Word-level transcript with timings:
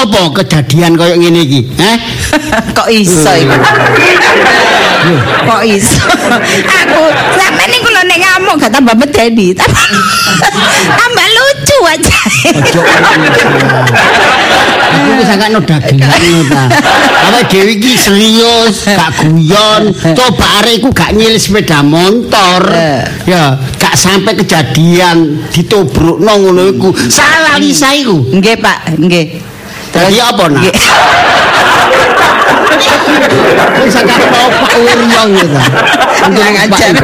apa 0.00 0.20
kejadian 0.40 0.96
kaya 0.96 1.14
ngene 1.20 1.40
iki, 1.44 1.60
eh? 1.76 1.96
Kok 2.76 2.88
iso 2.88 3.32
iku? 3.36 3.56
Kok 5.44 5.62
iso? 5.64 6.04
Aku 6.64 7.02
sampe 7.36 7.64
niku 7.68 7.88
lho 7.88 8.02
nek 8.04 8.18
ngamuk 8.20 8.54
gak 8.60 8.72
tambah 8.72 8.94
medeni. 8.96 9.52
Tambah 11.00 11.26
lucu 11.36 11.78
aja. 11.88 12.20
Aku 14.90 15.10
wis 15.20 15.28
agak 15.28 15.48
no 15.52 15.60
dagelan 15.64 16.44
ta. 16.48 16.64
Awake 17.30 17.48
dhewe 17.52 17.72
iki 17.76 17.92
serius, 17.96 18.88
gak 18.88 19.24
guyon. 19.24 19.92
Coba 20.16 20.46
arek 20.62 20.80
iku 20.80 20.88
gak 20.92 21.12
nyilih 21.16 21.40
sepeda 21.40 21.84
motor. 21.84 22.62
Ya, 23.28 23.56
gak 23.76 23.94
sampai 23.96 24.36
kejadian 24.36 25.44
ditobrokno 25.52 26.32
ngono 26.40 26.62
iku. 26.72 26.88
Salah 27.08 27.56
Lisa 27.60 27.92
iku. 27.92 28.20
Nggih, 28.32 28.56
Pak, 28.60 28.78
nggih. 29.00 29.26
Jadi 29.90 30.16
apa 30.22 30.44
nak? 30.46 30.62
Wis 33.80 33.96
agak 33.96 34.18
Pak 34.30 34.72
Uryong 34.78 35.30
gitu. 35.36 35.58
Kurang 36.30 36.56
ajar. 36.56 36.94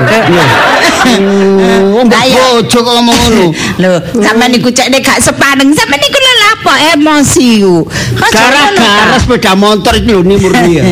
Oh, 1.06 2.02
mbok 2.04 2.18
Ayo. 2.18 2.62
bojo 2.62 2.78
kok 2.82 2.92
ngomong 2.98 3.16
ngono. 3.16 3.44
Lho, 3.78 3.90
sampean 4.22 4.50
niku 4.52 4.68
cek 4.70 4.90
nek 4.90 5.00
gak 5.02 5.18
sepaneng, 5.22 5.70
sampean 5.72 6.00
niku 6.02 6.18
lho 6.18 6.32
apa 6.52 6.72
emosi 6.94 7.48
ku. 7.62 7.76
Gara-gara 8.18 9.16
sepeda 9.22 9.52
motor 9.54 9.94
iki 9.96 10.12
lho 10.12 10.22
ni 10.26 10.34
murni 10.36 10.72
ya. 10.78 10.84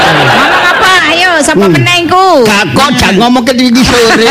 Ngomong 0.00 0.64
apa? 0.68 0.90
Ayo, 1.12 1.30
sapa 1.42 1.66
meneh 1.66 2.06
ku? 2.06 2.44
Gak 2.44 2.64
kok 2.76 2.90
jangan 3.00 3.14
ngomong 3.26 3.42
ke 3.44 3.52
iki 3.56 3.82
sore. 3.84 4.28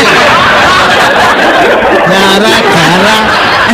Gara-gara 2.10 3.16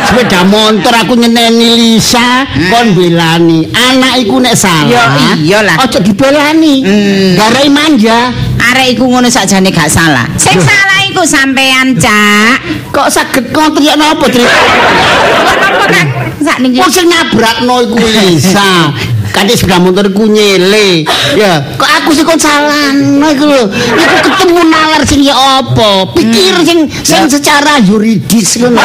sepeda 0.07 0.41
motor 0.47 0.95
aku 0.95 1.19
nyeneni 1.19 1.75
Lisa 1.75 2.47
kon 2.71 2.95
belani. 2.95 3.67
Anak 3.75 4.23
iku 4.23 4.39
nek 4.39 4.55
salah. 4.55 4.87
Ya, 4.89 5.35
iyalah. 5.37 5.77
Ojo 5.83 5.99
dibelani. 6.01 6.87
Garai 7.35 7.69
manja. 7.69 8.31
Arek 8.57 8.97
iku 8.97 9.11
ngono 9.11 9.29
sakjane 9.29 9.71
gak 9.75 9.91
salah. 9.91 10.27
Sing 10.39 10.59
salah 10.59 11.01
iku 11.07 11.23
sampean, 11.27 11.95
Cak. 11.99 12.91
Kok 12.91 13.09
saged 13.13 13.53
kok 13.53 13.77
teriak 13.77 13.97
napa, 14.01 14.27
Trik? 14.27 14.47
Kenapa 14.47 15.85
kan? 15.87 16.07
Sakniki. 16.41 16.81
Kok 16.81 16.91
sing 16.91 17.07
nabrakno 17.07 17.75
iku 17.85 17.97
Lisa. 18.01 18.71
Kate 19.37 19.53
sepeda 19.53 19.77
motor 19.77 20.09
iku 20.09 20.25
nyele. 20.25 21.05
Ya, 21.37 21.61
kok 21.77 21.85
aku 21.85 22.17
sih 22.17 22.25
kon 22.25 22.41
salahno 22.41 23.29
iku 23.29 23.45
lho. 23.45 23.69
Iku 23.69 24.17
ketemu 24.25 24.65
nalar 24.65 25.05
sing 25.05 25.21
ya 25.21 25.37
apa? 25.37 26.09
Pikir 26.17 26.65
sing 26.65 26.89
sing 27.05 27.29
secara 27.29 27.77
yuridis 27.85 28.57
ngono. 28.57 28.81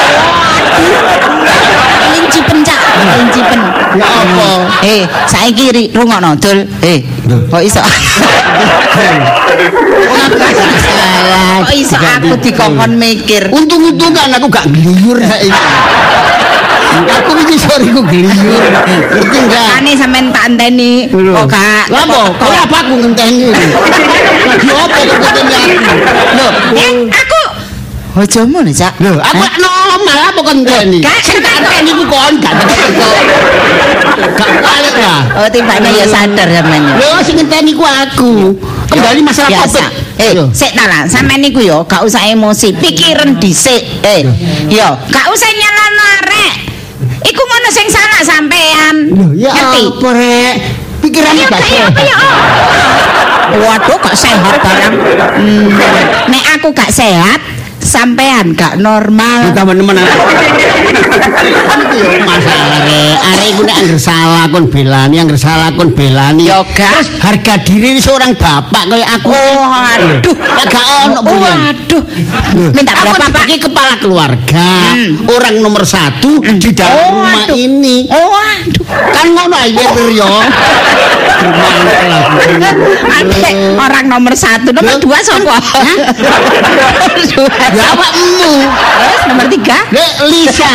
Lincipen, 2.12 2.60
Cak. 2.68 2.80
Lincipen. 3.00 3.62
Ya 3.96 4.04
apa? 4.04 4.50
Eh, 4.84 5.08
saiki 5.24 5.72
rungokno, 5.96 6.36
Dul. 6.36 6.68
Eh, 6.84 7.00
kok 7.48 7.64
iso? 7.64 7.80
Salah. 10.84 11.64
Kok 11.64 11.76
iso 11.80 11.96
aku 11.96 12.36
dikongkon 12.44 13.00
mikir? 13.00 13.48
Untung-untung 13.56 14.12
aku 14.12 14.52
gak 14.52 14.68
gliyur 14.68 15.24
saiki. 15.24 15.56
Aku 16.92 17.32
sore 17.60 17.84
iku 17.88 18.02
gliyur. 18.04 18.32
Ngerti 19.12 19.38
enggak? 19.40 19.70
Ane 19.80 19.92
sampean 19.98 20.26
tak 20.32 20.44
enteni 20.52 21.08
kok 21.10 21.48
gak 21.48 21.86
Lah 21.92 22.04
apa? 22.06 22.22
Kok 22.36 22.52
apa 22.70 22.78
aku 22.86 22.94
ngenteni? 23.02 23.50
Lagi 23.52 24.70
apa 24.86 25.00
kok 25.08 25.18
ngenteni 25.20 25.56
aku? 25.76 25.94
Lho, 26.38 26.48
Eh, 26.78 26.92
aku 27.10 27.40
Ojo 28.12 28.44
ngono, 28.44 28.68
Cak. 28.76 29.00
lho, 29.00 29.16
aku 29.24 29.40
normal 29.56 30.18
apa 30.20 30.40
kok 30.44 30.54
ngenteni? 30.56 31.00
Sing 31.24 31.40
tak 31.40 31.64
iku 31.88 32.04
kon 32.12 32.34
gak 32.44 32.54
balik 34.62 34.96
lah. 35.00 35.22
Oh, 35.40 35.48
timbane 35.48 35.90
ya 35.96 36.06
sadar 36.06 36.48
sampean. 36.52 36.82
ya. 36.84 36.94
Lho, 37.00 37.10
sing 37.24 37.36
ngenteni 37.40 37.72
ku 37.72 37.88
aku. 37.88 38.52
Kembali 38.92 39.24
masalah 39.24 39.50
biasa. 39.64 39.88
topik. 39.88 40.20
Eh, 40.22 40.36
sik 40.54 40.76
ta 40.78 40.86
lah, 40.86 41.08
sampean 41.08 41.42
niku 41.42 41.64
yo 41.64 41.88
gak 41.88 42.04
usah 42.04 42.22
emosi, 42.28 42.76
pikiran 42.76 43.40
dhisik. 43.40 44.04
Eh, 44.04 44.22
yo, 44.68 44.88
gak 45.10 45.26
usah. 45.32 45.50
Iku 47.22 47.42
ngono 47.42 47.70
sing 47.70 47.88
salah 47.88 48.22
sampean. 48.26 48.96
Ya 49.38 49.52
Ngerti? 49.54 49.82
apa 49.88 50.10
rek? 50.18 50.56
Pikiranmu 51.02 51.44
gak 51.50 51.62
ya? 51.66 51.86
Waduh, 53.52 53.98
gak 54.00 54.16
sehat 54.16 54.54
barang. 54.62 54.94
Hmm, 55.42 55.68
nek 56.30 56.44
aku 56.56 56.72
gak 56.72 56.94
sehat, 56.94 57.42
sampean 57.82 58.54
gak 58.54 58.78
normal. 58.78 59.50
Kita 59.50 59.66
teman-teman 59.66 59.98
Itu 60.02 61.98
ya 61.98 62.22
masalah 62.24 62.80
rek. 62.86 63.18
Arek 63.18 63.48
iku 63.52 63.62
nek 63.66 63.76
angger 63.82 64.00
salah 64.00 64.46
kon 64.48 64.70
belani, 64.70 65.16
angger 65.18 65.40
salah 65.42 65.70
kon 65.74 65.90
belani. 65.92 66.48
Yo, 66.48 66.62
gak. 66.72 66.94
Terus 67.02 67.10
harga 67.20 67.54
diri 67.66 67.98
seorang 67.98 68.38
bapak 68.38 68.84
kayak 68.88 69.10
aku. 69.20 69.34
Oh, 69.34 69.68
aduh. 69.68 70.36
Ya 70.38 70.64
gak 70.70 70.86
ono 71.22 71.30
Oh, 71.30 71.38
bulan. 71.38 71.58
aduh. 71.70 72.04
Minta 72.74 72.92
berapa, 72.94 73.22
sebagai 73.22 73.58
kepala 73.62 73.94
keluarga, 73.98 74.68
Hmm. 74.92 75.30
orang 75.30 75.56
nomor 75.62 75.86
satu 75.86 76.42
di 76.42 76.70
dalam 76.74 76.92
Oh, 76.92 77.08
rumah 77.22 77.46
aduh. 77.46 77.56
ini. 77.56 78.10
Oh, 78.10 78.34
aduh. 78.34 78.86
Kan 79.14 79.28
ngono 79.32 79.56
aja 79.56 79.86
Rio. 79.96 80.34
Ade, 83.12 83.50
orang 83.78 84.06
nomor 84.08 84.34
satu, 84.34 84.70
nomor 84.72 84.98
dua? 84.98 85.18
Dua. 85.22 85.58
Ya 87.72 87.86
awakmu. 87.94 88.52
Terus 88.68 89.22
nomor 89.28 89.46
tiga? 89.48 89.78
Dek 89.90 90.12
Lisa. 90.28 90.72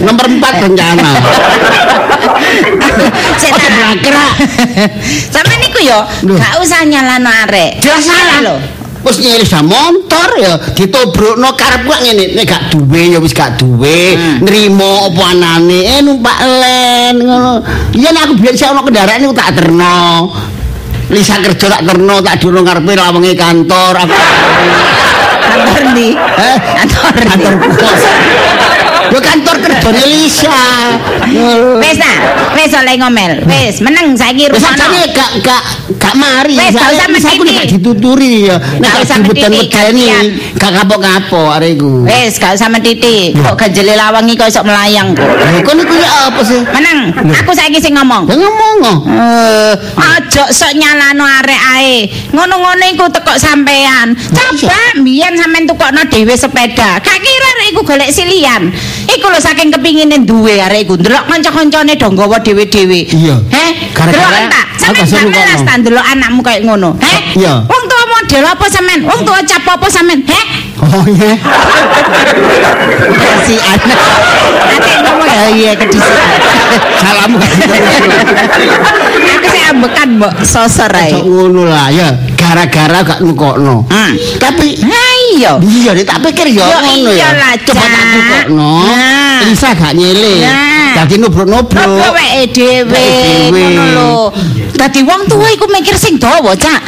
nomor 0.00 0.24
empat. 0.26 0.52
Cek 3.36 3.50
Ojo 3.50 3.68
tak. 3.68 3.96
gerak. 4.00 4.32
Sama 5.30 5.54
niku 5.56 5.78
yo, 5.80 5.98
gak 6.34 6.54
usah 6.60 6.82
nyalano 6.84 7.30
arek. 7.46 7.80
Jelas 7.80 8.04
salah 8.04 8.38
lho. 8.42 8.56
Wis 9.04 9.20
nyelisa 9.20 9.60
motor 9.60 10.28
ya 10.40 10.56
ditobrokno 10.72 11.52
karep 11.52 11.84
kok 11.84 12.00
ngene 12.00 12.32
nek 12.32 12.44
gak 12.48 12.62
duwe 12.72 13.12
ya 13.12 13.18
wis 13.20 13.36
gak 13.36 13.60
duwe 13.60 14.16
nrimo 14.40 15.12
apa 15.12 15.22
anane 15.36 15.78
eh 15.84 16.00
numpak 16.00 16.38
len 16.40 17.20
ngono. 17.20 17.60
Iya 17.92 18.10
aku 18.16 18.40
biyen 18.40 18.56
sik 18.56 18.72
ono 18.72 18.80
kendaraan 18.80 19.20
iku 19.20 19.36
tak 19.36 19.52
terno. 19.60 20.32
Lisa 21.12 21.36
kerja 21.36 21.68
tak 21.68 21.84
terno 21.84 22.24
tak 22.24 22.40
durung 22.40 22.64
ngarepe 22.64 22.96
lawenge 22.96 23.36
kantor 23.36 23.92
aku 23.92 24.16
Kantor 25.44 25.82
ndi? 25.92 26.16
eh 26.16 26.56
Kantor 26.80 27.12
kantor 27.28 27.52
pos 27.76 28.02
Yo 29.12 29.18
kantor 29.20 29.56
kerjane 29.60 30.02
Lisa 30.08 30.60
Wis 31.80 31.96
ta, 32.00 32.12
wis 32.56 32.72
oleh 32.72 32.94
ngomel. 33.00 33.32
Wis, 33.44 33.82
meneng 33.84 34.16
saiki 34.16 34.48
Wis 34.48 34.62
rumono. 34.62 34.70
sajane 34.72 35.00
gak 35.12 35.30
gak 35.44 35.62
gak 36.00 36.14
mari. 36.16 36.56
Wes, 36.56 36.72
gak 36.72 36.90
usah 36.94 37.06
Lisa 37.10 37.28
aku 37.34 37.44
dituturi 37.44 38.48
ya. 38.48 38.56
Nek 38.80 38.92
usah 39.04 39.18
mediti, 39.20 39.68
gantian. 39.68 40.24
gak 40.56 40.70
kapok-kapok 40.80 41.60
areku. 41.60 42.06
Wis, 42.06 42.38
gak 42.40 42.56
usah 42.56 42.68
mentiti. 42.70 43.34
Kok 43.36 43.56
ganjele 43.58 43.92
lawangi 43.98 44.32
kok 44.38 44.48
iso 44.48 44.62
melayang 44.64 45.12
kok. 45.12 45.26
Lho 45.26 45.60
kon 45.66 45.78
iku 45.82 45.94
ya 45.98 46.10
apa 46.30 46.40
sih? 46.44 46.60
Meneng, 46.64 46.98
aku 47.34 47.50
saiki 47.52 47.78
sing 47.82 47.92
ngomong. 47.96 48.24
Ya 48.30 48.36
ngomong. 48.38 48.76
oh. 48.84 48.98
Eh, 49.04 49.72
aja 50.00 50.44
sok 50.48 50.72
nyalano 50.78 51.24
arek 51.26 51.62
ae. 51.76 51.96
Ngono-ngono 52.32 52.84
iku 52.88 53.04
teko 53.10 53.34
sampean. 53.36 54.14
Coba 54.32 54.78
mbiyen 55.00 55.34
sampean 55.36 55.66
tukokno 55.68 56.00
dhewe 56.08 56.34
sepeda. 56.38 57.02
Gak 57.02 57.18
kira 57.20 57.48
arek 57.58 57.66
iku 57.74 57.80
golek 57.82 58.10
silian. 58.14 58.70
Iku 59.10 59.26
lho 59.30 59.40
saking 59.40 59.70
kepingine 59.72 60.22
duwe 60.24 60.58
arek 60.62 60.86
iku. 60.88 60.94
Ndelok 60.98 61.24
kanca-kancane 61.28 61.94
do 61.96 62.06
nggawa 62.10 62.38
dhewe-dhewe. 62.40 63.00
Iya. 63.10 63.36
Heh, 63.50 63.70
Gara-gara 63.94 64.38
entak. 64.46 64.66
Melas 64.84 65.10
kono. 65.62 65.64
ta 65.64 65.72
ndelok 65.80 66.04
anakmu 66.04 66.40
kayak 66.44 66.62
ngono. 66.66 66.90
Heh? 67.00 67.20
Iya. 67.40 67.64
Wong 67.64 67.82
tua 67.88 68.04
model 68.10 68.44
apa 68.44 68.64
sampean? 68.68 69.00
Wong 69.06 69.20
tua 69.24 69.40
cap 69.46 69.64
apa 69.64 69.86
sampean? 69.88 70.20
Heh? 70.28 70.44
Oh 70.84 71.04
iya. 71.08 71.32
Si 73.48 73.54
anak. 73.56 73.98
Ate 74.74 74.90
ngomong 75.00 75.28
ya 75.28 75.44
iya 75.54 75.72
kedisian. 75.78 76.28
Salammu 77.00 77.36
gak 77.38 77.52
Aku 79.34 79.46
sih 79.52 79.62
ambekan 79.70 80.08
mbok 80.18 80.32
sosor 80.44 80.92
ae. 80.92 81.12
Sok 81.14 81.24
ngono 81.24 81.64
lah 81.70 81.88
ya. 81.88 82.08
Gara-gara 82.36 83.00
gak 83.06 83.20
nukokno. 83.24 83.86
Hmm. 83.88 84.12
Tapi 84.36 84.76
Iya. 85.34 85.52
Iya, 85.58 85.90
tak 86.06 86.18
pikir 86.22 86.46
ya 86.54 86.62
Yo, 86.62 86.78
ngono 86.78 87.10
ya. 87.10 87.28
Coba 87.66 87.84
tak 87.84 88.04
tukokno. 88.14 88.70
Nah. 88.86 89.42
Lisa 89.42 89.70
gak 89.74 89.92
nyele. 89.92 90.46
Dadi 90.94 91.14
Apa 91.18 91.22
nubruk-nubruk. 91.26 92.12
weke 92.14 92.42
dhewe 92.54 92.86
Weke 92.86 93.50
dhewe. 93.50 93.50
ngono 93.50 93.82
lho. 93.98 94.22
Dadi 94.78 95.00
wong 95.02 95.26
tuwa 95.26 95.48
iku 95.50 95.66
mikir 95.66 95.98
sing 95.98 96.14
dawa, 96.18 96.54
Cak. 96.54 96.80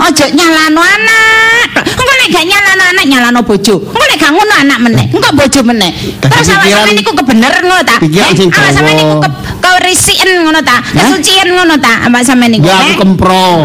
Aja 0.00 0.26
nyalano 0.32 0.80
anak. 0.84 1.80
Engko 1.80 2.12
nek 2.20 2.28
gak 2.28 2.44
nyalano 2.44 2.82
anak, 2.92 3.04
nyalano 3.08 3.40
bojo. 3.40 3.80
Engko 3.80 4.04
nek 4.04 4.18
gak 4.20 4.32
ngono 4.36 4.54
anak 4.60 4.78
meneh, 4.84 5.04
engko 5.08 5.30
bojo 5.32 5.60
meneh. 5.64 5.90
Terus 6.20 6.44
awak 6.52 6.68
sampeyan 6.68 6.92
niku 6.92 7.12
kebener 7.16 7.52
ngono 7.64 7.82
ta? 7.82 7.96
pikiran 8.04 8.36
Eh, 8.36 8.48
awak 8.52 8.72
sampeyan 8.76 8.96
niku 9.00 9.16
ke 9.74 9.90
risiken 9.90 10.46
ngono 10.46 10.62
ta. 10.62 10.78
Kesucian 10.78 11.50
ngono 11.50 11.74
ta, 11.82 12.06
Mbak 12.06 12.22
sampean 12.22 12.54
niku. 12.54 12.70
Ya 12.70 12.78
aku 12.78 12.92
eh? 12.94 12.98
kempro. 13.02 13.50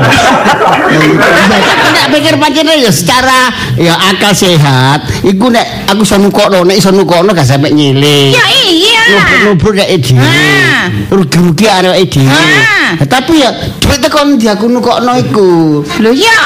Nek 1.94 2.06
pikir 2.10 2.42
pancene 2.42 2.82
ya 2.82 2.90
secara 2.90 3.54
ya 3.78 3.94
akal 4.10 4.34
sehat, 4.34 5.06
iku 5.22 5.54
nek 5.54 5.86
aku 5.86 6.02
iso 6.02 6.18
nukokno, 6.18 6.66
nek 6.66 6.82
iso 6.82 6.90
nukokno 6.90 7.38
gak 7.38 7.46
sampe 7.46 7.70
nyilih. 7.70 8.34
Ya 8.34 8.46
iya. 8.50 9.06
Nubruk 9.46 9.78
nek 9.78 9.94
dhewe. 10.02 10.26
Ah. 10.26 10.90
Rugi-rugi 11.14 11.70
areke 11.70 12.18
dhewe. 12.18 12.34
Ah. 12.34 12.98
Tapi 13.06 13.46
ya 13.46 13.54
duit 13.54 14.02
tekon 14.02 14.42
di 14.42 14.50
aku 14.50 14.66
nukokno 14.66 15.14
iku. 15.30 15.86
Lho 16.02 16.12
ya 16.18 16.38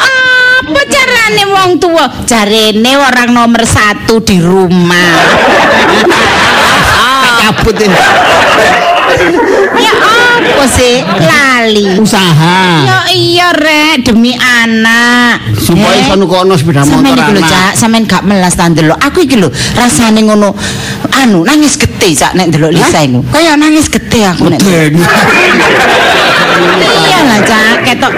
apa 0.63 0.81
carane 0.87 1.43
wong 1.47 1.71
tua? 1.79 2.05
Jarene 2.27 2.99
orang 2.99 3.31
nomor 3.31 3.63
satu 3.63 4.19
di 4.19 4.43
rumah. 4.43 5.15
Cabut 7.43 7.75
ini. 7.75 7.91
ya 9.79 9.93
apa 10.53 10.65
sih? 10.67 10.95
Lali. 11.03 11.97
usaha. 11.97 12.59
Ya 12.83 12.99
iya 13.13 13.47
rek 13.55 14.03
demi 14.05 14.33
anak. 14.35 15.39
Supaya 15.57 15.93
Eh, 15.93 16.05
iso 16.07 16.15
nukokno 16.19 16.53
sepeda 16.57 16.83
motor 16.83 16.99
Sampeyan 16.99 17.17
iki 17.21 17.33
lho. 17.37 17.41
Cak, 17.47 17.71
sampeyan 17.77 18.03
gak 18.09 18.23
melas 18.25 18.53
ta 18.57 18.65
ndelok. 18.67 18.97
Aku 18.99 19.23
iki 19.23 19.37
lho 19.39 19.49
rasane 19.77 20.21
ngono 20.25 20.51
anu 21.13 21.45
nangis 21.47 21.77
gede 21.79 22.11
Cak 22.17 22.33
nek 22.35 22.51
ndelok 22.51 22.71
Lisa 22.73 22.99
iku. 23.05 23.21
Kaya 23.31 23.55
nangis 23.55 23.87
gede 23.87 24.19
aku 24.27 24.51
nek. 24.51 24.59
Iya 26.83 27.19
lah 27.27 27.39
Cak, 27.43 27.75
ketok 27.87 28.13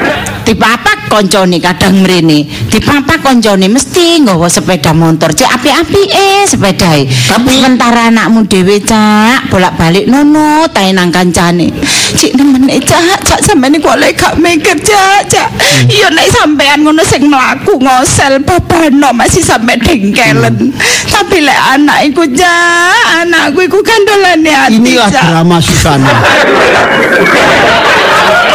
dipapak 0.46 1.05
koncone 1.16 1.64
kadang 1.64 2.04
mrene. 2.04 2.44
Dipapak 2.68 3.24
koncone 3.24 3.72
mesti 3.72 4.20
nggawa 4.20 4.52
sepeda 4.52 4.92
motor. 4.92 5.32
Cek 5.32 5.48
api-api 5.48 6.02
eh 6.12 6.44
sepedae. 6.44 7.08
Tapi- 7.08 7.56
sementara 7.56 8.12
anakmu 8.12 8.44
dhewe 8.52 8.84
Cak 8.84 9.48
bolak-balik 9.48 10.12
nono 10.12 10.68
tae 10.68 10.92
nang 10.92 11.08
kancane. 11.16 11.72
Cik 12.20 12.36
nemen 12.36 12.68
eh, 12.68 12.84
Cak, 12.84 13.24
Cak 13.24 13.40
sampeyan 13.40 13.80
kok 13.80 13.96
lek 13.96 14.20
gak 14.20 14.36
mikir 14.44 14.76
Cak, 14.84 15.32
Cak. 15.32 15.50
Iya 15.88 16.12
nek 16.12 16.28
sampean 16.36 16.84
ngono 16.84 17.00
sing 17.08 17.32
mlaku 17.32 17.80
ngosel 17.80 18.44
babano 18.44 19.16
masih 19.16 19.40
sampe 19.40 19.80
dengkelen. 19.80 20.76
Tapi 21.08 21.38
lek 21.48 21.60
anak 21.80 22.12
iku 22.12 22.28
Cak, 22.28 23.24
anakku 23.24 23.64
iku 23.64 23.80
kandolane 23.80 24.52
ati 24.52 24.76
Inilah 24.84 25.08
drama 25.08 25.64
Susana. 25.64 26.12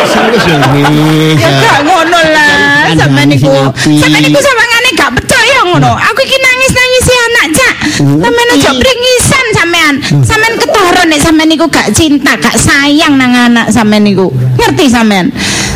Serius 0.06 0.44
ya, 0.48 0.56
wis. 0.72 1.36
Ya 1.36 1.50
gak 1.60 1.78
ngono 1.84 2.18
lah, 2.32 2.88
sampean 2.96 3.28
nangis 3.28 3.44
niku. 3.44 3.52
Sampean 3.76 4.22
niku 4.24 4.40
sawangane 4.40 4.88
gak 4.96 5.10
percaya 5.12 5.58
ngono. 5.68 5.92
Aku 5.98 6.20
iki 6.24 6.36
nangis-nangis 6.40 7.02
si 7.04 7.14
anak, 7.14 7.46
Cak. 7.52 7.74
Sampean 8.00 8.48
aja 8.56 8.70
pringisan 8.74 9.46
sampean. 9.52 9.94
Sampean 10.24 10.54
ketara 10.56 11.02
nek 11.04 11.20
sampean 11.20 11.48
niku 11.52 11.66
gak 11.68 11.92
cinta, 11.92 12.32
gak 12.40 12.56
sayang 12.56 13.20
nang 13.20 13.32
anak 13.36 13.66
sampean 13.68 14.02
niku. 14.02 14.32
Ngerti 14.56 14.88
sampean? 14.88 15.28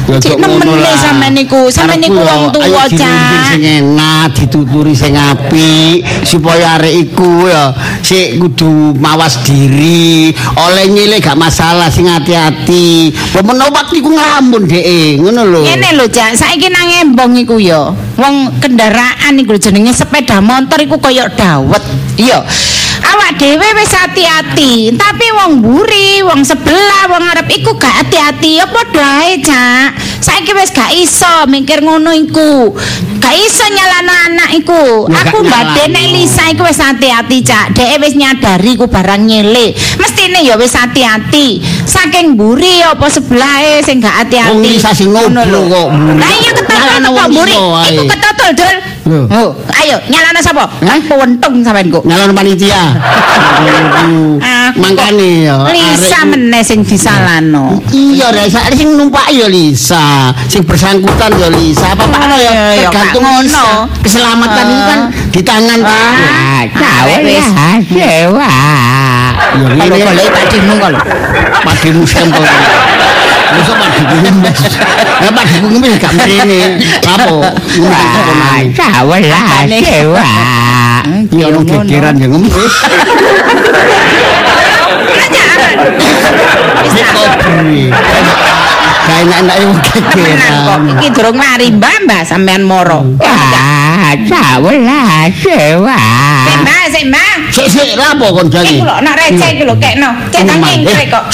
Nemen 0.04 0.68
lah. 0.84 0.96
sampean 1.00 1.32
niku. 1.32 1.72
Sampean 1.72 2.00
niku 2.04 2.20
wong 2.20 2.52
tuwa, 2.52 2.64
ayo 2.68 2.80
dirumbin 2.92 3.40
sing 3.48 3.62
enak, 3.64 4.26
dituturi 4.36 4.92
sing 4.92 5.16
apik 5.16 6.04
supaya 6.28 6.76
arek 6.76 7.08
iku 7.08 7.48
ya 7.48 7.72
sik 8.04 8.36
kudu 8.36 8.92
mawas 9.00 9.40
diri. 9.48 10.28
Oleh 10.60 10.84
nyilih 10.92 11.24
gak 11.24 11.40
masalah 11.40 11.88
sing 11.88 12.04
hati-hati. 12.04 13.16
Pemen 13.32 13.56
waktu 13.64 14.04
iku 14.04 14.12
ngelamun 14.12 14.68
dhek, 14.68 15.24
ngono 15.24 15.42
lho. 15.48 15.60
Ngene 15.64 15.96
lho, 15.96 16.04
Cak. 16.12 16.36
Saiki 16.36 16.68
nang 16.68 16.88
embong 17.00 17.32
iku 17.40 17.56
ya. 17.56 17.88
Wong 18.20 18.60
kendaraan 18.60 19.40
iku 19.40 19.56
jenenge 19.56 19.96
sepeda 19.96 20.44
motor 20.44 20.76
iku 20.84 21.00
koyo 21.00 21.24
dawet. 21.32 21.82
Iya. 22.20 22.44
Awak 23.04 23.36
dhewe 23.36 23.68
wis 23.76 23.92
hati-hati, 23.92 24.96
tapi 24.96 25.26
wong 25.36 25.60
mburi, 25.60 26.24
wong 26.24 26.40
sebelah, 26.40 27.04
wong 27.12 27.20
arep 27.36 27.52
iku 27.52 27.76
gak 27.76 28.00
hati-hati. 28.00 28.56
Ya 28.56 28.66
padha 28.66 29.28
ae, 29.28 29.44
Cak. 29.44 30.00
Saiki 30.24 30.56
wis 30.56 30.72
gak 30.72 30.88
iso 30.96 31.44
mikir 31.52 31.84
ngono 31.84 32.16
iku. 32.16 32.72
Gak 33.20 33.34
iso 33.36 33.64
nyalano 33.68 34.14
anak 34.32 34.50
iku. 34.56 35.04
Aku 35.04 35.44
nek 35.44 36.06
Lisa 36.16 36.48
iku 36.48 36.64
wis 36.64 36.80
hati-hati, 36.80 37.44
Cak. 37.44 37.76
Dhek 37.76 38.00
wis 38.00 38.16
nyadari 38.16 38.72
ku 38.72 38.88
barang 38.88 39.20
nyele. 39.20 39.76
Mestine 40.00 40.40
ya 40.40 40.56
wis 40.56 40.72
hati-hati. 40.72 41.60
Saking 41.84 42.40
mburi 42.40 42.80
apa 42.80 43.04
sebelahe 43.12 43.84
sing 43.84 44.00
gak 44.00 44.24
hati-hati. 44.24 44.48
Wong 44.48 44.64
Lisa 44.64 44.96
sing 44.96 45.12
Ngono 45.12 45.60
kok. 45.68 45.88
Lah 45.92 46.32
iya 46.40 46.50
kok 46.56 46.66
liya 47.44 47.62
wae. 47.68 47.94
Iku 47.94 48.02
ketotol, 48.08 48.50
Dul. 48.56 48.93
Lho. 49.04 49.28
Oh, 49.28 49.48
ayo 49.76 50.00
nyalano 50.08 50.40
sapa? 50.40 50.64
Hah? 50.80 50.96
Wentung 51.14 51.60
sampean 51.60 51.88
kok. 51.94 52.04
Nyalon 52.08 52.32
panitia. 52.32 52.96
Mangkane 54.80 55.44
ya. 55.44 55.56
Lisa 55.70 56.24
meneh 56.24 56.64
sing 56.64 56.80
disalano. 56.82 57.78
Iya, 57.92 58.32
sak 58.48 58.72
sing 58.74 58.96
numpak 58.96 59.28
ya 59.30 59.46
Lisa, 59.46 60.32
sing 60.48 60.64
bersangkutan 60.64 61.30
ya 61.36 61.48
Lisa. 61.52 61.92
Apa 61.92 62.04
Pak 62.08 62.32
ya 62.34 62.52
tergantung 62.88 63.22
ngono. 63.22 63.44
Lisa. 63.44 63.66
Keselamatan 64.00 64.64
itu 64.66 64.82
kan 64.88 65.00
di 65.30 65.40
tangan 65.44 65.78
Ah, 65.84 66.64
Pak. 66.72 67.20
wis. 67.22 67.46
sewa. 67.92 68.48
Ya 69.54 69.68
ngene 69.70 69.96
golek 70.00 70.28
padimu 70.32 70.74
kalau. 70.80 71.00
padimu 71.62 72.02
sampel. 72.02 72.44
Masa 73.54 73.72
padimu 73.78 74.16
ngemes. 74.22 74.60
Ya 75.22 75.30
padimu 75.30 75.66
ngemes 75.72 75.92
gak 75.98 76.12
mrene. 76.14 76.60
Apa? 77.02 77.26
Apa 77.54 78.32
nang? 78.34 78.66
Sawelah 78.74 79.42
Apane? 79.62 79.78
sewa. 79.80 80.24
Ya 81.30 81.46
ono 81.48 81.60
gegeran 81.62 82.14
ya. 82.18 82.26
Wis 82.28 82.74
beri. 87.44 87.90
Gak 89.04 89.18
enak-enak 89.28 89.56
yang 89.60 89.72
Temenan 89.84 89.84
kok. 89.84 90.78
gegeran. 90.80 90.80
Iki 90.96 91.08
durung 91.12 91.36
mari 91.36 91.66
Mbak, 91.70 91.96
Mbak 92.08 92.22
sampean 92.24 92.62
moro. 92.64 93.04
Ah, 93.20 93.36
sawelah 94.22 95.26
sewa. 95.34 95.98
Mbak, 96.62 96.84
sik. 96.94 97.04
Sik 97.54 97.66
sik 97.70 97.88
lapo 97.94 98.30
kon 98.34 98.46
jange? 98.50 98.78
Iku 98.78 98.84
lho 98.86 98.96
nak 99.02 99.14
receh 99.18 99.48
iki 99.54 99.62
lho 99.66 99.74
kekno. 99.78 100.10
Cek 100.32 100.42
nang 100.46 100.58
ngingkre 100.62 101.04
kok. 101.06 101.24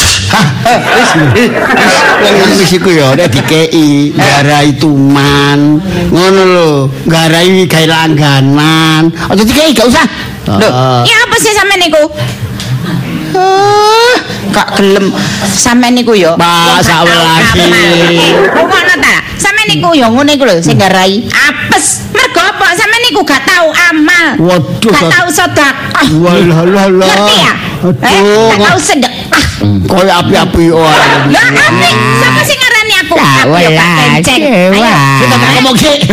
Wis 0.96 1.10
wis. 1.34 2.70
Iku 2.76 2.88
ya 2.92 3.14
nek 3.16 3.28
dikeki 3.30 4.14
garai 4.14 4.72
tuman. 4.76 5.80
Ngono 6.10 6.42
lho, 6.44 6.70
garai 7.06 7.64
gawe 7.64 7.86
langganan. 7.86 9.08
Aja 9.28 9.42
dikeki 9.42 9.72
gak 9.76 9.86
usah. 9.88 10.06
Lho, 10.50 10.68
Ah. 10.68 11.02
ya 11.06 11.16
apa 11.24 11.36
sih 11.38 11.52
sampean 11.54 11.78
niku? 11.78 12.02
Ah, 13.30 14.14
gak 14.50 14.68
gelem 14.76 15.14
sampean 15.46 15.94
niku 15.94 16.12
ya. 16.18 16.34
Pak, 16.34 16.82
sawelasi. 16.82 17.54
kamal. 17.54 17.90
Eh, 18.10 18.32
Rungokno 18.50 18.94
ta. 18.98 19.14
Sampean 19.38 19.66
niku 19.70 19.94
ya 19.94 20.10
ngene 20.10 20.34
iku 20.34 20.44
lho 20.48 20.58
sing 20.58 20.74
garai 20.76 21.22
apes. 21.30 22.09
Niku 23.10 23.26
gak 23.26 23.42
tau 23.42 23.74
amal. 23.90 24.26
Waduh, 24.38 24.92
Gak 24.94 25.02
tau 25.10 25.26
sedekah. 25.26 26.06
Walah 26.22 26.62
lah 26.62 26.86
lah. 26.94 27.08
Ngerti 27.10 27.36
ya? 27.42 27.54
Eh, 27.82 28.06
Aduh, 28.06 28.48
gak 28.54 28.60
tau 28.70 28.78
sedekah. 28.78 29.44
koyo 29.90 30.12
api-api 30.14 30.64
ora. 30.70 31.26
Lah 31.26 31.46
apik, 31.50 31.94
sapa 32.22 32.40
sing 32.46 32.54
ngarani 32.56 32.94
aku? 33.02 33.14
Ya 33.58 33.70
Pak 33.74 33.90
Kenceng. 33.98 34.40
Ayo. 34.46 34.94
Kita 35.18 35.34
tak 35.34 35.50
ngomong 35.58 35.74
sih. 35.74 35.96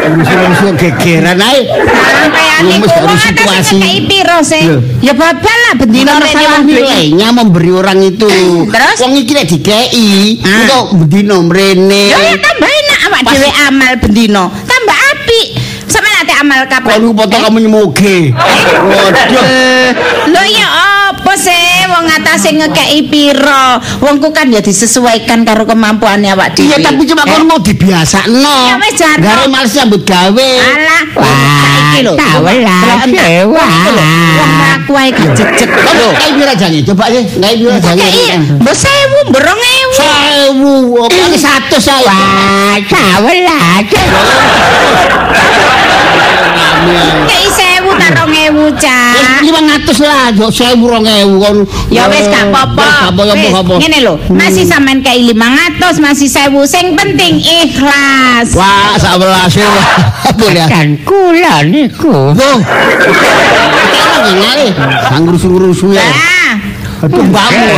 Musuh-musuh 0.00 0.72
gegeran 0.76 1.38
ae. 1.40 1.60
Sampean 1.64 2.62
niku 2.66 2.88
wong 2.88 3.16
situasi. 3.16 3.80
piro 4.08 4.38
sih? 4.42 4.64
Lho. 4.66 4.76
Ya 5.00 5.12
babal 5.12 5.56
lah 5.68 5.74
masalah 5.76 6.60
wong 6.60 6.64
duwe. 6.66 6.80
nilainya 6.82 7.28
memberi 7.32 7.70
orang 7.70 7.98
itu. 8.00 8.28
Terus? 8.68 8.96
Wong 9.00 9.12
iki 9.16 9.32
nek 9.32 9.46
dikeki, 9.46 10.10
Ah. 10.42 10.56
untuk 10.64 10.84
bendino 11.04 11.36
mrene. 11.44 12.04
Ya 12.10 12.18
ya 12.18 12.36
tambah 12.36 12.68
enak 12.70 12.98
awak 13.08 13.20
dhewe 13.28 13.50
amal 13.68 13.92
bendino. 14.00 14.44
Tambah 14.64 14.99
apik. 15.30 15.48
Sampeyan 15.86 16.22
ate 16.26 16.34
amal 16.38 16.62
kapan? 16.66 16.98
Kalau 16.98 17.14
foto 17.14 17.36
kamu 17.38 17.58
nyemoge. 17.66 18.16
Waduh. 18.34 19.46
Lho 20.30 20.42
ya 20.50 20.66
apa 21.30 21.46
sih 21.46 21.86
wong 21.86 22.10
atase 22.10 22.50
ngekei 22.58 23.06
pira? 23.06 23.78
wongku 24.02 24.34
kan 24.34 24.50
ya 24.50 24.58
disesuaikan 24.58 25.46
karo 25.46 25.62
kemampuane 25.62 26.26
awak 26.34 26.58
dhewe 26.58 26.74
iya 26.74 26.82
tapi 26.82 27.06
cuma 27.06 27.22
kon 27.22 27.46
mau 27.46 27.62
dibiasa 27.62 28.26
no 28.26 28.50
ya 28.66 28.74
wis 28.82 28.98
jan 28.98 29.14
gawe 29.22 29.46
males 29.46 29.70
nyambut 29.70 30.02
gawe 30.02 30.48
alah 30.58 31.06
saiki 31.14 32.02
lho 32.02 32.18
gawe 32.18 32.54
wong 33.46 33.70
aku 34.74 34.92
ae 34.98 35.14
kejecek 35.14 35.70
lho 35.70 36.10
kae 36.18 36.34
piro 36.34 36.54
jane 36.58 36.82
coba 36.82 37.04
ya 37.06 37.22
ngai 37.22 37.54
piro 37.62 37.78
jane 37.78 38.10
mbok 38.58 38.74
sewu 38.74 39.18
mbok 39.30 39.38
2000 39.38 40.02
sewu 40.02 40.74
opo 40.98 41.14
100 41.14 41.78
sewu 41.78 42.10
gawe 42.90 43.34
lah 43.46 43.78
gawe 43.86 44.26
lah 50.00 50.32
yo 50.32 50.48
sewu 50.48 50.84
rong 50.88 51.06
ewu 51.06 51.34
kon. 51.40 51.58
Ya 51.92 52.08
wis 52.08 52.26
gak 52.28 52.48
apa-apa. 52.50 53.12
ngene 53.78 53.98
lho. 54.02 54.14
Hmm. 54.16 54.36
Masih 54.38 54.64
sampean 54.64 55.04
kae 55.04 55.20
500 55.32 56.00
masih 56.00 56.28
1000 56.28 56.66
sing 56.66 56.86
penting 56.96 57.36
ikhlas. 57.38 58.54
Wah 58.56 58.96
sak 58.96 59.20
sawelas 59.20 59.54
boleh 60.40 60.64
kan 60.66 60.96
kula 61.04 61.66
niku. 61.66 62.34
Sanggur-sungur-sungur 65.10 66.39
Nah, 67.00 67.08
Aduh 67.08 67.24
mbahmu. 67.24 67.76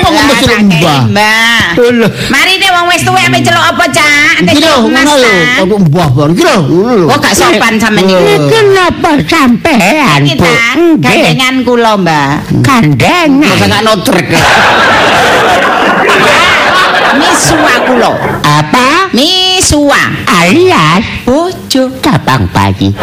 Wong 0.00 0.10
Lah, 0.10 0.24
mesti 0.26 0.46
tak 0.46 0.60
mbah. 0.60 0.80
kei, 0.80 0.98
Mbah. 1.12 1.64
Lho. 1.92 2.06
Mari 2.28 2.52
deh 2.56 2.70
wong 2.70 2.86
wis 2.88 3.02
tuwek 3.02 3.22
ape 3.22 3.38
celuk 3.40 3.62
apa, 3.62 3.84
Cak? 3.86 4.32
Ate 4.38 4.50
Iki 4.50 4.58
lho, 4.58 4.66
celuk 4.66 4.82
ngono 4.82 4.96
Mas, 4.96 5.12
lho. 5.14 5.30
ta? 5.30 5.60
Kok 5.60 5.78
mbah 5.82 6.08
bar. 6.10 6.28
Iki 6.30 6.42
lho, 6.42 6.56
ngono 6.62 6.94
lho. 6.94 7.06
Oh, 7.06 7.16
gak 7.16 7.32
sopan 7.32 7.74
sampean 7.76 8.04
Eh. 8.04 8.10
iki. 8.10 8.34
Iki 8.38 8.58
napa 8.70 9.10
sampean, 9.22 10.20
Bu? 10.20 10.26
Kita 10.30 10.52
Nggih. 10.76 11.00
gandengan 11.00 11.54
kula, 11.62 11.92
Mbak. 11.96 12.34
Masa 12.40 12.64
Kandengan. 12.64 13.66
gak 13.66 13.82
notrek. 13.82 14.26
Misua 17.10 17.74
kula. 17.84 18.10
Apa? 18.42 19.10
Misua. 19.12 20.02
Alias 20.26 21.04
Bojo. 21.24 21.82
cabang 22.00 22.48
bayi. 22.50 22.90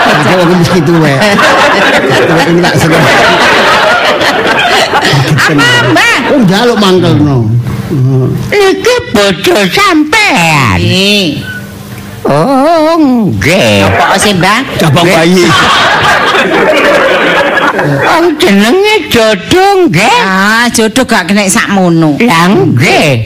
Aku 0.00 0.30
wong 0.40 0.50
mesti 0.58 0.80
tuwek. 0.82 1.18
Tuwek 2.28 2.46
iki 2.48 2.60
tak 2.64 2.74
seneng. 2.80 3.04
Apa, 5.30 5.68
Mbak? 5.90 6.18
Oh, 6.30 6.38
njaluk 6.46 6.78
mangkelno. 6.78 7.38
Iki 8.50 8.94
bojo 9.12 9.56
sampean. 9.68 10.78
Eh, 10.80 11.42
Oh, 12.20 12.94
nggih. 13.00 13.88
apa 13.88 14.14
sih, 14.20 14.36
Mbak? 14.36 14.60
Cabang 14.78 15.08
bayi. 15.08 15.44
Wong 17.80 18.26
jenenge 18.36 18.94
jodoh 19.08 19.88
nggih. 19.88 20.18
Ah, 20.22 20.68
jodoh 20.70 21.02
gak 21.08 21.26
kena 21.26 21.48
sakmono. 21.48 22.14
Lah 22.20 22.46
nggih. 22.46 23.24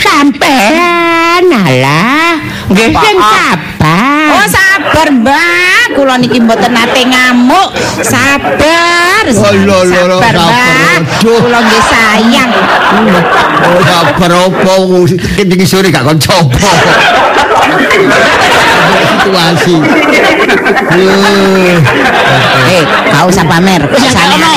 Sampean 0.00 1.44
alah, 1.46 2.40
nggih 2.72 2.88
sing 2.88 3.16
Oh, 3.20 3.32
sabar. 3.32 4.44
sabar, 4.48 5.08
Mbak. 5.12 5.77
Kula 5.98 6.14
niki 6.18 6.38
mboten 6.38 6.70
nate 6.70 7.02
ngamuk. 7.10 7.74
Sabar. 8.06 9.26
Oh, 9.34 9.50
lho, 9.50 9.82
lho, 9.82 10.02
lho, 10.06 10.18
Sabar. 10.22 11.02
Kula 11.18 11.58
nggih 11.58 11.82
sayang. 11.90 12.50
Oh, 13.66 13.82
sabar 13.82 14.30
wong 14.62 15.10
iki 15.34 15.66
sore 15.66 15.90
gak 15.90 16.06
kon 16.06 16.22
coba. 16.22 16.54
Situasi. 19.18 19.74
Eh, 22.68 22.84
gak 22.84 23.24
usah 23.24 23.44
pamer. 23.48 23.80
Gak 23.80 23.96
Wis, 23.96 24.12
usah 24.12 24.24
gak 24.28 24.36
ono. 24.36 24.54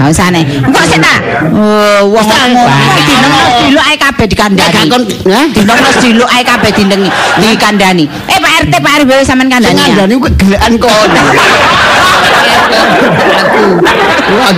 Gak 0.00 0.08
usah 0.16 0.26
nih. 0.32 0.44
Engko 0.64 0.80
sik 0.88 1.00
ta. 1.02 1.14
Oh, 1.52 2.00
wong 2.08 2.28
ae 3.90 3.96
kabeh 3.98 4.26
dikandani. 4.30 4.70
Gak 4.72 4.86
kon, 4.88 5.02
hah? 5.28 5.46
Dinengno 5.50 5.90
diluk 6.00 6.30
ae 6.30 6.42
kabeh 6.46 6.70
dindengi, 6.72 7.10
dikandani. 7.42 8.04
Eh, 8.30 8.38
Pak 8.38 8.52
RT, 8.64 8.74
Pak 8.80 8.92
RW 9.04 9.10
sampean 9.26 9.50
kandani. 9.50 9.76
ya? 9.76 9.92
ngandani 9.92 10.14
kok 10.16 10.32
gelekan 10.38 10.72
kon. 10.78 11.10
Aku. 12.70 13.64
Wah, 14.40 14.50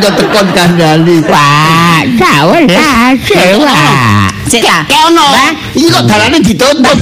gak 0.00 0.12
tekon 0.16 0.46
kandani. 0.56 1.16
Pak, 1.22 2.02
sawelas 2.18 3.18
sewa. 3.28 4.29
Kayak 4.58 4.82
ono. 5.06 5.26
Iki 5.78 5.86
kok 5.86 6.04
dalane 6.10 6.38
ditutup. 6.42 6.98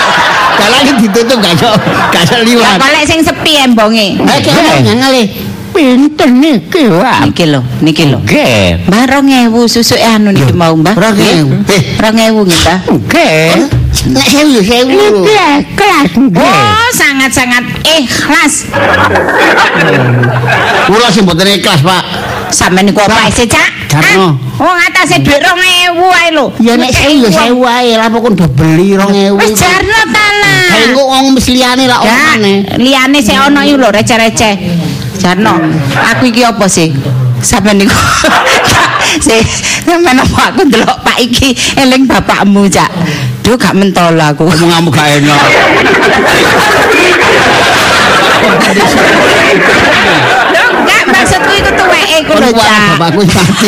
dalane 0.58 0.92
ditutup 0.96 1.36
gak 1.38 1.52
iso 1.54 1.70
gak 2.08 2.22
iso 2.24 2.36
Ya 2.40 2.46
liwat. 2.48 2.78
golek 2.80 3.04
sing 3.04 3.20
sepi 3.20 3.52
embonge. 3.60 4.16
Eh, 4.16 4.38
ono 4.48 4.72
ngangale. 4.80 5.24
Pinten 5.68 6.42
niki, 6.42 6.90
Wak? 6.90 7.28
Niki 7.28 7.44
lho, 7.54 7.60
niki 7.84 8.08
lho. 8.10 8.18
Nggih. 8.24 8.88
Mbah 8.88 9.04
2000 9.22 9.68
susuke 9.68 10.00
anu 10.02 10.32
niki 10.34 10.50
mau, 10.56 10.74
Mbah. 10.74 10.96
Rong 10.96 11.14
ewu. 11.14 11.54
Eh. 11.70 11.82
2000 12.02 12.42
nggih, 12.42 12.58
Mbah. 12.64 12.78
Nggih. 12.88 13.52
Nek 14.10 14.26
sewu 14.26 14.58
ya 14.58 14.62
sewu. 14.64 14.90
Niki 14.90 15.38
kelas 15.78 16.10
nggih. 16.18 16.42
Oh, 16.42 16.88
sangat-sangat 16.90 17.64
ikhlas. 17.84 18.54
Kula 20.88 21.06
sing 21.12 21.22
mboten 21.28 21.46
ikhlas, 21.46 21.80
Pak. 21.84 22.02
Sampeyan 22.50 22.88
niku 22.90 23.04
apa 23.04 23.28
sih, 23.30 23.46
Cak? 23.46 23.68
Jarno. 23.88 24.36
Ah, 24.36 24.60
Wong 24.60 24.78
atase 24.84 25.16
dhuwit 25.24 25.40
2000 25.40 25.96
ae 26.20 26.28
lho. 26.36 26.46
Ya 26.60 26.76
nek 26.76 26.92
sewu 26.92 27.24
ya 27.24 27.30
sewu 27.32 27.64
ae, 27.64 27.96
lah 27.96 28.12
pokon 28.12 28.36
do 28.36 28.44
beli 28.52 28.92
2000. 29.00 29.32
Wis 29.40 29.56
jarno 29.56 30.00
ta 30.12 30.26
lah. 30.44 30.60
Kayak 30.68 30.88
kok 30.92 31.06
wong 31.08 31.24
mesti 31.32 31.50
liyane 31.56 31.84
lah 31.88 31.98
Ya, 32.04 32.12
omane. 32.12 32.52
liyane 32.76 33.18
sik 33.24 33.32
ana 33.40 33.64
iku 33.64 33.80
lho 33.80 33.88
receh-receh. 33.88 34.54
Jarno, 35.18 35.56
aku 35.96 36.28
iki 36.28 36.44
apa 36.44 36.68
sih? 36.68 36.92
Sampeyan 37.40 37.80
niku. 37.82 37.94
Sik, 39.24 39.42
sampeyan 39.88 40.20
apa 40.20 40.52
aku 40.52 40.62
ndelok 40.68 40.98
Pak 41.02 41.18
iki 41.18 41.54
eling 41.80 42.04
bapakmu, 42.06 42.68
Cak. 42.70 42.90
Duh 43.42 43.56
gak 43.56 43.72
mentol 43.74 44.14
aku. 44.20 44.44
Ngomong 44.46 44.70
kamu 44.70 44.88
gak 44.92 45.08
enak. 45.22 45.40
Maksudku 51.18 51.50
iku 51.50 51.70
tuweke 51.74 52.16
ku 52.24 52.32
lho, 52.38 52.46
Kon 52.46 52.54
kuat, 52.54 52.62
Cak. 52.62 52.78
Bapakku 52.94 53.20
mati. 53.26 53.66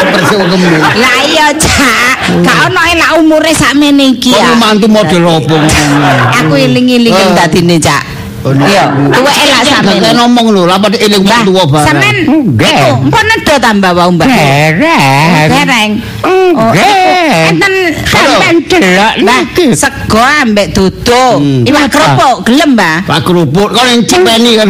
Seperti 0.00 0.32
wong 0.34 0.48
kemu. 0.48 0.68
Lah 0.96 1.18
iya, 1.28 1.46
Cak. 1.52 2.16
Gak 2.40 2.56
ono 2.70 2.80
elak 2.88 3.10
umure 3.20 3.52
sakmene 3.52 4.16
iki 4.16 4.32
Kok 4.32 4.40
ya. 4.40 4.54
mantu 4.56 4.86
model 4.88 5.22
opo 5.28 5.54
ngono. 5.60 6.10
Aku 6.40 6.54
iling-iling 6.56 7.12
Eh. 7.12 7.32
dadine, 7.36 7.76
Cak. 7.76 8.02
Oh. 8.40 8.56
Iya, 8.56 8.88
elak 9.12 9.36
Gak 9.36 9.64
sakmene. 9.68 10.00
kaya 10.00 10.16
ngomong 10.16 10.46
lho, 10.48 10.64
pada 10.64 10.96
eling 10.96 11.28
wong 11.28 11.40
tuwa 11.44 11.62
barang. 11.68 11.84
Sampean 11.84 12.16
Nggih. 12.24 12.88
mpun 13.04 13.24
nedo 13.28 13.54
tambah 13.60 13.90
wae, 13.92 14.08
Mbak. 14.16 14.26
Dereng. 14.32 15.30
Dereng. 15.52 15.90
Oh, 16.24 16.72
Nggih. 16.72 17.52
enten 17.52 17.74
Sampeyan 18.08 18.56
delok 18.64 19.14
niki. 19.20 19.66
sego 19.76 20.24
ambek 20.24 20.72
duduk. 20.72 21.36
Hmm. 21.36 21.68
Iwak 21.68 21.86
kerupuk 21.92 22.36
gelem, 22.48 22.70
Mbah. 22.80 22.98
Pak 23.04 23.20
kerupuk 23.22 23.68
kok 23.70 23.84
yang 23.84 24.00
cepeni 24.08 24.52
kan. 24.56 24.68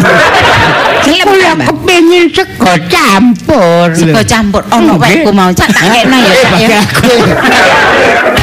Gelem, 1.07 1.29
Mbah. 1.31 1.67
kepengin 1.71 2.25
sego 2.35 2.73
campur. 2.91 3.87
Sego 3.95 4.21
campur 4.27 4.63
ono 4.75 4.99
Nggih. 4.99 5.23
wekku 5.23 5.31
mau. 5.31 5.51
Cak 5.55 5.71
tak 5.71 5.87
kena 5.87 6.19
ya, 6.19 6.27
Eh, 6.27 6.43
bagi 6.43 6.67
ya. 6.67 6.81
aku. 6.83 7.15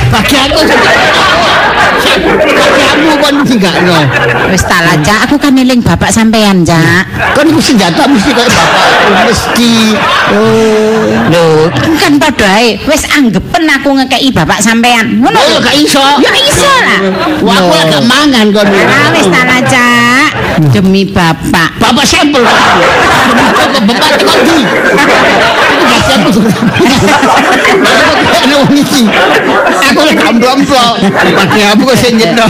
Bagi 0.07 0.35
aku. 0.39 0.59
Bagi 2.57 2.83
aku 2.87 3.11
kan 3.21 3.35
tinggalno. 3.43 3.99
Wis 4.49 4.63
tak 4.63 4.81
lah, 4.83 4.95
Cak. 5.03 5.19
Aku 5.27 5.35
kan 5.37 5.53
eling 5.57 5.83
bapak 5.83 6.09
sampean, 6.09 6.63
Cak. 6.63 7.03
Kan 7.35 7.45
iku 7.47 7.59
senjata 7.61 8.07
mesti 8.07 8.31
kayak 8.31 8.51
bapakku 8.51 9.11
mesti. 9.27 9.75
Oh. 10.33 11.03
Lho, 11.31 11.45
kan 11.99 12.13
padha 12.19 12.49
ae. 12.59 12.79
Wis 12.87 13.03
anggepen 13.11 13.63
aku 13.67 13.89
ngekeki 13.97 14.29
bapak 14.31 14.59
sampean. 14.63 15.19
Ngono. 15.19 15.39
Lho. 15.39 15.59
gak 15.63 15.75
iso. 15.75 16.03
Ya 16.23 16.31
iso 16.35 16.73
lah. 16.83 16.99
Aku 17.43 17.73
agak 17.75 18.03
mangan 18.07 18.45
kon. 18.55 18.67
Ah, 18.67 19.07
wis 19.11 19.27
tak 19.27 19.45
lah, 19.45 19.61
Cak. 19.67 19.96
Demi 20.57 21.05
bapak. 21.05 21.77
Bapak 21.77 22.01
sampel. 22.01 22.41
Kok 22.41 23.81
bapak 23.85 24.09
kok 24.25 24.37
di. 24.41 24.57
Aku 25.77 25.93
gak 25.93 26.01
siap. 26.01 26.21
Aku 28.41 28.55
wong 28.57 28.73
iki. 28.73 29.05
Aku 29.93 30.01
lek 30.01 30.17
amblok-amblok. 30.17 30.93
Pakai 31.13 31.61
aku 31.77 31.93
kok 31.93 31.97
sing 32.01 32.17
nyetok. 32.17 32.49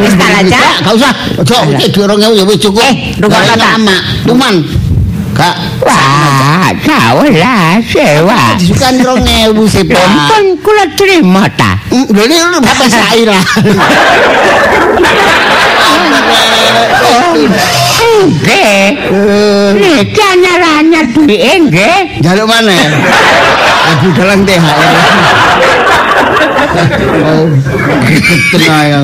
Wis 0.00 0.16
tak 0.16 0.28
lah, 0.32 0.42
Cak. 0.48 0.80
Gak 0.80 0.96
usah. 0.96 1.12
Ojo 1.44 1.56
iki 1.76 1.92
dorong 1.92 2.24
ya 2.24 2.40
wis 2.48 2.56
cukup. 2.56 2.88
Eh, 2.88 3.20
rungokno 3.20 3.52
Gak 3.52 3.60
tak? 3.60 3.76
lama. 3.76 3.96
Tuman. 4.24 4.64
Gak. 5.36 5.56
Wah, 5.84 6.72
sawelas 6.80 7.84
sewa. 7.84 8.56
Disukan 8.56 8.96
rong 9.04 9.28
ewu 9.28 9.68
Pak. 9.68 10.08
Pun 10.32 10.56
kula 10.64 10.88
terima 10.96 11.44
ta. 11.52 11.76
Mm, 11.92 12.16
Lho 12.16 12.22
ini 12.24 12.36
bapak 12.64 12.88
Saira. 12.88 13.36
Nggih. 18.20 18.86
Niki 19.80 20.22
anyar-anyar 20.22 21.04
duwike 21.14 21.52
nggih. 21.68 21.98
Jaluk 22.24 22.46
mana? 22.50 22.74
Abu 23.90 24.08
dalang 24.14 24.42
THR. 24.46 24.92
Oh, 27.20 27.46
tenang 28.54 28.86
ya. 28.86 29.00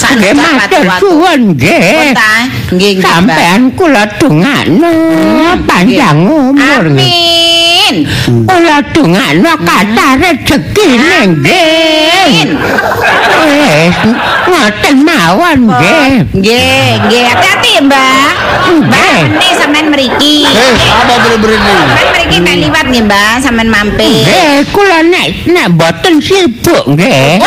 Sak 0.00 0.12
Nggih 0.18 0.32
matur 0.34 0.84
suwun 0.98 1.40
nggih. 1.54 2.16
Nggih 2.72 2.92
nggih. 2.98 3.04
Sampean 3.04 3.62
kula 3.76 4.04
dongakno 4.16 4.92
panjang 5.68 6.18
umur 6.26 6.82
nggih. 6.96 7.51
Amin. 7.82 8.06
Kula 8.46 8.78
dongakno 8.94 9.52
kathah 9.66 10.12
rezekine 10.22 11.20
nggih. 11.34 12.54
Wis 13.42 13.96
ngoten 14.46 14.96
mawon 15.02 15.58
nggih. 15.66 16.12
Nggih, 16.30 16.88
nggih. 17.10 17.22
Hati-hati, 17.26 17.72
Mbak. 17.82 18.32
Mbak, 18.86 19.18
ini 19.34 19.48
sampean 19.58 19.86
mriki. 19.90 20.46
Eh, 20.46 20.74
apa 20.94 21.14
ini? 21.26 21.66
Sampean 21.82 22.08
mriki 22.14 22.38
tak 22.46 22.56
liwat 22.62 22.86
nggih, 22.86 23.02
Mbak, 23.02 23.34
sampean 23.42 23.68
mampir. 23.68 24.22
Nggih, 24.22 24.54
kula 24.70 25.02
nek 25.02 25.26
nek 25.50 25.66
boten 25.74 26.22
sibuk 26.22 26.84
nggih. 26.86 27.42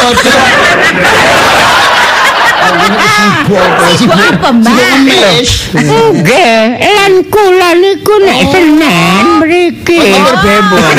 Oh, 3.45 3.93
Sibuk 3.95 4.17
apa, 4.17 4.49
Mbak? 4.49 4.73
Sibuk 4.73 4.73
ngemis. 4.73 5.69
Nggih, 6.17 6.81
lan 6.81 7.21
kula 7.29 7.77
niku 7.77 8.17
nek 8.25 8.41
Senin 8.49 9.37
mriki. 9.41 10.01
Oh, 10.01 10.17
berbebo. 10.25 10.77
Nah, 10.81 10.89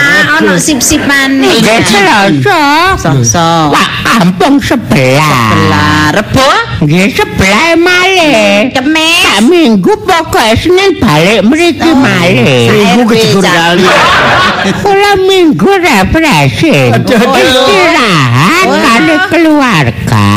ono 0.44 0.60
sip-sipane. 0.60 1.48
Nggih 1.48 1.80
Selasa. 1.88 2.60
Selasa. 3.00 3.72
Wah, 3.72 3.88
kampung 4.04 4.60
sebelah. 4.60 5.56
Lah, 5.72 6.12
Rebo? 6.12 6.44
Nggih 6.84 7.16
sebelah 7.16 7.72
malih. 7.80 8.68
Kemis. 8.76 9.24
Sak 9.24 9.40
minggu 9.48 9.92
pokoke 10.04 10.52
Senin 10.60 11.00
balik 11.00 11.48
mriki 11.48 11.96
malih. 11.96 12.68
Minggu 12.76 13.08
RW, 13.08 13.10
ketiga 13.16 13.40
Cak. 13.40 13.56
kali. 13.56 13.88
Kula 14.84 15.12
minggu 15.24 15.70
refreshing. 15.80 16.92
Aduh, 16.92 17.16
aduh. 17.16 17.40
Istirahat 17.40 18.68
kali 18.68 19.16
keluarga. 19.32 20.28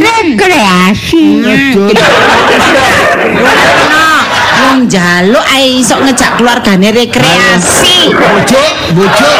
Rekreasi. 0.00 1.24
Ono 1.44 1.84
wong 4.60 4.86
njaluk 4.86 5.44
ae 5.48 5.80
iso 5.80 5.96
ngejak 6.00 6.36
keluargane 6.36 6.88
rekreasi. 6.92 8.12
Bojo, 8.12 8.62
bojo. 8.96 9.30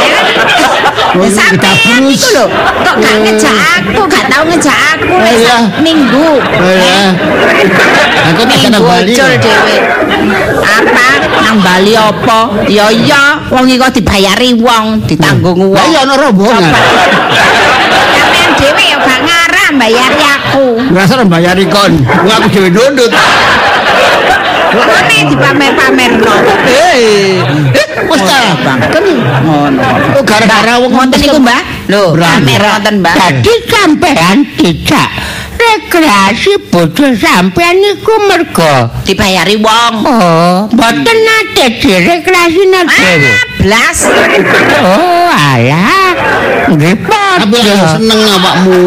Ya 1.10 1.26
sampean 1.26 2.06
iku 2.06 2.28
lho, 2.32 2.46
kok 2.86 2.96
gak 3.02 3.16
ngejak 3.26 3.56
aku, 3.76 4.00
gak 4.06 4.24
tau 4.30 4.42
ngejak 4.46 4.78
aku 4.94 5.14
wis 5.20 5.42
Iya. 5.42 5.56
minggu. 5.82 6.38
Oh 6.38 6.72
ya. 6.72 7.10
Aku 8.30 8.40
tak 8.46 8.58
kena 8.62 8.78
Bali. 8.78 9.12
dhewe. 9.18 9.76
Apa 10.62 11.06
nang 11.42 11.58
Bali 11.60 11.92
apa? 11.98 12.40
Ya 12.70 12.86
iya, 12.94 13.42
wong 13.50 13.66
iku 13.66 13.90
dibayari 13.90 14.54
wong, 14.54 15.02
ditanggung 15.10 15.58
wong. 15.58 15.74
Lah 15.74 15.84
iya 15.90 16.00
ono 16.06 16.14
rombongan. 16.14 16.64
Sampeyan 18.14 18.50
dhewe 18.54 18.82
ya 18.86 18.96
gak 19.02 19.20
ngarah 19.26 19.68
bayari 19.74 20.22
aku. 20.24 20.66
Ngerasa 20.94 21.12
orang 21.18 21.28
bayari 21.28 21.64
kon. 21.66 21.92
Aku 22.06 22.46
dhewe 22.54 22.68
ndundut. 22.70 23.10
Kene 24.70 25.16
dipamer-pamerno. 25.34 26.34
Eh, 26.70 27.42
wis 28.06 28.22
ta. 28.22 28.38
Kan 28.94 29.04
Ngono. 29.44 29.82
oh, 30.18 30.22
gara-gara 30.22 30.78
wong 30.78 30.92
Wonten 30.94 31.18
niku, 31.20 31.38
Mbah? 31.42 31.62
Lho, 31.90 32.14
pamer 32.14 32.62
wonten, 32.62 32.94
Mbah. 33.02 33.14
Jadi 33.18 33.54
sampean 33.66 34.36
tidak 34.54 35.08
rekreasi 35.60 36.56
bojo 36.72 37.12
sampean 37.20 37.76
niku 37.76 38.14
mergo 38.30 38.88
Dibayari 39.04 39.60
wong. 39.60 39.94
oh 40.08 40.58
mboten 40.72 41.18
nate 41.20 41.64
direkreasi 41.82 42.62
dhewe. 42.64 43.28
Ah, 43.28 43.44
blas. 43.60 43.98
Oh 44.80 45.28
alah. 45.28 46.09
Nggih 46.70 46.94
Tapi 47.40 47.56
aku 47.56 47.86
seneng 47.98 48.20
awakmu 48.20 48.78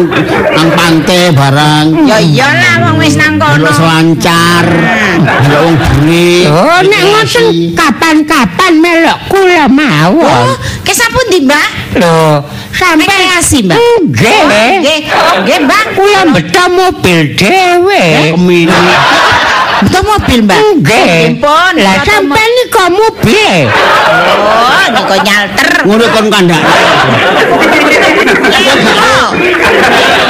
nang 0.56 0.68
pantai 0.72 1.34
barang. 1.34 1.86
Ya 2.06 2.18
iyalah 2.22 2.74
wong 2.86 2.96
wis 3.02 3.18
nang 3.18 3.36
kono. 3.36 3.60
Delok 3.60 3.74
selancar. 3.76 4.64
Delok 5.44 5.60
wong 5.68 5.76
buri. 5.76 6.48
Oh 6.48 6.80
nek 6.80 7.02
ngoten 7.12 7.44
kapan-kapan 7.76 8.72
melok 8.78 9.18
kula 9.28 9.64
Oh, 9.64 9.72
mawon. 9.72 10.48
kesapundi, 10.84 11.48
Mbah? 11.48 11.68
Lho, 11.96 12.44
sampean 12.76 13.08
Rekreasi, 13.08 13.64
Mbah. 13.64 13.78
Nggih. 13.80 14.40
Nggih, 14.84 15.00
nggih, 15.40 15.58
Mbah. 15.64 15.82
Kula 15.96 16.20
mbeta 16.28 16.64
mobil 16.68 17.32
dhewe. 17.32 18.04
Kemini. 18.36 18.76
Betul 19.82 20.02
mobil, 20.06 20.38
Mbah. 20.46 20.60
Nggih. 20.78 21.42
Pun. 21.42 21.74
Lah 21.82 21.96
sampean 22.06 22.48
niku 22.62 22.84
mobil. 22.94 23.66
Oh, 23.66 24.86
niku 24.94 25.16
nyalter. 25.26 25.70
Ngono 25.82 26.04
kon 26.14 26.26
kandak. 26.30 26.62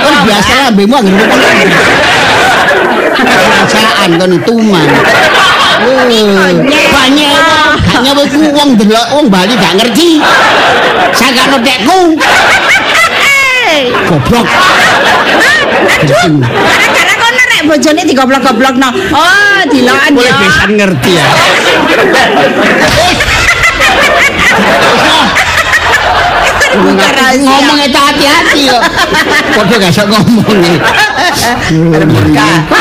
Kon 0.01 0.15
biasa 0.25 0.53
lah 0.57 0.71
mbemu 0.73 0.95
anggere 0.97 1.25
kon. 1.29 1.41
Kerajaan 3.15 4.11
kon 4.17 4.33
tuman. 4.49 4.89
Banyak 6.95 7.43
hanya 7.95 8.11
ku 8.17 8.39
wong 8.57 8.71
delok 8.81 9.07
wong 9.13 9.27
Bali 9.29 9.55
gak 9.61 9.77
ngerti. 9.77 10.25
Sakano 11.13 11.61
tekku. 11.61 12.17
Goblok. 14.09 14.47
Aduh, 15.85 16.37
bojone 17.67 18.03
digoblok-goblokno. 18.05 18.89
Oh, 19.13 19.61
dilokan 19.73 20.13
Boleh 20.15 20.33
ya. 20.33 20.41
bisa 20.41 20.65
ngerti 20.69 21.13
ya. 21.17 21.27
ngomong 26.79 27.79
itu 27.81 27.99
hati-hati 27.99 28.61
yo. 28.69 28.79
Padha 29.55 29.75
gak 29.79 29.91
iso 29.91 30.05
ngomong. 30.07 30.59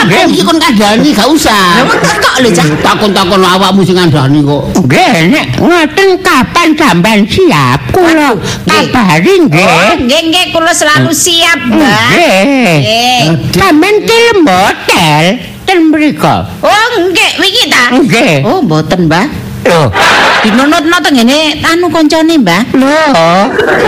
Aku 0.03 0.17
iki 0.29 0.41
kon 0.43 0.57
kandhani 0.57 1.09
gak 1.13 1.29
usah. 1.29 1.83
Lah, 1.83 2.17
kok 2.19 2.35
lho, 2.43 2.49
Cak. 2.53 2.67
Takon-takon 2.81 3.41
awakmu 3.41 3.81
sing 3.85 3.97
kandhani 3.97 4.41
kok. 4.41 4.63
Nggih, 4.83 5.15
nek 5.31 5.45
ngoten 5.61 6.09
kapan 6.21 6.67
sampean 6.77 7.19
siap 7.27 7.79
kula 7.93 8.35
kabari 8.67 9.35
Oh, 9.39 9.47
nggih. 9.47 10.05
nggih 10.05 10.21
nggih 10.29 10.45
kula 10.53 10.73
selalu 10.73 11.11
siap, 11.13 11.59
Mbah. 11.69 12.09
Nggih. 12.13 12.41
Nggih. 12.81 13.21
Sampeyan 13.57 13.95
film 14.05 14.37
hotel 14.47 15.23
ten 15.63 15.79
mriku. 15.89 16.37
Oh, 16.61 16.85
nggih, 17.09 17.29
wingi 17.39 17.65
ta? 17.71 17.83
Nggih. 17.93 18.35
Oh, 18.45 18.59
mboten, 18.61 19.07
Mbah. 19.07 19.25
Lho, 19.63 19.87
Dinunutno 20.43 20.97
tengene 21.03 21.63
anu 21.71 21.87
kancane, 21.87 22.35
Mbah. 22.37 22.63
lho. 22.75 22.99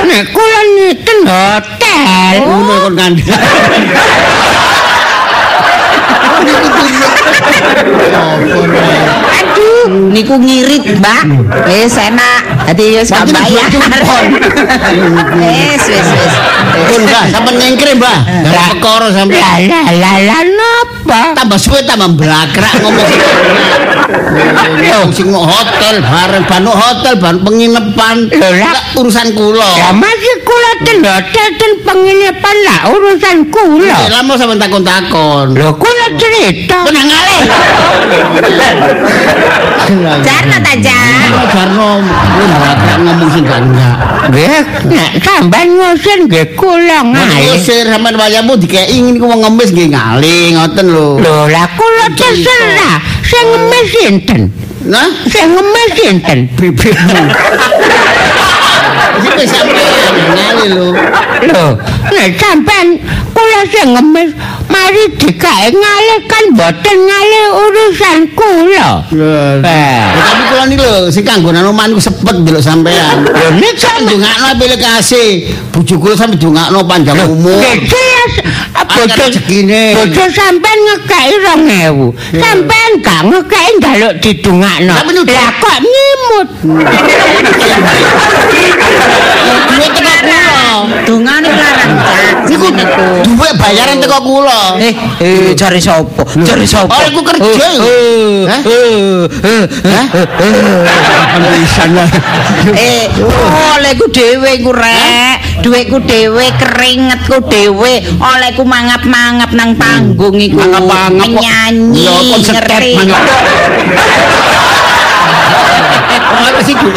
Nek 0.07 0.23
kula 0.31 0.61
niten 0.75 1.19
hotel. 1.27 2.35
Ngono 2.47 2.73
kon 2.83 2.93
kandhani. 2.95 3.23
Aduh, 9.35 10.11
niku 10.11 10.35
ngirit, 10.39 10.83
Mbak. 10.99 11.23
Wis 11.67 11.95
enak. 11.99 12.64
Dadi 12.65 12.85
wis 12.95 13.09
gak 13.09 13.25
bayar. 13.29 13.65
Wis, 15.35 15.83
wis, 15.85 16.07
wis. 16.07 16.33
Pun 16.85 17.01
Mbah, 17.03 17.23
sampean 17.29 17.55
nyengkre 17.55 17.91
Mbah. 17.93 18.17
Gara 18.43 18.63
perkara 18.73 19.07
sampean. 19.11 19.69
Lah 19.69 19.85
lah 19.93 19.93
lah 19.93 20.15
lah 20.19 20.41
napa? 20.43 21.21
tambah 21.37 21.53
suwe 21.55 21.85
tambah 21.85 22.17
blakrak 22.17 22.81
ngomong 22.81 23.05
ngomong 24.81 25.09
sing 25.13 25.29
mau 25.29 25.45
hotel 25.45 26.01
bareng 26.01 26.45
banu 26.49 26.73
hotel 26.73 27.13
ban 27.15 27.37
penginapan 27.39 28.25
lah. 28.33 28.73
Lah, 28.73 28.83
urusan 28.97 29.37
kula 29.37 29.69
Ya 29.77 29.93
masih 29.93 30.35
kula 30.41 30.71
ten 30.81 30.97
hotel 30.99 31.47
ten 31.55 31.71
penginapan 31.85 32.55
lah 32.65 32.79
urusan 32.89 33.37
kula. 33.47 33.97
lama 34.09 34.33
sampean 34.33 34.57
takon-takon 34.57 35.53
Lho 35.53 35.69
kula 35.77 36.05
cerita. 36.17 36.81
tenang 36.83 37.05
ale 37.05 37.37
Jarno 40.25 40.57
ta, 40.57 40.73
Jan? 40.81 41.29
Jarno 41.53 42.01
blakrak 42.57 42.97
ngomong 43.03 43.29
sing 43.33 43.43
gak 43.45 43.61
enggak 43.61 43.95
Nggih, 44.25 44.61
nek 44.89 45.11
sampean 45.21 45.67
ngusir 45.77 46.17
nggih 46.25 46.45
kula 46.57 46.99
ngalih. 47.05 47.61
Ngusir 47.61 47.85
sampean 47.85 48.15
wayamu 48.17 48.57
dikei 48.57 48.89
ingin 48.97 49.21
ku 49.21 49.29
wong 49.29 49.45
ngemis 49.45 49.69
nggih 49.69 49.89
ngalih 49.93 50.41
ngoten 50.57 50.85
lho. 50.89 51.07
Lho 51.21 51.37
lah 51.45 51.65
kula 51.77 52.05
terserah 52.17 52.97
sing 53.21 53.45
ngemis 53.53 53.85
sinten? 53.93 54.41
Nah, 54.85 55.09
Sing 55.29 55.45
ngemis 55.53 55.89
sinten? 55.93 56.39
bibirmu. 56.57 57.21
Iki 59.29 59.45
sampean 59.45 59.87
ngalih 60.33 60.67
lho. 60.73 60.87
Lho, 61.45 61.65
nek 62.09 62.29
sampean 62.41 62.87
sing 63.69 63.87
ngemis 63.95 64.29
mari 64.69 65.03
dikae 65.17 65.67
ngalih 65.73 66.19
kan 66.29 66.43
mboten 66.53 66.97
ngalih 67.05 67.45
urusan 67.65 68.19
kula. 68.35 68.89
Eh, 69.61 70.03
tapi 70.15 70.41
kula 70.51 70.63
niki 70.69 70.81
lho 70.81 71.09
sing 71.11 71.23
kanggonan 71.25 71.65
omah 71.69 71.85
niku 71.89 72.01
sepet 72.01 72.35
ndelok 72.41 72.63
sampean. 72.63 73.25
Lho 73.25 73.49
nek 73.59 73.73
Kan 73.85 74.01
ndongakno 74.03 74.47
pilih 74.59 74.79
kasih. 74.81 75.29
Bojo 75.71 75.95
kula 76.01 76.15
sampe 76.17 76.35
ndongakno 76.35 76.83
panjang 76.89 77.21
umur. 77.29 77.59
Nggih 77.61 78.84
bojo 78.95 79.15
rezekine. 79.19 79.81
bojo 79.95 80.23
sampean 80.31 80.77
ngekeki 80.85 81.35
2000. 81.43 82.41
Sampean 82.43 82.91
gak 83.03 83.21
ngekeki 83.29 83.71
njaluk 83.79 84.13
didungakno. 84.23 84.93
Lah 84.93 85.49
kok 85.61 85.77
nyimut? 85.83 86.47
Duwe 89.69 89.87
teko 89.91 90.13
kula. 90.23 90.67
Dongane 91.05 91.49
larang, 91.49 91.93
niku. 92.49 92.67
duwe 93.25 93.49
bayaran 93.59 93.97
teko 94.01 94.19
kula. 94.23 94.59
Eh, 94.81 94.93
eh 95.21 95.53
jare 95.53 95.79
sapa? 95.81 96.23
Jare 96.41 96.65
sapa? 96.65 96.93
Oh, 96.95 97.03
iku 97.09 97.21
kerja. 97.21 97.67
Hah? 98.49 98.61
Hah? 99.85 100.05
Lah. 101.85 102.09
Eh, 102.73 103.05
olehku 103.77 104.09
dhewe 104.09 104.49
iku 104.57 104.71
rek. 104.73 105.44
Duitku 105.63 105.97
dhewe, 106.03 106.45
keringetku 106.59 107.37
dhewe. 107.47 107.93
Olehku 108.19 108.63
mangap-mangap 108.67 109.51
nang 109.55 109.75
panggung 109.75 110.35
iku. 110.39 110.59
Mangap-mangap. 110.59 111.41
Nyanyi, 111.43 112.43
ngeri. 112.43 112.93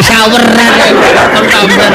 saweran 0.08 0.72
kon 1.32 1.44
tambah. 1.46 1.88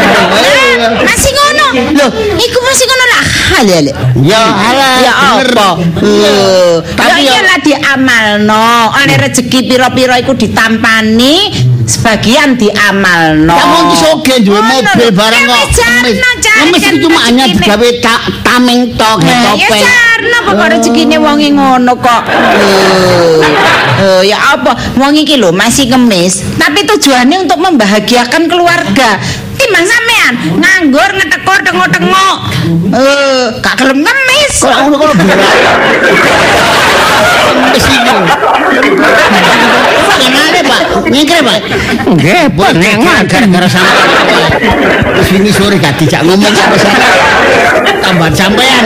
Masih 1.03 1.31
ngono. 1.33 1.65
Loh, 1.97 2.09
iku 2.37 2.57
masih 2.61 2.85
ngono 2.87 3.05
lah. 3.09 3.23
Hale 3.53 3.73
hale. 3.73 3.91
Ya 4.23 4.43
alah. 4.43 4.93
Ya 5.01 5.13
apa? 5.13 5.69
Tapi 6.93 7.21
ya 7.23 7.31
iyalah 7.33 7.57
diamalno. 7.63 8.69
Oleh 8.93 9.15
rezeki 9.17 9.59
pira-pira 9.67 10.19
iku 10.19 10.33
ditampani. 10.35 11.72
Sebagian 11.87 12.55
diamalno. 12.55 13.53
Kamu 13.53 13.77
iki 13.89 13.95
soge 13.99 14.35
duwe 14.43 14.59
Ngono 14.59 14.81
mobil 14.83 15.09
barang 15.11 15.43
kok. 15.47 15.67
Ngemis 16.53 16.83
itu 16.85 16.97
cuma 17.09 17.19
hanya 17.27 17.45
digawe 17.49 17.89
ta- 17.99 18.23
tameng 18.45 18.93
tok 18.95 19.19
ya 19.25 19.35
topeng. 19.51 19.83
jarno 19.83 20.37
pokok 20.47 20.67
rezekine 20.69 21.17
wong 21.19 21.39
e 21.41 21.49
ngono 21.51 21.93
kok. 21.99 22.23
Eh, 24.03 24.21
ya 24.27 24.37
apa? 24.57 24.71
Wong 24.99 25.15
iki 25.15 25.35
lho 25.39 25.51
masih 25.51 25.89
ngemis, 25.91 26.43
tapi 26.59 26.83
tujuannya 26.87 27.47
untuk 27.47 27.59
membahagiakan 27.59 28.47
keluarga. 28.47 29.19
Nganggur 29.53 29.79
ngetekor 29.79 30.12
tengok-tengok. 31.63 32.37
Eh, 32.93 33.45
gak 33.59 33.75
gelem 33.79 33.99
ngemis. 34.03 34.53
Kok 34.61 34.77
ngono 34.85 34.95
kok 34.99 35.15
berat. 35.17 35.39
Ngemis 37.53 37.85
itu. 37.87 38.13
Kenale, 40.23 40.61
Pak? 40.63 40.81
Nyengkre, 41.11 41.39
Pak. 41.43 41.59
Nggih, 42.15 42.43
Boleh 42.55 42.73
pengen 42.79 43.25
gara-gara 43.27 43.67
sampe. 43.67 43.93
Wis 45.19 45.27
wingi 45.35 45.51
sore 45.51 45.75
gak 45.81 45.97
dijak 45.99 46.21
ngomong 46.23 46.53
karo 46.53 46.75
sampe. 46.79 47.07
Tambah 48.03 48.29
sampean. 48.35 48.83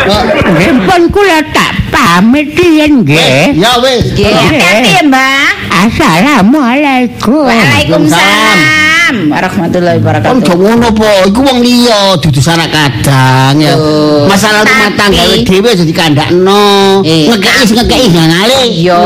Kok 0.00 0.22
Nggih, 0.56 0.72
pun 0.84 1.02
kula 1.12 1.40
tak 1.54 1.72
pamit 1.88 2.52
yen 2.56 3.04
nggih. 3.06 3.54
Ya 3.56 3.78
wis. 3.80 4.12
Nggih, 4.12 4.32
hati-hati 4.34 4.90
ya, 4.98 5.02
Mbak. 5.06 5.52
Assalamualaikum. 5.70 7.48
Waalaikumsalam 7.48 8.89
warahmatullahi 9.10 9.98
Kon 9.98 10.04
wabarakatuh. 10.06 10.42
do 10.46 10.54
ngono 10.56 10.88
po, 10.94 11.10
iku 11.26 11.40
wong 11.42 11.58
liya 11.60 12.14
dudu 12.18 12.40
sanak 12.40 12.70
kadang 12.70 13.58
ya. 13.58 13.74
Masalah 14.26 14.62
rumah 14.62 14.90
tangga 14.94 15.22
dhewe 15.42 15.68
aja 15.68 15.84
dikandakno. 15.84 17.02
Eh, 17.02 17.26
Ngekeki 17.28 17.62
sing 17.66 17.76
ngekeki 17.78 18.08
ngale. 18.14 18.58
Iya, 18.70 19.02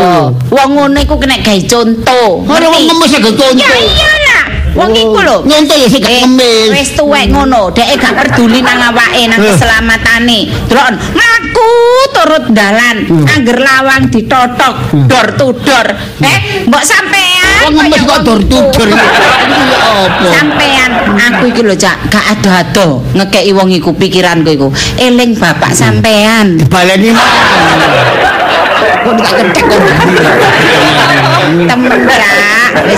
wong 0.53 0.69
ngono 0.71 0.99
iku 1.01 1.15
kena 1.17 1.41
gawe 1.41 1.61
contoh. 1.65 2.45
Ora 2.45 2.67
wong 2.69 2.83
ngemis 2.85 3.11
ya 3.13 3.21
contoh. 3.21 3.49
Ya 3.57 3.71
iyalah. 3.75 4.45
Wong 4.75 4.91
iku 4.93 5.19
lho. 5.23 5.37
Nyontoh 5.47 5.77
ya 5.79 5.87
sing 5.89 6.03
gak 6.03 6.13
Eh, 6.13 6.21
ngemis. 6.27 6.69
Wis 6.75 6.91
tuwek 6.93 7.27
ngono, 7.31 7.71
dhek 7.73 7.95
gak 7.97 8.13
peduli 8.19 8.59
nang 8.61 8.91
awake, 8.93 9.23
nang 9.31 9.39
Eh. 9.41 9.49
keselamatane. 9.55 10.39
Delok 10.67 10.89
mlaku 11.15 11.71
turut 12.13 12.45
dalan, 12.51 12.97
Hmm. 13.07 13.25
angger 13.31 13.59
lawang 13.59 14.11
ditotok 14.11 14.75
door 15.07 15.29
to 15.39 15.47
door. 15.63 15.87
Eh, 16.21 16.67
mbok 16.67 16.83
sampean 16.83 17.34
Kaya 17.73 17.99
kok 18.05 18.19
dor 18.27 18.41
tudur. 18.45 18.89
Ya 18.93 19.81
apa? 20.05 20.29
Sampean, 20.29 20.91
aku 21.17 21.49
iki 21.49 21.63
lho, 21.65 21.73
Cak, 21.73 21.97
gak 22.13 22.25
ada-ada 22.37 23.01
ngekeki 23.17 23.53
wong 23.57 23.73
iku 23.73 23.97
pikiranku 23.97 24.53
iku. 24.53 24.69
Eling 25.01 25.39
bapak 25.39 25.73
sampean. 25.73 26.61
Dibaleni. 26.61 27.17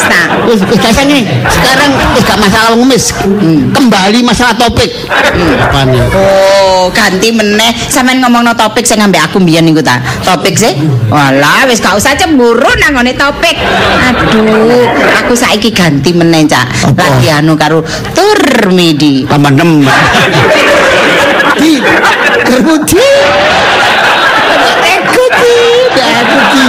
Cak. 0.06 0.28
Wis 0.46 0.62
sekarang 1.50 1.90
wis 2.14 2.24
masalah 2.38 2.70
ngemis. 2.78 3.04
Kembali 3.74 4.18
masalah 4.22 4.54
topik. 4.54 4.90
Oh, 6.14 6.88
ganti 6.94 7.34
meneh. 7.34 7.74
Sampeyan 7.90 8.22
ngomongno 8.22 8.54
topik 8.54 8.86
sing 8.86 9.02
ambek 9.02 9.20
aku 9.26 9.42
mbiyen 9.42 9.66
niku 9.66 9.82
ta. 9.82 9.98
Topik 10.22 10.56
sih. 10.56 10.78
Walah, 11.10 11.66
wis 11.66 11.82
gak 11.82 11.98
usah 11.98 12.14
cemburu 12.14 12.70
nang 12.78 12.94
ngone 12.96 13.12
topik. 13.18 13.56
Aduh, 14.10 14.86
aku 15.22 15.34
saiki 15.34 15.74
ganti 15.74 16.14
meneh, 16.14 16.46
Cak. 16.46 16.94
Lagi 16.94 17.28
anu 17.30 17.58
karo 17.58 17.82
Turmidi. 18.14 19.26
tambah 19.26 19.52
nemen. 19.52 19.84
Di 21.58 21.82
kerbudi. 22.46 23.08
Aku 24.86 25.24
di, 25.40 25.56
aku 25.98 26.36
di. 26.52 26.64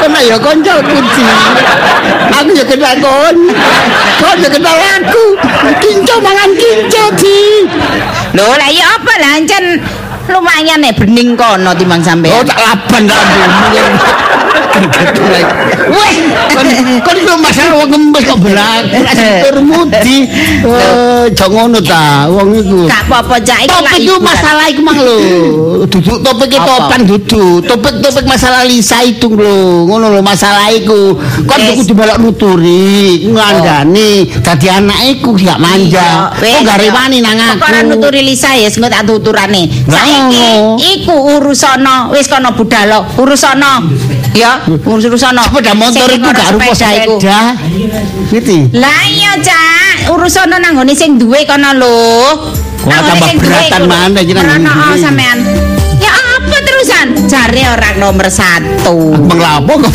Kono 0.00 0.09
ya 0.24 0.36
konco 0.38 0.74
kunci. 0.84 1.24
Aku 2.36 2.50
ya 2.52 2.64
kenal 2.64 2.96
kon. 3.00 3.36
Kon 4.20 4.36
ya 4.40 4.48
kenal 4.52 4.76
aku. 4.76 5.24
Kinco 5.80 6.14
mangan 6.20 6.50
kinco 6.56 7.04
di. 7.16 7.66
Lho, 8.36 8.46
lah 8.54 8.70
ya 8.70 8.84
apa 8.94 9.12
lah 9.18 9.32
lumayan 10.28 10.78
nih 10.84 10.92
bening 10.92 11.38
kono 11.38 11.72
timbang 11.72 12.02
Oh 12.02 12.06
sampean. 12.06 12.44
tak 12.44 12.58
laban 12.58 13.04
Weh, 15.90 16.14
kon 16.54 16.66
kon 17.02 17.16
itu 17.18 17.34
masalah 17.42 17.72
wong 17.82 17.88
ngemis 17.90 18.22
kok 18.24 18.38
berak. 18.40 18.82
Termudi. 19.44 20.18
Eh, 20.62 21.24
jangan 21.34 21.68
ngono 21.68 21.78
ta, 21.82 22.30
wong 22.30 22.54
iku. 22.54 22.86
Gak 22.86 23.02
apa-apa, 23.10 23.36
Cak. 23.42 23.58
Iki 23.66 23.68
Topik 23.68 23.98
itu 24.00 24.14
masalah 24.22 24.64
iku 24.70 24.80
mang 24.86 24.96
lho. 24.96 25.18
Duduk 25.90 26.18
topik 26.22 26.48
itu 26.54 26.60
Apa? 26.62 26.70
topan 26.86 27.00
duduk. 27.04 27.66
Topik-topik 27.66 28.24
masalah 28.24 28.62
Lisa 28.64 29.02
itu 29.04 29.26
lho. 29.34 29.84
Ngono 29.90 30.06
lho 30.14 30.20
masalah 30.22 30.70
iku. 30.72 31.18
Kon 31.44 31.60
kudu 31.76 31.92
balak 31.92 32.22
nuturi, 32.22 33.26
ngandani. 33.28 34.30
Dadi 34.40 34.66
anak 34.70 35.00
iku 35.18 35.34
gak 35.36 35.58
manja. 35.60 36.30
Kok 36.38 36.60
gak 36.64 36.78
rewani 36.80 37.18
nang 37.20 37.36
aku. 37.36 37.66
Kok 37.66 37.84
nuturi 37.90 38.22
Lisa 38.24 38.54
ya, 38.56 38.70
sing 38.70 38.86
tak 38.86 39.04
tuturane. 39.04 39.66
Saiki 39.90 40.09
ngono. 40.10 40.76
iku 40.78 41.14
urusana, 41.38 42.10
wis 42.10 42.26
kono 42.26 42.50
budal 42.52 43.06
urusana. 43.16 43.80
Ya, 44.30 44.62
urusana. 44.66 45.42
Sepeda 45.46 45.74
motor 45.74 46.08
iku 46.08 46.28
gak 46.28 46.48
rupa 46.54 46.64
iku. 46.66 46.74
sepeda. 46.76 47.40
Gitu. 48.30 48.56
Lah 48.74 49.02
iya, 49.06 49.34
Cak. 49.38 50.10
Urusana 50.10 50.58
nang 50.58 50.74
ngone 50.74 50.94
sing 50.94 51.18
duwe 51.18 51.42
kono 51.44 51.70
lho. 51.74 51.98
Nang 52.86 53.02
ngone 53.04 53.20
tambah 53.20 53.30
beratan 53.38 53.82
mana 53.84 54.18
iki 54.20 54.32
nang 54.32 54.46
Ora 54.46 54.54
ngene 54.56 54.70
ono 54.70 54.84
duwe. 54.86 55.02
sampean. 55.02 55.38
Ya 56.00 56.12
apa 56.16 56.56
terusan? 56.64 57.06
Jare 57.28 57.62
orang 57.68 57.96
nomor 58.00 58.26
satu. 58.26 58.96
Menglapo 59.20 59.72
kok. 59.76 59.92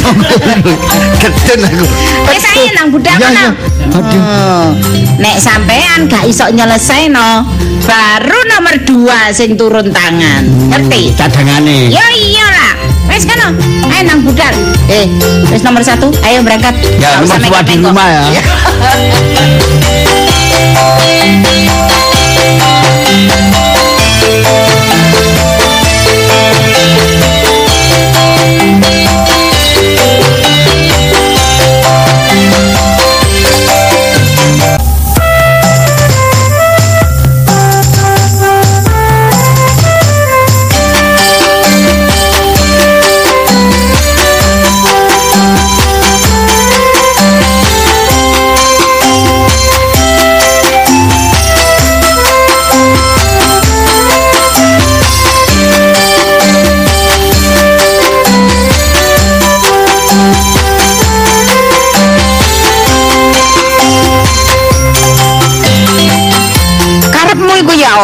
Geden 1.18 1.60
aku. 1.68 1.86
Wis 2.30 2.46
ae 2.46 2.66
nang 2.76 2.88
kono. 2.94 3.26
ya. 3.34 3.50
Aduh. 3.90 4.68
Nek 5.16 5.36
sampean 5.40 6.06
gak 6.06 6.28
iso 6.28 6.46
nyelesaino, 6.52 7.48
baru 7.86 8.40
nomor 8.50 8.76
dua 8.84 9.30
sing 9.32 9.54
turun 9.56 9.94
tangan. 9.94 10.44
Ngerti? 10.74 11.14
Cadangane. 11.14 11.94
Ya 11.94 12.04
iyalah. 12.12 12.74
Wes 13.08 13.24
kono. 13.24 13.54
Ayo 13.88 14.02
nang 14.10 14.26
budal. 14.26 14.54
Eh, 14.90 15.06
wis 15.54 15.62
nomor 15.62 15.86
satu. 15.86 16.10
Ayo 16.26 16.42
berangkat. 16.42 16.74
Ya, 16.98 17.22
nomor 17.22 17.38
dua 17.40 17.62
di 17.62 17.78
mengko-mengko. 17.78 17.90
rumah 17.94 18.08
ya. 18.10 18.42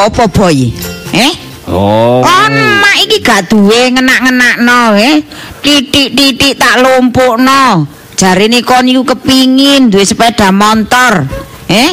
apa, 0.07 0.23
Boy? 0.31 0.73
Eh? 1.13 1.31
Oh. 1.69 2.25
Oma 2.25 2.91
iki 3.05 3.21
gak 3.21 3.51
duwe 3.51 3.93
ngenak-ngenakno, 3.93 4.97
eh. 4.97 5.21
Titik-titik 5.61 6.57
tak 6.57 6.81
lumpukno. 6.81 7.85
Jarine 8.17 8.61
kon 8.61 8.85
iku 8.85 9.01
kepingin 9.13 9.89
duwe 9.89 10.05
sepeda 10.05 10.49
motor. 10.49 11.25
Eh? 11.69 11.91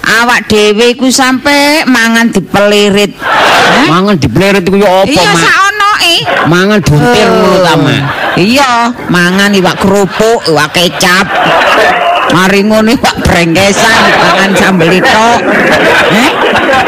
Awak 0.00 0.48
dhewe 0.48 0.96
iku 0.96 1.06
sampe 1.12 1.84
mangan 1.86 2.32
dipelirit. 2.32 3.12
Eh? 3.14 3.86
Mangan 3.88 4.16
dipleret 4.16 4.64
iku 4.64 4.80
ya 4.80 5.04
apa, 5.04 5.12
Iya 5.12 5.24
Mak? 5.30 5.42
saono 5.44 5.90
eh. 6.00 6.20
Mangan 6.48 6.78
buntir 6.82 7.28
ngono 7.28 7.56
ta, 7.62 7.74
Mak? 7.76 8.02
Iya, 8.40 8.72
mangan 9.12 9.50
iwak 9.52 9.76
kerupuk, 9.78 10.48
iwak 10.48 10.70
kecap. 10.72 11.26
Mari 12.30 12.60
ngono 12.62 12.94
iwak 12.94 13.26
brengkesan, 13.26 14.02
mangan 14.22 14.50
sambel 14.54 14.90
itu. 15.02 15.28
Eh? 16.14 16.30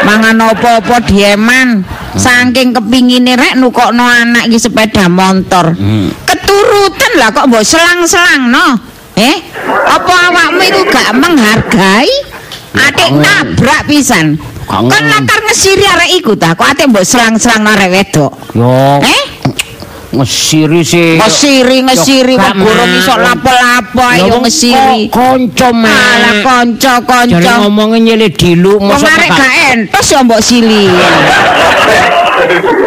Mangan 0.07 0.39
apa-apa 0.39 1.03
dieman. 1.03 1.83
Saking 2.13 2.77
kepingine 2.77 3.33
rek 3.33 3.57
nukokno 3.57 4.05
anak 4.05 4.47
iki 4.47 4.61
sepeda 4.61 5.09
motor. 5.09 5.73
Keturutan 6.23 7.11
lah 7.17 7.29
kok 7.33 7.49
mbok 7.49 7.65
selang-selang 7.65 8.53
no. 8.53 8.67
Eh? 9.19 9.37
Apa 9.67 10.13
awakmu 10.31 10.61
iku 10.63 10.81
gak 10.89 11.09
menghargai? 11.17 12.09
Atik 12.73 13.11
nabrak 13.13 13.85
pisan. 13.85 14.39
Kan 14.63 15.03
latar 15.05 15.39
ngesiri 15.43 15.85
arek 15.85 16.11
iku 16.23 16.33
ta, 16.39 16.55
kok 16.55 16.71
ate 16.71 16.87
mbok 16.87 17.03
selang-selang 17.03 17.67
arek 17.67 17.89
wedok. 17.91 18.31
Yo. 18.55 19.03
Eh? 19.03 19.23
Ngesiri 20.13 20.81
sih. 20.85 21.17
Ngesiri 21.17 21.77
ngesiri 21.85 22.33
Yo, 22.37 22.41
kok 22.41 22.55
gurung 22.61 22.91
iso 22.93 23.13
lapo-lapo 23.17 24.01
ayo 24.05 24.23
wong 24.37 24.43
ngesiri. 24.45 25.09
Kanca 25.09 25.69
mak. 25.73 25.89
Alah 25.91 26.33
Jare 26.33 26.41
kanca-kanca. 26.43 27.53
ngomongnya 27.63 27.99
nyele 27.99 28.27
dilu 28.33 28.79
mosok 28.81 29.07
arek 29.07 29.29
gak 29.31 29.53
entos 29.73 30.07
ya 30.11 30.19
mbok 30.25 30.41
sili. 30.41 30.89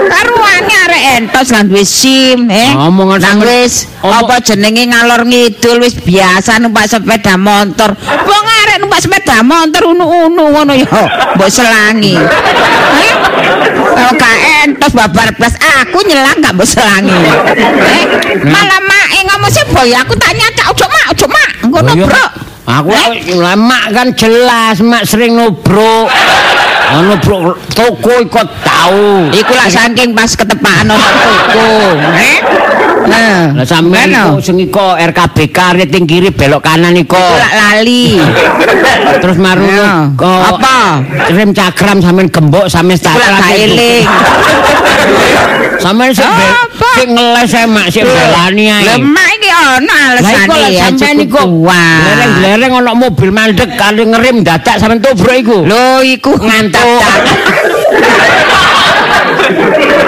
Karuane 0.07 0.75
arek 0.87 1.03
entos 1.17 1.47
kan 1.51 1.67
wis 1.73 1.89
SIM, 1.89 2.51
eh. 2.51 2.75
Omongan 2.77 3.21
Nang 3.23 3.39
wis 3.41 3.89
apa 4.03 4.43
jenenge 4.43 4.87
ngalor 4.91 5.25
ngidul 5.27 5.81
wis 5.83 5.97
biasa 5.97 6.61
numpak 6.61 6.91
sepeda 6.91 7.35
motor. 7.41 7.95
Wong 8.05 8.45
arek 8.77 8.85
numpak 8.85 9.01
sepeda 9.01 9.41
motor 9.41 9.97
unu-unu 9.97 10.45
ngono 10.53 10.73
ya. 10.77 10.85
Mbok 11.33 11.49
selangi. 11.49 12.12
Eh? 12.12 13.12
Gak 14.21 14.37
entos 14.69 14.93
babar 14.93 15.33
blas 15.33 15.57
aku 15.81 16.05
nyelang 16.05 16.37
gak 16.45 16.53
mbok 16.53 16.69
selangi. 16.69 17.17
Eh? 17.89 18.05
Malah 18.45 18.81
mae 18.85 19.19
ngomong 19.33 19.49
sih 19.49 19.65
boy 19.73 19.89
aku 19.97 20.12
tanya 20.21 20.45
cak 20.53 20.77
ojo 20.77 20.85
mak 20.93 21.05
ojo 21.17 21.27
mak 21.33 21.51
ngono 21.73 21.91
Oh, 21.97 22.05
bro. 22.05 22.25
Aku 22.67 22.91
Eh? 22.93 23.33
lah, 23.39 23.57
mak 23.57 23.97
kan 23.97 24.12
jelas 24.12 24.85
mak 24.85 25.09
sering 25.09 25.33
nubruk. 25.41 26.12
Ono 27.01 27.17
bro 27.25 27.57
toko 27.73 28.12
ikut 28.21 28.49
tahu. 28.61 29.33
Iku 29.33 29.53
lah 29.57 29.73
saking 29.73 30.12
pas 30.12 30.29
ketepaan 30.37 30.93
ono 30.93 31.09
toko. 31.25 31.65
Eh? 32.21 32.39
Nah, 33.05 33.53
Lah 33.53 33.67
sampean 33.69 34.09
kok 34.09 34.41
sing 34.41 34.57
iko 34.57 34.97
RKBK 34.97 35.59
rating 35.77 36.09
kiri 36.09 36.33
belok 36.33 36.65
kanan 36.65 36.97
iko. 36.97 37.21
Lak 37.21 37.53
lali. 37.53 38.17
Terus 39.23 39.37
maru 39.37 39.69
kok 40.17 40.41
Apa? 40.57 41.05
Rem 41.29 41.53
cakram 41.53 42.01
sampean 42.01 42.33
gembok 42.33 42.67
sampean 42.73 42.97
gak 42.97 43.53
eling. 43.53 44.05
Sampean 45.77 46.11
sing 46.17 47.09
ngeles 47.13 47.53
ae 47.53 47.67
mak 47.69 47.87
sing 47.93 48.09
belani 48.09 48.65
ae. 48.73 48.97
Lemah 48.97 49.29
iki 49.37 49.51
ono 49.53 49.93
Lah 49.93 50.03
alesane 50.17 50.49
lah 50.49 50.71
ya 50.73 50.89
sampean 50.89 51.17
iku 51.21 51.43
lereng-lereng 51.69 52.73
ono 52.81 52.93
mobil 52.97 53.29
mandek 53.29 53.77
kali 53.77 54.03
ngerim 54.09 54.41
dadak 54.41 54.81
sampean 54.81 55.05
tubruk 55.05 55.37
iku. 55.37 55.69
Lho 55.69 56.01
iku 56.01 56.33
ngantuk. 56.41 57.05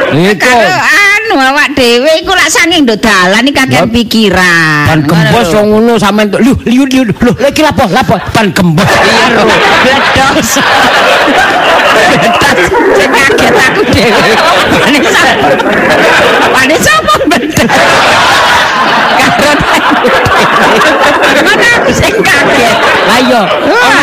Iku 0.08 0.40
Karo 0.40 1.07
anu 1.28 1.44
awak 1.44 1.76
dhewe 1.76 2.08
iku 2.24 2.32
lak 2.32 2.48
saking 2.48 2.88
nduk 2.88 3.04
dalan 3.04 3.44
iki 3.44 3.52
kakek 3.52 3.84
pikiran. 3.92 4.88
ban 4.88 5.00
gembos 5.04 5.52
wong 5.52 5.66
ngono 5.76 5.92
sampean 6.00 6.32
lho 6.32 6.56
liu 6.64 6.88
liu 6.88 7.04
lho 7.04 7.32
iki 7.44 7.60
lapo 7.60 7.84
lapo 7.92 8.16
ban 8.32 8.48
gembos 8.48 8.88
iya 8.88 9.24
lho 9.36 9.44
Bledos. 9.44 10.50
Bledos. 11.92 12.60
Sing 12.96 13.10
kaget 13.12 13.54
aku 13.60 13.82
dhewe. 13.92 14.30
Pane 14.88 14.98
sapa? 15.04 15.46
Pane 16.56 16.76
sapa 16.80 17.14
bledos? 17.28 17.72
Karo 19.20 19.52
Mana 21.44 21.66
aku 21.76 21.90
sing 21.92 22.14
kaget. 22.24 22.97
Lah 23.08 23.18
iya 23.18 23.42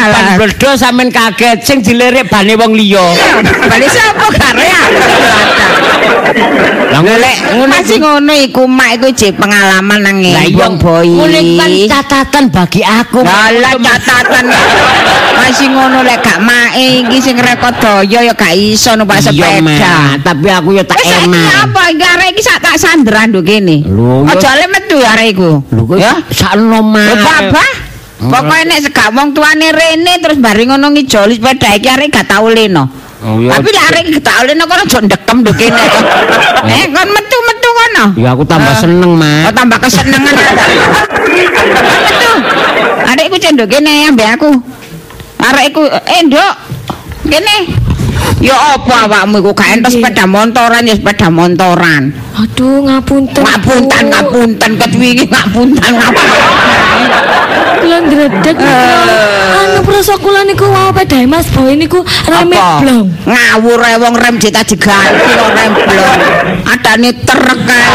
ban 0.09 0.25
bledos 0.35 0.75
sampean 0.75 1.09
kaget 1.09 1.57
sing 1.61 1.77
dilirik 1.79 2.25
bane 2.25 2.53
wong 2.55 2.73
liya 2.73 3.05
Pane 3.65 3.87
sapa 3.87 4.25
kare 4.31 4.67
aku. 4.67 5.01
lah 6.87 7.01
ngono 7.53 7.67
Masih 7.67 7.97
ngono 7.99 8.33
iku 8.33 8.63
mak 8.65 8.89
iku 8.95 9.07
jek 9.11 9.35
pengalaman 9.35 9.99
nang 9.99 10.17
lah 10.19 10.43
iya 10.43 10.67
boy. 10.71 11.03
iku 11.03 11.25
kan 11.55 11.71
catatan 11.87 12.43
bagi 12.49 12.81
aku 12.81 13.19
Lah 13.21 13.73
catatan 13.75 14.45
masih 15.35 15.67
ngono 15.69 16.01
lek 16.01 16.19
gak 16.19 16.39
mae 16.39 17.03
iki 17.03 17.17
sing 17.19 17.35
rekod 17.37 17.75
daya 17.77 18.19
ya 18.23 18.33
gak 18.33 18.53
iso 18.53 18.95
numpak 18.95 19.21
Mak. 19.21 19.25
sepeda. 19.27 19.95
tapi 20.23 20.47
aku 20.49 20.69
ya 20.73 20.83
tak 20.83 20.97
Wis 20.97 21.05
saiki 21.05 21.27
eman 21.27 21.45
apa 21.61 21.81
iki 21.91 22.05
arek 22.05 22.27
iki 22.31 22.41
sak 22.41 22.57
tak 22.59 22.75
kene. 23.45 23.83
Lho, 23.85 24.23
ya- 24.23 24.31
Aja 24.31 24.49
le 24.55 24.65
metu 24.67 24.97
arek 24.97 25.27
iku. 25.31 25.51
lho 25.61 25.81
kok 25.85 25.97
Ya. 25.97 26.13
sakno 26.29 26.79
Lho 26.79 26.81
mak 26.81 27.51
apa? 27.51 27.65
Pokoke 28.15 28.63
nek 28.63 28.79
segak 28.79 29.11
wong 29.11 29.35
tuane 29.35 29.75
rene 29.75 30.13
terus 30.23 30.39
bari 30.39 30.63
ngono 30.63 30.95
ngijoli 30.95 31.35
sepeda 31.35 31.75
iki 31.75 31.87
arek 31.91 32.09
gak 32.15 32.31
tau 32.31 32.47
leno. 32.47 32.87
Oh, 33.25 33.43
iya. 33.43 33.59
Tapi 33.59 33.67
lek 33.75 33.85
arek 33.91 34.03
gak 34.15 34.23
tau 34.23 34.41
leno 34.47 34.63
kok 34.63 34.79
aja 34.87 34.99
ndekem 35.03 35.37
nduk 35.43 35.55
kene. 35.59 35.83
Eh 36.79 36.83
kon 36.95 37.09
metu-metu 37.11 37.69
kono. 37.75 38.05
ya 38.15 38.31
aku 38.31 38.43
tambah 38.47 38.71
Ah. 38.71 38.79
seneng 38.79 39.11
Oh 39.11 39.19
mak 39.19 39.51
tambah 39.51 39.77
kesenengan. 39.83 40.31
Metu. 41.85 42.31
Adekku 43.03 43.35
cendok 43.35 43.67
kene 43.67 44.07
ambek 44.07 44.39
aku. 44.39 44.49
Arekku 45.43 45.83
eh 45.91 46.19
nduk. 46.23 46.53
Kene. 47.27 47.55
Ya 48.39 48.55
apa 48.55 49.11
awakmu 49.11 49.43
iku 49.43 49.51
gak 49.51 49.75
entos 49.75 49.91
sepeda 49.95 50.23
motoran 50.23 50.87
ya 50.87 50.95
sepeda 50.95 51.27
motoran. 51.27 52.15
Aduh, 52.35 52.83
ngapunten. 52.83 53.43
Ngapunten 53.43 54.03
ngapunten 54.11 54.71
ketwingi 54.79 55.25
ngapunten 55.27 55.91
ngapunten. 55.99 56.54
Kula 57.81 57.97
ndredeg. 58.01 58.57
Anu 59.55 59.79
prasa 59.85 60.15
kula 60.17 60.41
niku 60.43 60.65
wau 60.65 60.91
pedae 60.93 61.25
Mas 61.27 61.45
Boy 61.53 61.75
niku 61.75 62.01
reme 62.27 62.57
blong. 62.81 63.07
Ngawur 63.25 63.81
ae 63.85 63.97
wong 64.01 64.15
rem 64.17 64.35
dita 64.41 64.61
diganti 64.63 65.13
kok 65.35 65.49
rem 65.53 65.71
blong. 65.73 66.19
Adane 66.69 67.09
trek 67.25 67.59
kae. 67.67 67.85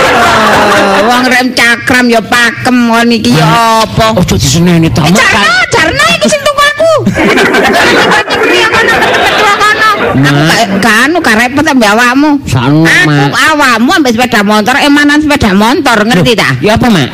Eh, 0.00 1.00
Wong 1.08 1.24
rem 1.26 1.48
cakram 1.56 2.06
ya 2.08 2.20
pakem 2.22 2.76
ngono 2.88 3.12
iki 3.12 3.32
ya 3.34 3.82
apa? 3.84 4.14
ojo 4.16 4.36
diseneni 4.36 4.88
to 4.92 5.00
Eh, 5.02 5.10
mak 5.10 5.20
Jarno, 5.20 5.54
Jarno 5.72 6.04
iki 6.16 6.26
sing 6.28 6.40
tuku 6.44 6.62
aku. 6.62 6.92
Iya 8.50 8.66
kono, 8.70 8.94
metu 8.98 9.44
kono. 9.56 9.90
Aku 10.10 10.26
gak- 10.42 10.70
gak 10.82 10.96
anu 11.06 11.16
gak 11.18 11.36
repot 11.38 11.62
ambek 11.62 11.88
awakmu. 11.88 12.30
Aku 12.42 13.14
awakmu 13.30 13.90
ambek 13.94 14.12
sepeda 14.12 14.42
motor, 14.42 14.74
emanan 14.76 15.22
sepeda 15.22 15.54
motor, 15.54 15.96
ngerti 16.02 16.32
ta? 16.34 16.50
Ya 16.58 16.74
apa, 16.74 16.90
Mak? 16.90 17.08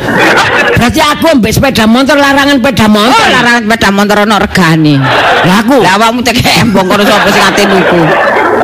Berarti 0.77 1.01
aku 1.01 1.27
ambek 1.35 1.53
sepeda 1.53 1.85
motor 1.85 2.17
larangan 2.17 2.57
sepeda 2.57 2.87
Oh, 2.87 2.93
motor. 2.97 3.27
larangan 3.29 3.63
sepeda 3.65 3.89
motor 3.93 4.17
ono 4.25 4.37
regane. 4.41 4.95
Lah 5.45 5.57
aku. 5.61 5.77
Lah 5.85 5.93
awakmu 5.97 6.21
tek 6.23 6.41
embong 6.41 6.87
kono 6.87 7.03
sapa 7.05 7.29
sing 7.29 7.45
ate 7.45 7.63
nuku? 7.67 8.01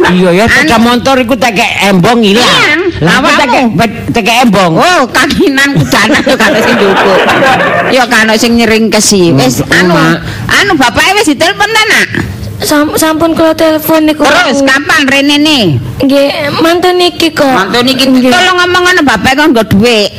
Iya 0.03 0.31
ya 0.35 0.45
sepeda 0.49 0.77
motor 0.79 1.15
iku 1.19 1.35
teke 1.37 1.67
embong 1.87 2.21
ilang. 2.25 2.81
Lah 3.01 3.21
aku 3.21 3.29
Awakmu. 3.29 3.77
teke 3.77 3.89
teke 4.17 4.33
embong. 4.43 4.73
Oh, 4.75 5.01
kakinan 5.09 5.77
kudanan 5.77 6.23
yo 6.25 6.37
kan 6.37 6.53
sing 6.57 6.75
nduku. 6.75 7.13
Yo 7.93 8.05
kan 8.09 8.27
sing 8.35 8.53
nyeringkesi. 8.57 9.37
Wis 9.37 9.61
anu, 9.69 9.93
anu 10.49 10.73
bapake 10.75 11.13
wis 11.15 11.29
ditelepon 11.29 11.69
ta, 11.69 11.83
Nak? 11.85 12.09
Sam, 12.63 12.95
sampun 12.95 13.35
kula 13.35 13.53
telepon 13.59 14.07
niku. 14.07 14.23
Terus 14.23 14.63
kapan 14.63 15.03
rene 15.11 15.37
nih? 15.43 15.65
Nggih, 15.99 16.29
mantu 16.63 16.91
niki 16.95 17.35
kok. 17.35 17.51
Mantu 17.51 17.83
niki 17.83 18.07
tolong 18.31 18.57
ngomong 18.63 18.83
ngono 18.87 19.01
bapak 19.03 19.33
kan 19.35 19.51
nggo 19.51 19.63
dhuwit. 19.67 20.11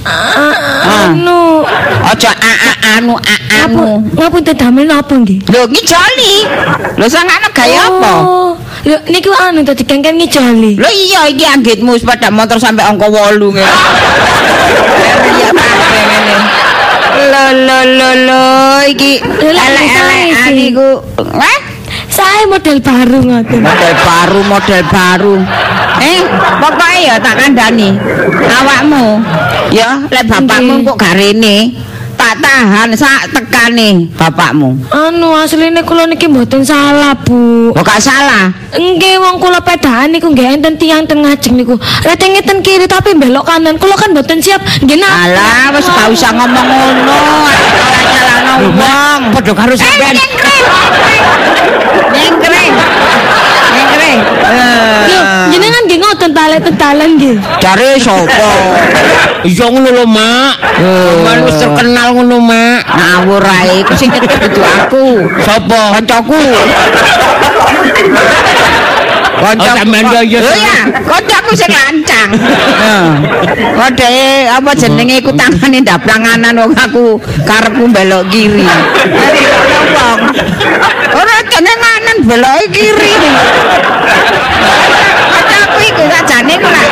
Ah, 0.00 1.12
Anu, 1.12 1.60
Aja 2.08 2.32
a 2.32 2.52
a 2.56 2.72
anu 2.96 3.20
a 3.20 3.36
anu. 3.68 4.00
ngapunten 4.16 4.56
damel 4.56 4.88
napa 4.88 5.12
nggih? 5.12 5.44
Lho 5.44 5.68
ngijoli. 5.68 6.34
Lho 6.96 7.04
sangane 7.04 7.52
gaya 7.52 7.84
apa? 7.84 8.12
Oh, 8.24 8.56
lho 8.88 8.96
niku 9.12 9.28
anu 9.36 9.60
dadi 9.60 9.84
kengken 9.84 10.16
ngijoli. 10.16 10.80
Lho 10.80 10.88
iya 10.88 11.28
iki 11.28 11.44
anggitmu 11.44 12.00
sepeda 12.00 12.32
motor 12.32 12.56
sampai 12.56 12.88
angka 12.88 13.12
8 13.12 13.36
ngene. 13.36 13.60
Iya 15.36 15.50
ngene. 15.52 16.36
Lho 17.20 17.44
lho 17.60 17.78
lho 17.84 18.10
lho 18.24 18.44
iki 18.88 19.20
Lho, 19.20 19.52
lah, 19.52 19.68
elek-elekan 19.68 20.56
Saya 22.20 22.44
model 22.44 22.78
baru 22.84 23.18
ngoten. 23.24 23.60
Model 23.64 23.94
baru, 24.04 24.40
model 24.44 24.82
baru. 24.92 25.36
Eh, 26.04 26.20
pokoknya 26.60 26.98
ya 27.00 27.14
tak 27.16 27.34
kandani. 27.40 27.96
Awakmu, 28.44 29.24
ya, 29.72 30.04
lek 30.12 30.28
bapakmu 30.28 30.84
kok 30.84 30.96
gak 31.00 31.16
rene, 32.20 32.36
tak 32.36 32.36
tahan 32.44 32.90
sak 32.92 33.20
tekane 33.32 33.88
bapakmu. 34.12 34.76
Anu 34.92 35.32
asline 35.34 35.80
kula 35.82 36.04
niki 36.06 36.28
mboten 36.28 36.60
salah, 36.60 37.16
Bu. 37.16 37.72
Kok 37.72 37.84
gak 37.84 38.00
salah? 38.00 38.52
Nggih 38.76 39.16
wong 39.18 39.40
kula 39.40 39.60
pedaan 39.60 40.12
niku 40.12 40.28
nggih 40.30 40.60
enten 40.60 40.76
tiyang 40.76 41.08
ten 41.08 41.24
ngajeng 41.24 41.56
niku. 41.56 41.74
Reteng 42.04 42.36
ngeten 42.36 42.60
kiri 42.60 42.84
tapi 42.86 43.16
belok 43.16 43.48
kanan. 43.48 43.80
Kula 43.80 43.96
kan 43.96 44.12
mboten 44.12 44.38
siap. 44.38 44.60
Nggih 44.84 45.00
nak. 45.00 45.10
Alah, 45.10 45.72
wis 45.74 45.86
gak 45.88 46.08
usah 46.12 46.30
ngomong 46.36 46.66
ngono. 46.68 47.18
Ora 47.80 48.00
nyalano 48.04 48.54
wong. 48.76 49.20
Padha 49.34 49.52
karo 49.56 49.72
Eh, 49.74 49.78
sampean. 49.80 50.12
nyengkring. 50.14 50.64
Nyengkring. 52.12 52.74
Lho, 54.18 55.20
Eh, 55.20 55.46
jenengan 55.54 55.82
nggih 55.86 55.98
ngoten 56.02 56.30
talen-talen 56.34 57.10
nggih. 57.16 57.36
Jare 57.62 57.94
sapa? 58.00 58.50
Iya 59.46 59.66
ngono 59.70 59.88
lho, 59.94 60.04
Mak. 60.04 60.52
Sampean 60.80 61.38
wis 61.46 61.56
terkenal 61.60 62.08
ngono, 62.18 62.36
Mak. 62.42 62.80
Ngawur 62.90 63.44
ae, 63.44 63.84
iku 63.86 63.92
sing 63.94 64.10
itu 64.10 64.60
aku. 64.60 65.30
Sapa? 65.46 65.98
Kancaku. 65.98 66.42
Oh, 69.40 69.54
sampean 69.56 70.04
ya, 70.28 70.44
kancaku 71.00 71.50
sing 71.56 71.72
lancang. 71.72 72.28
Heeh. 72.36 73.06
Kode 73.72 74.12
apa 74.52 74.70
jenenge 74.76 75.24
iku 75.24 75.32
tangane 75.32 75.80
ndaplanganan 75.80 76.54
wong 76.60 76.72
aku 76.76 77.16
karepku 77.48 77.88
belok 77.88 78.28
kiri. 78.28 78.68
Ora 81.10 81.36
jenenganan 81.48 81.99
belok 82.22 82.56
kiri. 82.70 83.12
Kancaku 85.30 85.78
iku 85.88 86.02
sajane 86.08 86.54
ku 86.56 86.68
lah. 86.68 86.86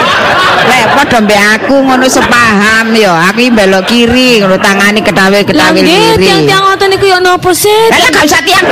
padha 0.88 1.18
mbek 1.22 1.40
aku 1.56 1.74
ngono 1.84 2.06
sepaham 2.06 2.86
ya. 2.92 3.12
Aku 3.30 3.38
iki 3.40 3.52
belok 3.52 3.84
kiri 3.86 4.40
ngono 4.40 4.56
tangane 4.58 4.98
Lah 4.98 5.06
ketawe-ketawe 5.06 5.74
nggih, 5.74 6.18
kiri. 6.18 6.24
tiang-tiang 6.26 6.62
ngoten 6.64 6.88
niku 6.90 7.06
ya 7.06 7.18
napa 7.18 7.50
sih? 7.52 7.80
Lah 7.90 8.08
gak 8.10 8.24
usah 8.24 8.42
tiang. 8.42 8.64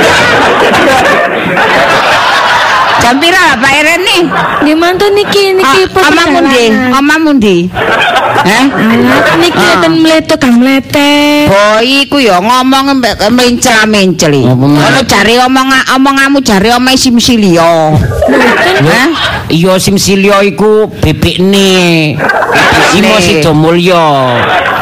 Jam 2.97 3.15
pira 3.21 3.53
Pak 3.55 3.71
Irene? 3.71 4.17
Nggih 4.65 4.75
mantun 4.75 5.11
niki 5.13 5.53
niki 5.53 5.81
Ah, 5.95 6.09
Omamu 6.09 6.39
ndi? 6.43 6.65
Omamu 6.91 7.29
ndi? 7.37 7.57
Heh? 8.47 8.65
Alah 8.71 9.35
niki 9.39 9.57
Ah. 9.59 9.79
ten 9.81 9.93
mleto 9.99 10.35
kang 10.37 10.55
mlete. 10.59 11.11
Boy 11.49 12.07
iku 12.07 12.17
ya 12.19 12.39
ngomong 12.39 12.99
mbek 13.01 13.15
Mak? 13.27 14.45
Ngono 14.45 14.99
jare 15.07 15.35
omong 15.43 15.69
omonganmu 15.95 16.39
jare 16.43 16.75
omahe 16.75 16.97
simsilio. 16.97 17.95
Hah? 18.77 19.09
Iya 19.47 19.79
Simsilio 19.79 20.39
iku 20.43 20.87
bebekne. 20.99 22.15
Simo 22.91 23.15
Sidomulyo. 23.19 24.05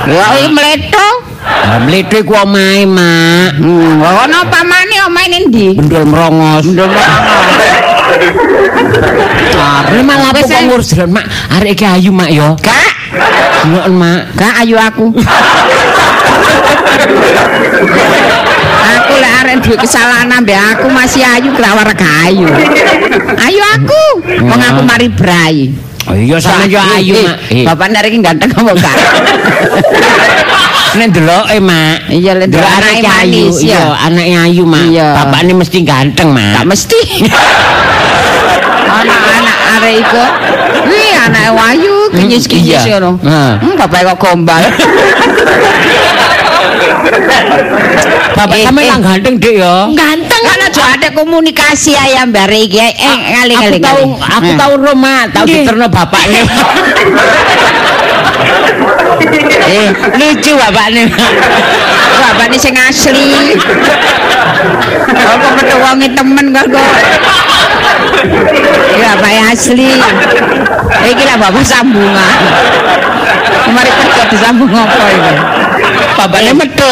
Ya 0.09 0.25
iki 0.37 0.49
mleto. 0.49 1.07
Lah 1.45 1.79
mleto 1.81 2.15
iku 2.21 2.33
omahe, 2.41 2.85
Mak. 2.89 3.57
Hmm, 3.61 4.01
ono 4.01 4.39
pamane 4.49 4.95
omahe 5.05 5.27
ning 5.29 5.43
ndi? 5.49 5.67
Bendol 5.77 6.05
merongos. 6.09 6.65
Ndol 6.65 6.89
Arep 9.85 10.01
malah 10.05 10.29
apa 10.33 10.41
Wis, 10.41 10.49
kok 10.49 10.57
eh. 10.57 10.65
ngurus 10.67 10.87
jalan, 10.93 11.09
Mak? 11.15 11.25
Arek 11.57 11.71
iki 11.77 11.85
ayu, 11.85 12.11
Mak 12.13 12.29
yo. 12.33 12.47
Kak, 12.61 12.91
Ngono, 13.65 13.89
Mak. 13.97 14.21
Kak 14.37 14.53
ayu 14.61 14.75
aku. 14.77 15.05
aku 18.85 19.13
lek 19.19 19.33
arek 19.43 19.55
duwe 19.65 19.77
kesalahan 19.81 20.29
ambek 20.31 20.57
aku 20.57 20.87
masih 20.89 21.21
ayu 21.25 21.49
kelawar 21.53 21.89
gak 21.93 22.13
ayu. 22.29 22.47
Aku. 23.75 24.03
Wong 24.45 24.61
aku 24.61 24.81
mari 24.87 25.07
brai. 25.11 25.73
Oh 26.05 26.13
iya 26.13 26.37
sampe 26.37 26.69
yo 26.69 26.77
ayu, 26.77 27.17
Eh, 27.17 27.25
Mak. 27.25 27.37
Eh, 27.49 27.65
Bapak 27.65 27.87
nek 27.89 28.05
iki 28.05 28.21
ganteng 28.21 28.53
apa 28.53 28.71
gak? 28.77 28.97
Nek 30.95 31.07
ndeloke, 31.11 31.57
Mak. 31.59 31.97
Iya, 32.13 32.31
lek 32.37 32.47
Ndelok 32.53 32.71
anake 32.71 33.09
ayu, 33.25 33.45
iya, 33.59 33.83
anake 33.99 34.33
ayu, 34.37 34.63
Mak. 34.69 34.85
Bapakne 34.93 35.51
mesti 35.57 35.81
ganteng, 35.81 36.29
Mak. 36.29 36.61
Gak 36.61 36.67
mesti. 36.69 36.99
Anak-anak 38.95 39.57
arek 39.75 39.93
iku. 40.05 40.23
Wih, 41.35 41.43
anak 41.43 41.53
wayu 41.59 41.95
kinyis-kinyis 42.15 42.87
iya. 42.87 42.95
ngono. 42.95 43.19
Heeh. 43.19 43.51
Hmm, 43.59 43.75
bapak 43.75 43.99
kok 44.07 44.17
gombal. 44.23 44.63
Bapak 48.35 48.55
Eh, 48.55 48.63
sampe 48.67 48.81
eh. 48.83 48.91
ganteng, 48.99 49.35
Dik 49.39 49.55
yo. 49.59 49.75
Ganteng 49.95 50.43
Kan 50.45 50.59
aja 50.61 50.83
ada 50.95 51.07
komunikasi 51.11 51.95
ayam 51.95 52.31
bare 52.31 52.59
iki. 52.63 52.79
Eh, 52.79 53.15
ngali. 53.35 53.55
Aku 53.55 53.77
tahu, 53.79 54.01
aku 54.19 54.49
Hmm. 54.51 54.59
tahu 54.59 54.73
Roma, 54.79 55.27
tahu 55.31 55.45
diterno 55.47 55.87
bapaknya. 55.91 56.43
eh, 59.67 59.87
lucu 60.15 60.51
bapaknya. 60.55 61.03
Bapak 62.15 62.45
ini 62.51 62.57
sing 62.59 62.75
asli. 62.75 63.55
Kok 65.15 65.35
ketemu 65.59 65.83
wonge 65.83 66.07
temen 66.15 66.45
kok 66.55 66.65
kok. 68.05 68.23
Ya, 68.95 69.11
bapak 69.17 69.33
asli. 69.53 69.91
Iki 71.05 71.23
lah 71.25 71.37
bapak 71.41 71.63
sambungan. 71.65 72.39
Kemarin 73.65 73.93
kerja 73.97 74.23
disambung 74.29 74.71
apa 74.71 75.03
iki? 75.09 75.35
Bapaknya 76.15 76.51
metu. 76.53 76.87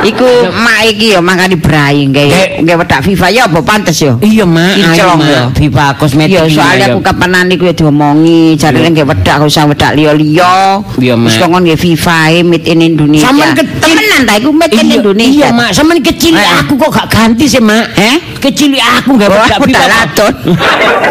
Iku 0.00 0.24
mak 0.56 0.80
iki 0.88 1.12
ya 1.12 1.20
mangkane 1.20 1.60
brai 1.60 2.08
nggih. 2.08 2.64
Nggih 2.64 2.74
wedak 2.80 3.04
FIFA 3.04 3.26
ya 3.28 3.42
apa 3.44 3.60
pantes 3.60 4.00
ya? 4.00 4.16
Iya, 4.16 4.48
Mak. 4.48 4.72
Ayo, 4.72 4.84
Kinclong, 4.96 5.20
ya. 5.28 5.42
Viva 5.52 5.86
kosmetik. 5.92 6.32
Ya 6.32 6.42
soalnya 6.48 6.86
iya, 6.88 6.94
aku 6.96 7.00
kapanan 7.04 7.52
iku 7.52 7.68
ya 7.68 7.74
diomongi, 7.76 8.56
jarene 8.56 8.96
nggih 8.96 9.04
wedak 9.04 9.44
gak 9.44 9.44
usah 9.44 9.68
wedak 9.68 9.92
liya-liya. 9.92 10.80
Iya, 10.96 11.14
Mak. 11.20 11.28
Wis 11.28 11.36
kok 11.36 11.48
nggih 11.52 11.76
FIFA 11.76 12.18
e 12.32 12.40
made 12.40 12.64
in 12.64 12.80
Indonesia. 12.80 13.28
Sampeyan 13.28 13.52
ket- 13.52 13.76
temenan 13.76 14.20
ta 14.24 14.32
iku 14.40 14.50
made 14.56 14.72
in 14.72 14.86
Iya, 14.88 14.96
Indonesia. 15.04 15.36
Iya, 15.36 15.48
Mak. 15.52 15.70
Sampeyan 15.76 16.00
kecil 16.00 16.32
Eh. 16.32 16.48
aku 16.64 16.72
kok 16.80 16.90
gak 16.96 17.06
ganti 17.12 17.44
sih, 17.44 17.60
Mak. 17.60 17.86
Eh? 18.00 18.16
Kecil 18.40 18.70
aku 18.80 19.10
gak 19.20 19.28
bedak 19.28 19.58
bedak 19.60 19.68
Viva. 19.68 19.84
ladon. 19.84 20.32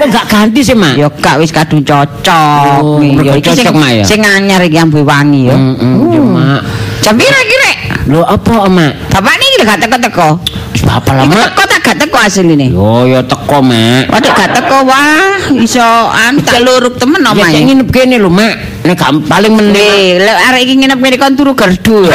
Kok 0.02 0.08
gak 0.10 0.26
ganti 0.26 0.60
sih, 0.66 0.74
Mak? 0.74 0.94
Ya 0.98 1.08
gak 1.14 1.36
wis 1.38 1.54
kadung 1.54 1.86
cocok. 1.86 2.82
Oh, 2.82 2.98
ya 3.06 3.38
cocok, 3.38 3.74
Mak, 3.78 3.90
ya? 4.02 4.04
Sing 4.04 4.26
anyar 4.26 4.66
iki 4.66 4.82
ambu 4.82 5.06
wangi 5.06 5.46
ya. 5.46 5.54
Heeh, 5.54 6.49
Mak. 6.50 6.62
Jam 7.06 7.14
pira 7.14 7.40
iki 7.46 7.56
rek? 7.62 7.78
Lho 8.10 8.26
apa, 8.26 8.66
Mak? 8.66 8.92
Bapak 9.14 9.34
niki 9.38 9.56
lho 9.62 9.66
gak 9.70 9.80
teko-teko. 9.86 10.30
Wis 10.74 10.82
Bapak 10.82 11.14
lah, 11.14 11.26
Mak. 11.30 11.46
teko 11.54 11.64
tak 11.70 11.80
gak 11.86 11.96
teko 12.02 12.18
asline. 12.18 12.66
Yo, 12.74 13.06
yo 13.06 13.22
teko, 13.22 13.58
Mak. 13.62 14.10
Waduh 14.10 14.32
gak 14.34 14.50
teko 14.58 14.78
wah 14.90 15.38
iso 15.54 15.86
an 16.10 16.42
tak 16.42 16.66
luruk 16.66 16.98
temen 16.98 17.22
Ya 17.22 17.30
omahe. 17.30 17.54
cek 17.54 17.64
nginep 17.70 17.90
kene 17.94 18.18
lho, 18.18 18.34
Mak. 18.34 18.54
Nek 18.82 18.96
gak 18.98 19.12
paling 19.30 19.54
meneh. 19.54 19.78
Nih, 19.78 20.26
lek 20.26 20.38
arek 20.50 20.62
iki 20.66 20.74
nginep 20.82 20.98
kene 20.98 21.16
kon 21.22 21.34
turu 21.38 21.54
gerdu. 21.54 21.98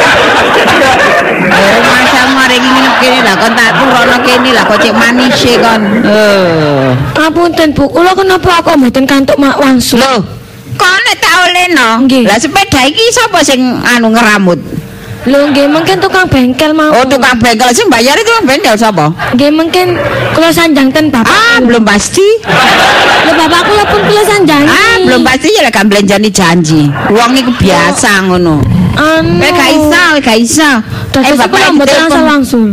Eh, 1.45 1.77
masa 1.79 2.25
arek 2.43 2.57
iki 2.59 2.67
nginep 2.67 2.95
kene 2.99 3.19
lah 3.23 3.35
kon 3.39 3.53
tak 3.55 3.69
turono 3.79 4.17
kene 4.27 4.49
lah 4.51 4.63
kok 4.67 4.77
cek 4.83 4.93
manis 4.93 5.39
e 5.45 5.53
kon. 5.55 5.81
Eh. 6.03 6.89
Apunten 7.15 7.69
Bu, 7.71 7.87
kula 7.87 8.11
kenapa 8.11 8.59
kok 8.59 8.75
mboten 8.75 9.05
kantuk 9.07 9.37
mak 9.39 9.55
wangsul? 9.55 10.01
Loh, 10.01 10.19
kok 10.75 10.91
Nggih. 12.05 12.23
Lah 12.27 12.37
sepeda 12.37 12.81
iki 12.85 13.03
sapa 13.13 13.39
sing 13.45 13.61
anu 13.81 14.11
ngeramut? 14.11 14.59
Lho 15.25 15.49
nggih 15.49 15.65
mungkin 15.65 15.97
tukang 15.97 16.29
bengkel 16.29 16.69
mau. 16.77 16.93
Oh, 17.01 17.05
tukang 17.09 17.33
bengkel 17.41 17.73
sing 17.73 17.89
bayar 17.89 18.13
itu 18.13 18.29
bengkel 18.45 18.77
sapa? 18.77 19.09
Nggih 19.33 19.49
mungkin 19.49 19.97
kula 20.37 20.53
sanjang 20.53 20.93
ten 20.93 21.09
bapak. 21.09 21.25
Ah, 21.25 21.57
belum 21.65 21.81
pasti. 21.81 22.25
Lho 23.25 23.33
bapak 23.33 23.61
kula 23.65 23.83
pun 23.89 24.01
kula 24.05 24.21
sanjangi. 24.21 24.69
Ah, 24.69 24.95
belum 25.01 25.21
pasti 25.25 25.49
ya 25.49 25.65
gak 25.73 25.89
belanjani 25.89 26.29
janji. 26.29 26.81
Wong 27.09 27.31
iku 27.41 27.51
biasa 27.57 28.29
ngono. 28.29 28.61
Anu. 28.95 29.41
Eh, 29.41 29.51
gak 29.51 29.71
iso, 29.73 30.03
gak 30.21 30.37
iso. 30.37 30.71
Eh, 31.17 31.21
kula 31.25 31.35
bapak 31.49 31.59
mboten 31.73 31.99
ditelepon. 32.05 32.67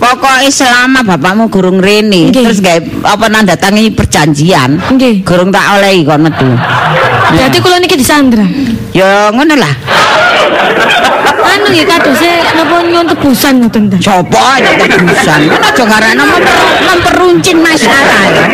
Pokoknya 0.00 0.48
selama 0.48 1.04
bapakmu 1.04 1.52
gurung 1.52 1.76
rene 1.76 2.32
Nggih. 2.32 2.40
terus 2.48 2.64
gawe 2.64 2.80
apa 3.04 3.26
nanda 3.28 3.52
tangi 3.52 3.92
perjanjian 3.92 4.80
Nggih. 4.96 5.20
gurung 5.28 5.52
tak 5.52 5.76
olehi 5.76 6.08
kon 6.08 6.24
metu. 6.24 6.48
Berarti 7.36 7.58
kula 7.60 7.76
niki 7.78 8.00
disandra. 8.00 8.42
Ya 8.96 9.28
ngono 9.28 9.54
lah. 9.60 9.74
Anu 11.40 11.66
nggih 11.68 11.84
kadose 11.84 12.30
napa 12.56 12.80
nyuwun 12.80 13.06
tebusan 13.12 13.54
ngoten 13.60 13.82
ta. 13.92 13.96
Coba 14.00 14.56
aja 14.56 14.72
tebusan. 14.72 15.40
Kan 15.52 15.60
aja 15.68 15.84
memper- 16.16 16.80
memperuncin 16.88 17.58
masalah 17.60 18.22
ya. 18.24 18.44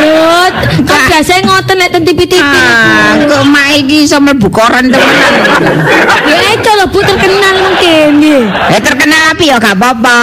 Lho, 0.00 0.42
kok 0.88 1.00
biasa 1.04 1.32
ngoten 1.44 1.76
nek 1.84 1.88
ten 1.92 2.02
TV-TV. 2.08 2.40
Ah, 2.40 3.12
kok 3.28 3.42
mak 3.44 3.76
iki 3.76 4.08
iso 4.08 4.16
mlebu 4.24 4.48
koran 4.48 4.88
temenan. 4.88 5.32
Ya 6.24 6.48
itu 6.56 6.70
lho 6.80 6.86
Bu 6.88 6.98
terkenal 7.04 7.54
mungkin 7.60 8.08
nggih. 8.24 8.42
Ya 8.72 8.78
terkenal 8.80 9.20
api 9.36 9.44
ya 9.52 9.60
gak 9.60 9.76
apa-apa. 9.76 10.18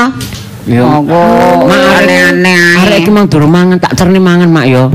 Yo. 0.69 0.85
Oh, 0.85 1.65
Mak, 1.65 2.05
aneh-aneh. 2.05 2.85
Arek 2.85 2.97
iki 3.01 3.11
mang 3.11 3.25
durung 3.25 3.49
mangan, 3.49 3.81
tak 3.81 3.97
terni 3.97 4.21
mangan, 4.21 4.45
Mak 4.45 4.65
yo. 4.69 4.93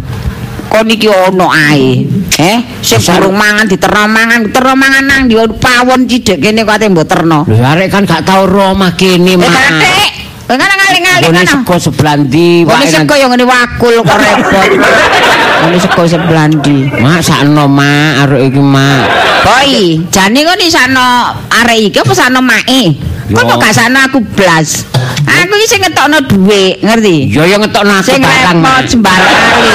Kon 0.71 0.87
iki 0.87 1.07
ono 1.11 1.51
ae. 1.51 2.07
Eh, 2.39 2.59
sing 2.83 3.01
durung 3.03 3.35
mangan 3.35 3.67
diterno 3.67 4.07
mangan, 4.07 4.47
diterno 4.47 4.75
mangan 4.75 5.03
nang 5.03 5.21
ndi 5.27 5.35
pawon 5.59 6.07
cidek 6.07 6.39
kene 6.39 6.63
kok 6.63 6.77
ate 6.77 6.87
mbok 6.87 7.07
terno. 7.07 7.43
Lho 7.47 7.63
arek 7.63 7.89
kan 7.91 8.03
gak 8.05 8.23
tau 8.23 8.47
ro 8.47 8.75
omah 8.75 8.93
kene, 8.95 9.35
Eh, 9.35 9.39
Mak. 9.39 9.51
Tek. 9.83 10.11
Ngono 10.47 10.63
ngali-ngali 10.63 11.23
Ngene 11.27 11.43
ngono. 11.43 11.51
sego 11.59 11.75
sebelah 11.81 12.15
ndi, 12.23 12.63
Ngene 12.63 12.71
wae 12.71 12.87
sego 12.87 13.15
yang 13.19 13.31
ngene 13.35 13.45
wakul 13.47 13.95
kok 14.07 14.15
repot. 14.15 14.71
Ngene 15.65 15.79
sego 15.81 16.03
sebelah 16.05 16.47
ndi. 16.51 16.77
Mak 17.01 17.21
sakno, 17.21 17.65
Mak, 17.67 18.27
arek 18.27 18.53
iki, 18.53 18.61
Mak. 18.61 19.03
Boy, 19.47 19.71
jane 20.11 20.43
kok 20.43 20.59
di 20.59 20.69
sana 20.69 21.31
arek 21.63 21.79
iki 21.91 21.99
apa 22.03 22.13
sana 22.13 22.39
mae? 22.43 22.83
Kok 23.27 23.43
kok 23.43 23.59
gak 23.59 23.75
sana 23.75 24.07
aku 24.07 24.19
blas. 24.23 24.87
Aku 25.27 25.53
iki 25.55 25.67
sing 25.67 25.81
ngetokno 25.83 26.19
dhuwit, 26.27 26.83
ngerti? 26.83 27.31
Yo 27.31 27.43
yo 27.43 27.59
ngetokno 27.59 27.99
aku 27.99 28.11
Sing 28.11 28.23
barang, 28.23 28.59
repot 28.59 28.63
Mak. 28.63 28.87
sembarang 28.87 29.33
kali. 29.35 29.71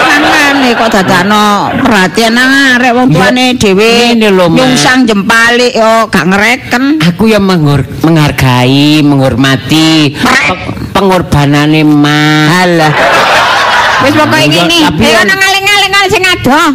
Mangane 0.00 0.70
kok 0.74 0.88
dadakno 0.90 1.44
perhatian 1.80 2.32
nang 2.36 2.50
arek 2.76 2.92
wong 2.92 3.06
tuane 3.08 3.44
dhewe 3.56 4.16
lho, 4.16 4.46
Mak. 4.48 4.56
nyungsang 4.56 5.00
jempalik 5.04 5.72
yo 5.72 6.08
gak 6.08 6.24
ngereken. 6.28 6.84
Aku 7.00 7.24
menghur- 7.40 7.88
menghargai, 8.04 9.00
menghormati 9.00 10.12
pe- 10.16 10.56
pengorbanane 10.92 11.80
Mak. 11.84 12.48
Alah. 12.64 12.92
Wis 14.04 14.12
pokoke 14.16 14.46
ngene, 14.48 14.76
yang- 15.00 15.28
nang 15.28 15.38
ngaling-ngaling 15.38 15.92
sing 16.10 16.24
adoh. 16.24 16.70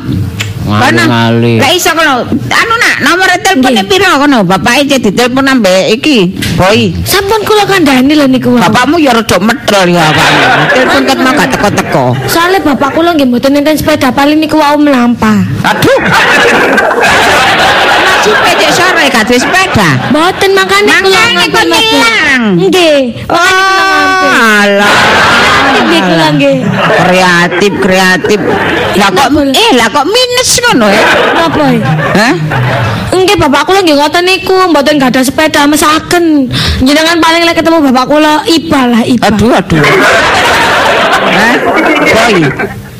Kono. 0.65 0.81
Ngali-ngali. 0.81 1.61
Gak 1.61 1.71
iso 1.77 1.91
kono. 1.93 2.25
Anu 2.49 2.73
nak, 2.81 2.95
nomor 3.05 3.29
telepone 3.37 3.81
piro 3.85 4.09
kono? 4.17 4.41
Bapake 4.41 4.89
cek 4.89 4.99
ditelepon 5.05 5.45
ambek 5.45 5.93
iki. 5.93 6.33
Boy. 6.57 6.89
Sampun 7.05 7.45
kula 7.45 7.69
kandhani 7.69 8.17
lho 8.17 8.25
niku. 8.25 8.57
Bapakmu 8.57 8.97
ya 8.97 9.13
rada 9.13 9.37
medhol 9.37 9.87
ya 9.93 10.09
bapakmu. 10.09 10.45
Telepon 10.73 11.01
ket 11.05 11.19
mau 11.21 11.33
gak 11.37 11.49
teko-teko. 11.53 12.05
Soale 12.25 12.57
bapak 12.65 12.97
kula 12.97 13.13
nggih 13.13 13.29
mboten 13.29 13.53
nenten 13.53 13.77
sepeda 13.77 14.09
paling 14.09 14.41
niku 14.41 14.57
wau 14.57 14.73
mlampah. 14.81 15.45
Aduh. 15.69 15.99
Pecek 18.25 18.71
sore 18.73 19.05
gak 19.13 19.29
duwe 19.29 19.37
sepeda. 19.37 19.89
Mboten 20.09 20.49
makane 20.57 20.91
kula 21.05 21.19
Makane 21.29 21.45
kok 21.53 21.65
ngilang. 21.69 22.43
Nggih. 22.57 22.99
Oh, 23.29 24.33
alah. 24.33 25.44
Kreatif 25.75 25.83
nggih 25.91 26.01
kula 26.07 26.27
nggih. 26.35 26.57
Kreatif, 27.05 27.73
kreatif. 27.83 28.39
Lah 28.95 29.09
kok 29.11 29.27
eh 29.51 29.69
lah 29.75 29.87
kok 29.91 30.05
minus 30.07 30.49
ngono 30.63 30.87
ya? 30.87 31.03
Napa? 31.35 31.63
eh? 31.67 31.79
Hah? 32.15 32.33
Nggih 33.11 33.35
bapak 33.39 33.61
kula 33.67 33.79
nggih 33.83 33.97
ngoten 33.99 34.23
niku, 34.23 34.55
mboten 34.71 34.95
gadah 34.99 35.23
sepeda 35.23 35.67
mesaken. 35.67 36.47
Jenengan 36.83 37.19
paling 37.19 37.43
lek 37.43 37.59
ketemu 37.59 37.83
bapak 37.91 38.05
kula 38.07 38.33
iba 38.47 38.81
lah 38.87 39.01
iba. 39.03 39.27
Aduh, 39.27 39.51
aduh. 39.51 39.79
Hah? 41.35 41.55
Boy. 41.99 42.43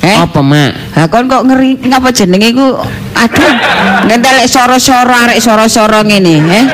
Eh? 0.06 0.18
Apa, 0.22 0.38
Mak? 0.38 0.94
Lah 0.94 1.10
kon 1.10 1.26
kok 1.26 1.50
ngeri 1.50 1.82
ngapa 1.82 2.14
jenenge 2.14 2.54
iku 2.54 2.78
aduh 3.16 3.54
ngentelek 4.06 4.46
soro-soro 4.46 5.10
arek 5.10 5.42
soro-soro 5.42 6.06
ngene, 6.06 6.46
eh? 6.46 6.66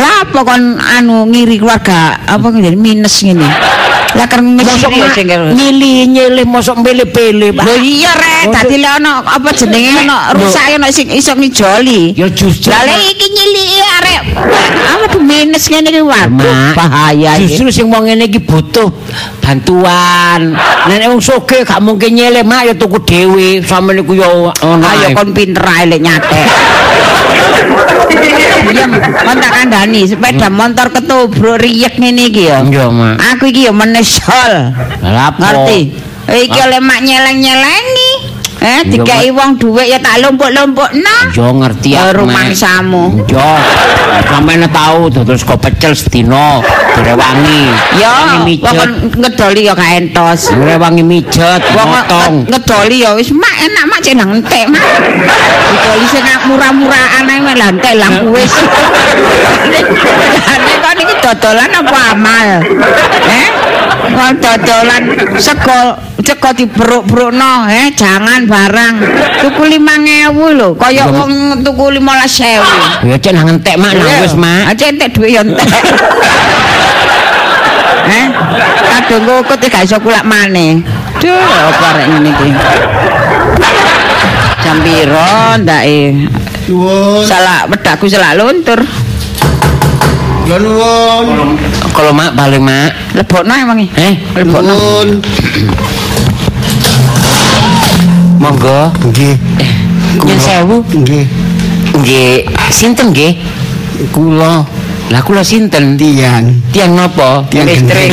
Lah 0.00 0.24
apa 0.24 0.38
kon 0.48 0.80
anu 0.80 1.28
ngiri 1.28 1.60
keluarga 1.60 2.24
apa 2.24 2.46
ngene 2.48 2.72
minus 2.72 3.20
ngene. 3.20 3.44
Lah 4.14 4.30
Mak, 4.30 4.78
sing 4.78 5.26
nyili 5.58 6.06
nyili 6.06 6.42
mosok 6.46 6.86
milih-pilih, 6.86 7.50
Pak. 7.50 7.66
Lho 7.66 7.74
iya 7.82 8.14
rek, 8.14 8.54
dadi 8.54 8.76
lek 8.78 8.92
ana 9.02 9.26
apa 9.26 9.50
jenenge 9.50 10.06
ana 10.06 10.30
rusak 10.30 10.70
ana 10.70 10.86
sing 10.94 11.10
iso 11.10 11.34
ngijoli. 11.34 12.14
Ya 12.14 12.30
justru 12.30 12.70
Lah 12.70 12.86
iki 12.86 13.26
nyiliki 13.26 13.78
arek 13.98 14.20
apa 14.86 15.18
minus 15.18 15.66
ngene 15.66 15.90
iki 15.90 16.02
waduh 16.06 16.56
bahaya 16.78 17.42
iki. 17.42 17.58
Justru 17.58 17.74
sing 17.74 17.86
wong 17.90 18.06
ngene 18.06 18.30
iki 18.30 18.38
butuh 18.38 18.94
bantuan. 19.42 20.54
Nek 20.86 21.10
wong 21.10 21.18
sugih 21.18 21.66
gak 21.66 21.82
mungkin 21.82 22.14
nyele 22.14 22.46
mak 22.46 22.70
ya 22.70 22.74
tuku 22.78 23.02
dhewe. 23.02 23.66
Sampe 23.66 23.98
niku 23.98 24.14
ya 24.14 24.30
ngono. 24.30 24.86
Ayo 24.86 25.10
kon 25.10 25.34
pinter 25.34 25.66
ae 25.66 25.90
lek 25.90 26.00
nyatek. 26.00 26.46
Iya, 28.64 28.84
kon 29.24 29.36
tak 29.38 29.52
kandhani 29.52 30.00
sepeda 30.08 30.48
motor 30.48 30.88
ketubruk 30.90 31.60
riyek 31.60 32.00
ngene 32.00 32.32
iki 32.32 32.48
ya. 32.48 32.64
Iya, 32.64 32.88
Mak. 32.90 33.14
Aku 33.36 33.44
iki 33.52 33.68
ya 33.68 33.72
menesol. 33.76 34.52
Lah 35.04 35.30
apa? 35.30 35.38
Ngerti? 35.40 35.80
Iki 36.24 36.58
oleh 36.64 36.80
mak 36.80 37.00
nyeleng-nyelengi. 37.04 38.33
Eh, 38.62 38.80
dikai 38.88 39.28
wong 39.34 39.58
dhuwit 39.58 39.90
ya 39.90 39.98
tak 40.00 40.22
lompok-lompokno. 40.24 41.16
Yo 41.34 41.50
ngerti 41.52 41.98
Ya 41.98 42.08
aku. 42.08 42.22
Rumangsamu. 42.24 43.26
Yo. 43.28 43.50
Sampeyan 44.30 44.64
tahu 44.70 45.10
terus 45.10 45.42
kok 45.42 45.58
pecel 45.60 45.92
sedina 45.92 46.62
direwangi. 46.96 47.60
Rewangi 47.98 48.54
wong 48.62 48.90
ngedoli 49.20 49.68
ya 49.68 49.74
gak 49.76 49.92
entos. 50.00 50.54
Rewangi 50.54 51.02
mijet, 51.04 51.60
Wong 51.74 51.88
motong. 51.92 52.34
ngedoli 52.48 53.04
ya 53.04 53.12
wis 53.18 53.34
mak 53.34 53.54
enak 53.68 53.84
mak 53.90 54.00
cek 54.00 54.14
nang 54.16 54.30
entek 54.40 54.64
mak. 54.70 54.80
Ngedoli 55.74 56.04
sing 56.08 56.24
murah-murahan 56.48 57.24
ae 57.28 57.40
malah 57.42 57.68
entek 57.68 57.94
lang 58.00 58.14
wis. 58.32 58.54
Nek 59.68 60.76
kon 60.80 60.98
iki 61.02 61.03
dodolan 61.24 61.70
apa 61.72 61.98
amal? 62.12 62.48
Eh? 63.24 63.48
Kon 64.12 64.36
dodolan 64.36 65.02
sego 65.40 65.96
sego 66.20 66.50
diberuk-berukno, 66.52 67.64
eh 67.72 67.88
jangan 67.96 68.44
barang. 68.44 68.94
Tuku 69.40 69.62
5000 69.80 70.58
lho, 70.60 70.76
kaya 70.76 71.08
wong 71.08 71.64
tuku 71.64 71.84
15000. 71.96 73.08
Ya 73.08 73.16
cek 73.16 73.32
nang 73.32 73.48
entek 73.56 73.80
mak 73.80 73.96
nang 73.96 74.20
wis 74.20 74.36
mak. 74.36 74.76
Aja 74.76 74.84
entek 74.92 75.08
duit 75.16 75.32
ya 75.32 75.40
entek. 75.40 75.68
Eh, 78.04 78.28
kadung 78.84 79.24
kok 79.48 79.64
gak 79.64 79.88
iso 79.88 79.96
kulak 79.96 80.28
maneh. 80.28 80.76
Duh, 81.24 81.40
apa 81.40 81.96
rek 81.96 82.06
ngene 82.12 82.30
iki. 82.36 82.48
Jam 84.60 84.76
piro 84.84 85.56
ndake? 85.56 86.28
Nuwun. 86.68 87.24
Salah 87.24 87.64
wedakku 87.64 88.04
salah 88.04 88.36
luntur. 88.36 88.84
Ya 90.44 90.60
nuwun. 90.60 91.56
Kalau 91.96 92.12
mak 92.12 92.36
paling 92.36 92.60
mak. 92.60 92.92
Lebokno 93.16 93.52
emang 93.56 93.78
iki. 93.80 93.96
Eh, 93.96 94.14
Lebokno. 94.36 94.76
Monggo. 98.36 98.92
Nggih. 99.08 99.34
Nyun 100.20 100.38
sewu. 100.38 100.76
Nggih. 100.84 101.24
Nggih, 101.94 102.44
sinten 102.68 103.14
nggih? 103.14 103.38
Kula 104.10 104.66
Lah 105.12 105.20
kula 105.22 105.40
sinten? 105.46 105.94
tiang. 105.96 106.50
Tiang 106.74 106.92
napa? 106.92 107.44
Tiang 107.48 107.64
Listrik. 107.64 108.12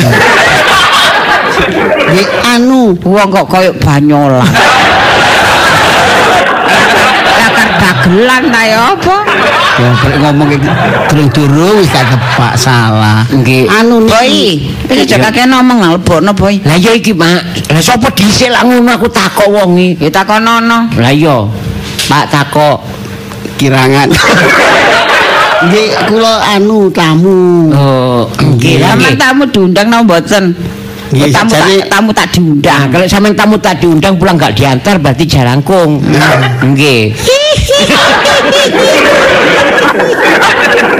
Nggih 2.08 2.26
anu. 2.48 2.96
Wong 3.04 3.28
kok 3.28 3.44
koyo 3.50 3.76
banyolan. 3.76 4.44
Lakar 7.42 7.68
dagelan 7.76 8.42
ta 8.48 8.62
ya 8.64 8.78
apa? 8.96 9.11
Ya 9.82 9.90
brek 9.98 10.16
ngomong 10.22 10.46
iki 10.54 10.70
durung-durung 11.10 11.82
wis 11.82 11.90
gak 11.90 12.06
tepak 12.06 12.54
salah. 12.54 13.26
Nggih. 13.34 13.66
Anu 13.66 14.06
Boy, 14.06 14.62
iki 14.86 15.04
jakake 15.10 15.42
ngomong 15.42 15.82
nang 15.82 15.98
lebokno, 15.98 16.30
Boy. 16.38 16.62
Lah 16.62 16.78
iya 16.78 16.94
iki, 16.94 17.10
Mak. 17.10 17.66
Lah 17.66 17.82
sapa 17.82 18.14
dhisik 18.14 18.54
lah 18.54 18.62
ngono 18.62 18.94
aku 18.94 19.10
takok 19.10 19.50
wong 19.50 19.74
iki. 19.74 20.06
Kita 20.06 20.22
kono-no. 20.22 20.86
Lah 20.94 21.10
iya. 21.10 21.50
Pak 22.06 22.30
takok. 22.30 22.78
kirangan. 23.62 24.10
Nggih 25.70 25.88
kula 26.10 26.58
anu 26.58 26.90
tamu. 26.90 27.70
Oh, 27.70 28.26
nggih. 28.34 28.82
lah, 28.82 28.98
tamu 29.14 29.46
diundang 29.46 29.94
napa 29.94 30.18
mboten? 30.18 30.58
Nggih, 31.14 31.30
tamu 31.30 31.54
jadi- 31.54 31.86
tak, 31.86 31.90
tamu 31.92 32.10
tak 32.10 32.26
diundang. 32.34 32.90
kalau 32.90 33.06
sampean 33.06 33.34
tamu 33.38 33.54
tak 33.62 33.78
diundang 33.78 34.18
pulang 34.18 34.34
gak 34.34 34.58
diantar 34.58 34.98
berarti 34.98 35.22
jarangkung. 35.22 36.02
Nggih. 36.66 37.14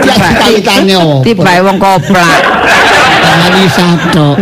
Ya 0.03 0.15
cita-citane 0.19 0.95
opo? 0.99 1.25
Tibae 1.25 1.61
wong 1.65 1.79
koplak. 1.81 2.41
Lisa 3.57 3.87
tok. 4.13 4.37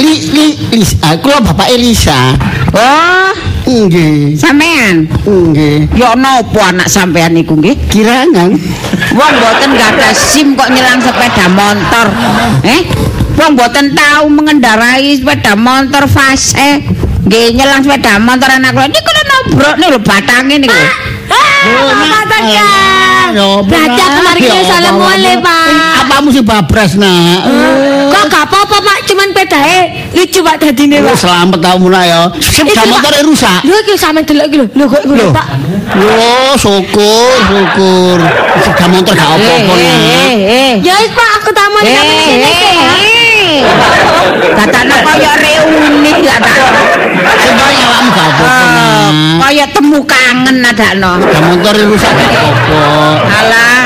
Li 0.00 0.14
li 0.34 0.46
Lisa, 0.76 0.96
ah, 1.02 1.14
kula 1.18 1.40
bapak 1.40 1.68
Elisa. 1.72 2.36
Oh, 2.70 3.32
Nggih. 3.66 4.36
sampean. 4.38 5.06
Nggih. 5.26 5.90
Ya 5.94 6.14
napa 6.14 6.74
anak 6.74 6.86
sampean 6.90 7.34
niku 7.34 7.58
nggih? 7.58 7.76
Kirangan. 7.90 8.50
Wong 9.14 9.32
mboten 9.40 9.70
gada 9.74 10.10
SIM 10.14 10.54
kok 10.54 10.70
nyelang 10.70 11.00
sepeda 11.02 11.46
motor. 11.50 12.06
Eh? 12.66 12.82
Wong 13.38 13.56
mboten 13.58 13.94
tahu 13.96 14.24
mengendarai 14.30 15.18
sepeda 15.18 15.54
motor 15.58 16.06
fase. 16.06 16.82
Nggih 17.26 17.56
nyelang 17.58 17.82
sepeda 17.82 18.18
motor 18.22 18.50
anak 18.50 18.70
kula 18.74 18.86
niku 18.90 19.10
lho 19.10 19.22
nobrok 19.26 19.74
nih 19.78 19.88
lho 19.90 20.00
batange 20.02 20.56
niku. 20.60 20.82
Yo, 23.30 23.62
Berarti 23.62 24.00
aku 24.00 24.20
mari 24.20 24.40
kita 24.42 24.58
salam 24.66 24.98
mulai, 24.98 25.38
Pak. 25.38 26.02
Apa 26.02 26.14
mesti 26.18 26.42
babras 26.42 26.98
nak? 26.98 27.46
Kok 28.10 28.24
gak 28.26 28.42
apa-apa, 28.44 28.76
Pak? 28.82 28.98
Cuman 29.06 29.30
pedae 29.30 29.78
lucu 30.10 30.42
Pak 30.42 30.58
dadine, 30.58 30.98
Oh, 30.98 31.06
Pak. 31.06 31.14
selamat 31.16 31.58
tau 31.62 31.76
muna 31.78 32.02
ya. 32.02 32.26
Sepeda 32.36 32.82
motor 32.84 33.14
rusak. 33.22 33.62
Lho 33.62 33.76
iki 33.80 33.94
sampe 33.94 34.26
delok 34.26 34.50
iki 34.50 34.56
lho. 34.58 34.66
Lho 34.68 34.84
kok 34.84 35.02
lho, 35.06 35.30
Pak. 35.30 35.46
Yo, 35.94 36.10
syukur, 36.58 37.30
syukur. 37.46 38.18
Sepeda 38.60 38.86
motor 38.88 39.14
gak 39.14 39.28
apa-apa 39.28 39.46
Eh, 39.46 39.62
nak. 39.62 40.26
eh, 40.26 40.38
eh. 40.50 40.72
Ya 40.82 40.94
wis, 40.98 41.12
Pak, 41.14 41.30
aku 41.38 41.50
tamu 41.52 41.78
Eh, 41.78 41.86
sampe 41.86 42.14
sini 42.18 42.34
eh, 42.42 42.50
Pak. 42.50 42.98
Katanya 44.56 44.96
kaya 45.04 45.32
reuni 45.40 46.12
katanya. 46.20 46.82
Sepeda 47.20 47.66
awakmu 47.68 48.10
gak 48.10 48.28
apa-apa 48.28 48.64
nak. 48.74 49.12
Kaya 49.40 49.64
temu 49.72 49.98
kangen 50.04 50.56
adakno. 50.64 51.12
Sepeda 51.20 51.40
motor 51.48 51.74
rusak 51.88 52.12
gak 52.12 52.30
apa-apa. 52.30 52.82
Alah, 53.28 53.80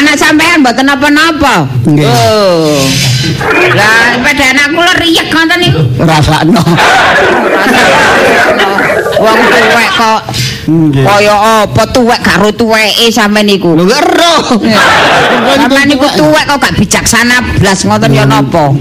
anak 0.00 0.14
sampean 0.18 0.62
mboten 0.62 0.86
napa-napa. 0.86 1.66
Nggih. 1.86 2.06
Oh. 2.06 2.80
Lah, 3.74 4.14
sepeda 4.14 4.44
anak 4.54 4.66
kula 4.74 4.92
riyek 5.02 5.26
ngoten 5.30 5.58
niku. 5.62 5.80
Rasakno. 6.02 6.62
Wong 9.16 9.38
tuwek 9.50 9.90
kok. 9.96 10.22
Kaya 10.92 11.34
apa 11.62 11.82
tuwek 11.94 12.20
karo 12.20 12.50
tuweke 12.50 13.06
sampean 13.08 13.46
niku. 13.46 13.78
Lho 13.78 13.86
gak 13.86 14.02
ero. 14.02 14.34
Sampean 15.56 15.86
niku 15.86 16.06
tuwek 16.18 16.44
kok 16.46 16.58
gak 16.58 16.74
bijaksana 16.78 17.36
blas 17.62 17.80
ngoten 17.86 18.10
ya 18.12 18.24
napa? 18.26 18.74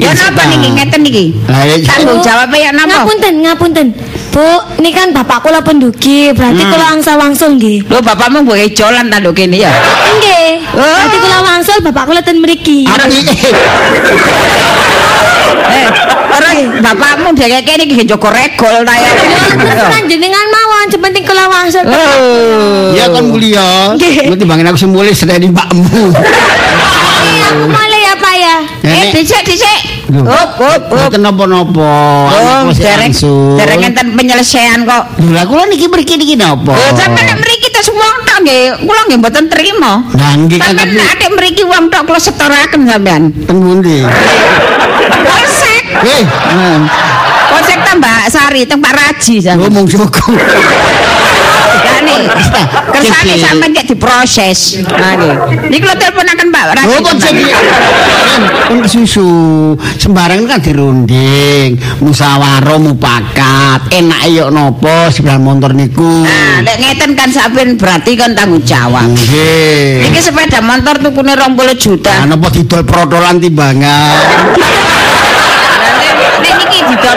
Ya 0.00 0.16
napa 0.16 0.48
niki 0.48 0.68
ngeten 0.72 1.00
niki? 1.04 1.24
Lah 1.44 1.60
ya 1.68 1.76
Tanggung 1.84 2.24
jawabnya 2.24 2.56
ya 2.56 2.70
napa? 2.72 3.04
Ngapunten, 3.04 3.34
ngapunten. 3.44 3.86
Bu, 4.32 4.46
ini 4.80 4.94
kan 4.96 5.12
bapak 5.12 5.42
kula 5.44 5.60
pendugi, 5.60 6.32
berarti 6.32 6.62
Hmm. 6.64 6.72
kula 6.72 6.86
angsa 6.96 7.18
wangsul 7.20 7.58
nggih. 7.60 7.84
Lho 7.84 7.98
bapakmu 8.00 8.46
boleh 8.46 8.72
jolan 8.72 9.10
ta 9.12 9.20
lho 9.20 9.34
kene 9.36 9.60
ya? 9.60 9.68
Nggih. 10.70 10.78
Oh. 10.80 10.86
Berarti 10.86 11.18
kula 11.18 11.38
wangsul 11.42 11.78
bapak 11.82 12.04
kula 12.06 12.20
ten 12.20 12.36
mriki. 12.38 12.86
Apa 12.86 13.06
iki? 13.06 13.36
Eh, 15.70 15.86
terus 16.30 16.58
bapakmu 16.82 17.28
dheweke 17.34 17.62
kene 17.66 17.82
iki 17.86 18.02
njogo 18.06 18.28
regol 18.30 18.82
ta 18.82 18.94
ya? 18.94 19.10
Terus 19.54 20.02
jenengan 20.06 20.46
mawon, 20.46 20.86
sepenting 20.90 21.24
kula 21.26 21.44
wangsul. 21.46 21.84
Oh. 21.86 22.94
Ya 22.94 23.06
kan 23.08 23.24
mulia. 23.26 23.94
Nggih. 23.94 24.30
Nanti 24.30 24.44
bangin 24.46 24.66
aku 24.66 24.78
semulih 24.78 25.14
sedaya 25.14 25.38
di 25.38 25.50
mbakmu. 25.50 26.14
Aku 27.50 27.66
mulai 27.66 28.00
ya, 28.00 28.14
Pak 28.14 28.34
ya. 28.38 28.56
Eh, 28.80 29.10
Nenek. 29.10 29.10
dhisik 29.18 29.42
dhisik. 29.42 29.80
Lho. 30.10 30.22
Up 30.26 30.54
up 30.58 30.82
up. 30.86 31.10
Mboten 31.10 31.22
napa-napa. 31.22 31.94
Oh, 32.30 32.30
Aku 32.30 32.70
masih 32.70 32.82
dereng 32.82 33.10
langsung. 33.10 33.58
dereng 33.58 33.82
enten 33.86 34.06
penyelesaian 34.14 34.82
kok. 34.82 35.02
Lho 35.18 35.34
lah 35.34 35.44
kula 35.46 35.66
niki 35.66 35.86
mriki 35.86 36.14
niki 36.14 36.34
napa? 36.34 36.74
Lho 36.74 36.94
sampe 36.94 37.20
nek 37.22 37.38
mriki 37.38 37.68
tes 37.70 37.90
wong 37.90 38.16
tok 38.22 38.29
nggih, 38.42 38.64
kula 38.84 39.00
nggih 39.08 39.18
mboten 39.20 39.44
trima. 39.52 39.92
Nah, 40.16 40.32
nggih 40.36 40.58
kan 40.58 40.74
tapi 40.76 41.26
mriki 41.36 41.64
wong 41.64 41.92
tok 41.92 42.02
kula 42.08 42.20
setoraken 42.20 42.88
sampean. 42.88 43.22
teng 43.46 43.58
pundi? 43.60 44.02
Polsek. 45.20 45.84
Eh, 46.00 46.24
eh, 46.24 46.78
Konsek 47.50 47.78
tambah 47.82 48.16
sari 48.30 48.62
teng 48.64 48.80
Pak 48.80 48.92
Raji 48.94 49.34
sampean. 49.42 49.68
ngomong 49.68 49.86
syukur. 49.86 50.38
Kersane 52.90 53.34
sampean 53.40 53.70
kayak 53.72 53.88
diproses. 53.88 54.80
Nah 54.84 55.12
nggih. 55.16 55.34
Niki 55.72 55.84
lho 55.84 55.94
teleponaken 55.96 56.48
Pak 56.52 56.64
Raji. 56.76 56.88
Oh, 56.90 56.98
kok 57.00 57.14
jadi 57.20 57.42
kan 58.70 58.86
susu 58.86 59.28
sembarang 59.98 60.46
kan 60.46 60.62
dirunding, 60.62 61.76
musyawarah 62.00 62.78
mupakat, 62.78 63.90
enak 63.90 64.22
yo 64.30 64.48
nopo 64.48 65.10
sebelah 65.10 65.38
motor 65.42 65.74
niku. 65.74 66.24
Nah, 66.24 66.62
lek 66.62 66.76
ngeten 66.80 67.18
kan 67.18 67.30
sampean 67.30 67.74
berarti 67.74 68.14
kan 68.14 68.32
tanggung 68.34 68.62
jawab. 68.62 69.04
Nggih. 69.10 70.06
Iki 70.10 70.20
sepeda 70.22 70.62
motor 70.62 70.98
tukune 71.02 71.34
20 71.34 71.74
juta. 71.76 72.24
Nah, 72.24 72.36
napa 72.36 72.48
didol 72.52 72.82
protolan 72.86 73.42
timbangan. 73.42 74.22
Nek 76.40 76.52
niki 76.56 76.78
didol 76.88 77.16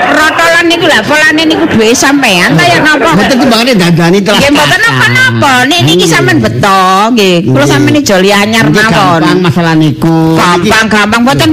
protolan 0.63 0.71
niku 0.71 0.87
lah 0.87 1.03
polane 1.03 1.43
niku 1.43 1.67
duwe 1.67 1.91
sampean 1.91 2.55
ta 2.55 2.63
ya 2.63 2.79
napa? 2.79 3.11
Mboten 3.11 3.35
timbangane 3.35 3.75
dandani 3.75 4.23
telah. 4.23 4.39
Nggih 4.39 4.55
mboten 4.55 4.79
napa-napa. 4.79 5.67
Nek 5.67 5.83
niki 5.83 6.07
sampean 6.07 6.39
beto 6.39 7.11
nggih. 7.11 7.51
Kula 7.51 7.67
sampean 7.67 7.99
joli 7.99 8.31
anyar 8.31 8.71
mawon. 8.71 9.19
gampang 9.19 9.43
masalah 9.43 9.75
niku. 9.75 10.39
Gampang 10.39 10.87
gampang 10.87 11.27
mboten 11.27 11.51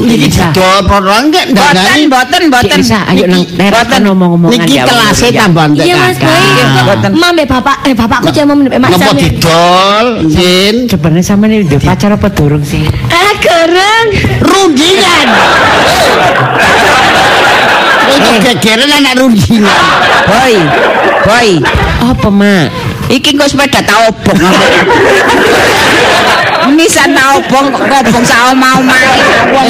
Niki 0.00 0.32
didol 0.32 0.80
protolan 0.88 1.28
nggih 1.28 1.52
mboten 1.52 1.76
dandani. 1.76 2.08
mboten 2.08 2.40
mboten. 2.48 2.80
Isa, 2.80 3.04
ayo 3.12 3.28
nang 3.28 3.44
Mboten. 3.44 4.00
ngomong-ngomongan 4.08 4.56
Niki 4.56 4.80
kelasé 4.80 5.28
tambah 5.28 5.68
entek. 5.68 5.84
Iya 5.84 6.00
Mas 6.00 6.16
Boy. 6.16 6.40
Mboten. 6.80 7.12
Mam 7.20 7.36
bapak 7.44 7.84
eh 7.84 7.92
bapakku 7.92 8.32
cek 8.32 8.48
mbek 8.48 8.80
Mas 8.80 8.96
Napa 8.96 9.12
sampe. 9.12 9.20
didol? 9.20 10.24
Jin. 10.32 10.88
Sebenarnya 10.88 11.20
sama 11.20 11.52
ini 11.52 11.68
udah 11.68 11.76
pacar 11.84 12.16
apa 12.16 12.32
durung 12.32 12.64
sih? 12.64 12.80
Ah 13.12 13.36
gereng. 13.44 14.08
Rundingan. 14.40 15.28
Itu 18.10 18.30
gegeran 18.42 18.90
anak 18.90 19.14
rundingan. 19.18 19.78
Boy. 20.26 20.54
Boy. 21.24 21.48
Apa 22.00 22.28
mak? 22.32 22.66
Iki 23.10 23.34
kok 23.34 23.50
sepeda 23.50 23.82
ta 23.82 24.06
obong. 24.06 24.38
Nisan 26.74 27.10
ta 27.14 27.38
obong 27.38 27.66
kok 27.74 27.90
obong 27.90 28.24
sak 28.24 28.54
omah-omah. 28.54 29.00
Wong 29.50 29.66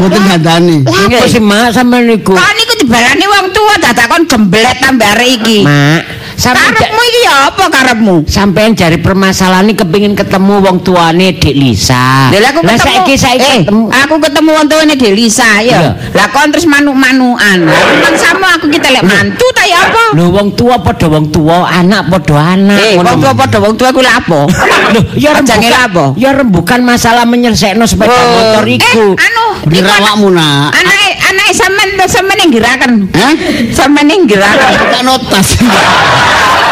Mboten 0.00 0.22
dandani. 0.28 0.76
Apa 0.84 1.26
sih 1.28 1.42
mak 1.42 1.76
sama 1.76 2.00
niku? 2.00 2.32
Kok 2.32 2.52
niku 2.56 2.72
dibalani 2.84 3.24
wong 3.28 3.46
tua 3.52 3.74
dadakon 3.80 4.22
gemblet 4.24 4.76
tambah 4.80 5.12
arek 5.16 5.30
iki. 5.40 5.58
Mak, 5.64 6.00
Karepmu 6.38 7.02
iki 7.02 7.20
ya 7.26 7.50
apa 7.50 7.64
karepmu? 7.66 8.16
sampean 8.24 8.70
jari 8.72 8.96
permasalahan 8.96 9.66
ini 9.66 9.74
kepingin 9.74 10.14
ketemu 10.14 10.62
wong 10.62 10.78
tuane 10.80 11.34
Dik 11.34 11.50
Lisa. 11.52 12.30
Lah 12.30 12.54
aku 12.54 12.62
Lah 12.62 12.78
ketemu. 12.78 12.86
saiki 12.86 13.14
saiki 13.14 13.42
eh, 13.42 13.58
ketemu. 13.66 13.84
aku 13.90 14.14
ketemu 14.22 14.50
wong 14.54 14.66
tuane 14.66 14.94
Delisa 14.94 15.50
Iya. 15.58 15.74
ya. 15.74 15.90
Lah 16.14 16.26
kon 16.30 16.48
terus 16.48 16.64
manuk-manukan. 16.64 17.58
Kan 17.98 18.14
sama 18.14 18.54
aku 18.54 18.70
kita 18.70 18.86
lek 18.88 19.02
mantu 19.02 19.42
ta 19.50 19.66
ya 19.66 19.82
apa? 19.82 20.14
Lho 20.14 20.30
wong 20.30 20.54
tua 20.54 20.78
padha 20.78 21.10
wong 21.10 21.26
tua, 21.28 21.66
anak 21.66 22.06
padha 22.06 22.54
anak. 22.54 22.78
Eh, 22.80 22.94
wong 22.96 23.18
tua 23.18 23.32
padha 23.34 23.58
wong 23.58 23.74
tua 23.74 23.88
ku 23.90 23.98
lek 23.98 24.14
apa? 24.14 24.40
Loh, 24.88 25.04
ya 25.18 25.34
rembukan, 25.34 25.74
apa? 25.74 26.04
ya 26.14 26.30
rembukan 26.32 26.80
masalah 26.80 27.26
menyelesaikan 27.26 27.82
sepeda 27.82 28.14
motor 28.14 28.64
iku. 28.64 29.12
Eh, 29.12 29.26
anu, 29.26 29.46
Bener 29.66 29.82
iku 29.82 29.90
anak- 29.90 30.00
awakmu 30.06 30.28
nak. 30.32 30.70
Anake 30.70 31.08
anake 31.18 31.52
sampean 31.52 31.88
sampean 32.06 32.38
yang 32.40 32.52
gerakan. 32.54 32.90
Hah? 33.10 33.34
Sampean 33.74 34.06
yang 34.06 34.22
gerakan. 34.24 34.70
Tak 34.88 35.02
notas. 35.02 35.48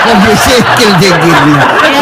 Lebih 0.07 0.37
sikil 0.39 0.91
dikir. 1.03 1.37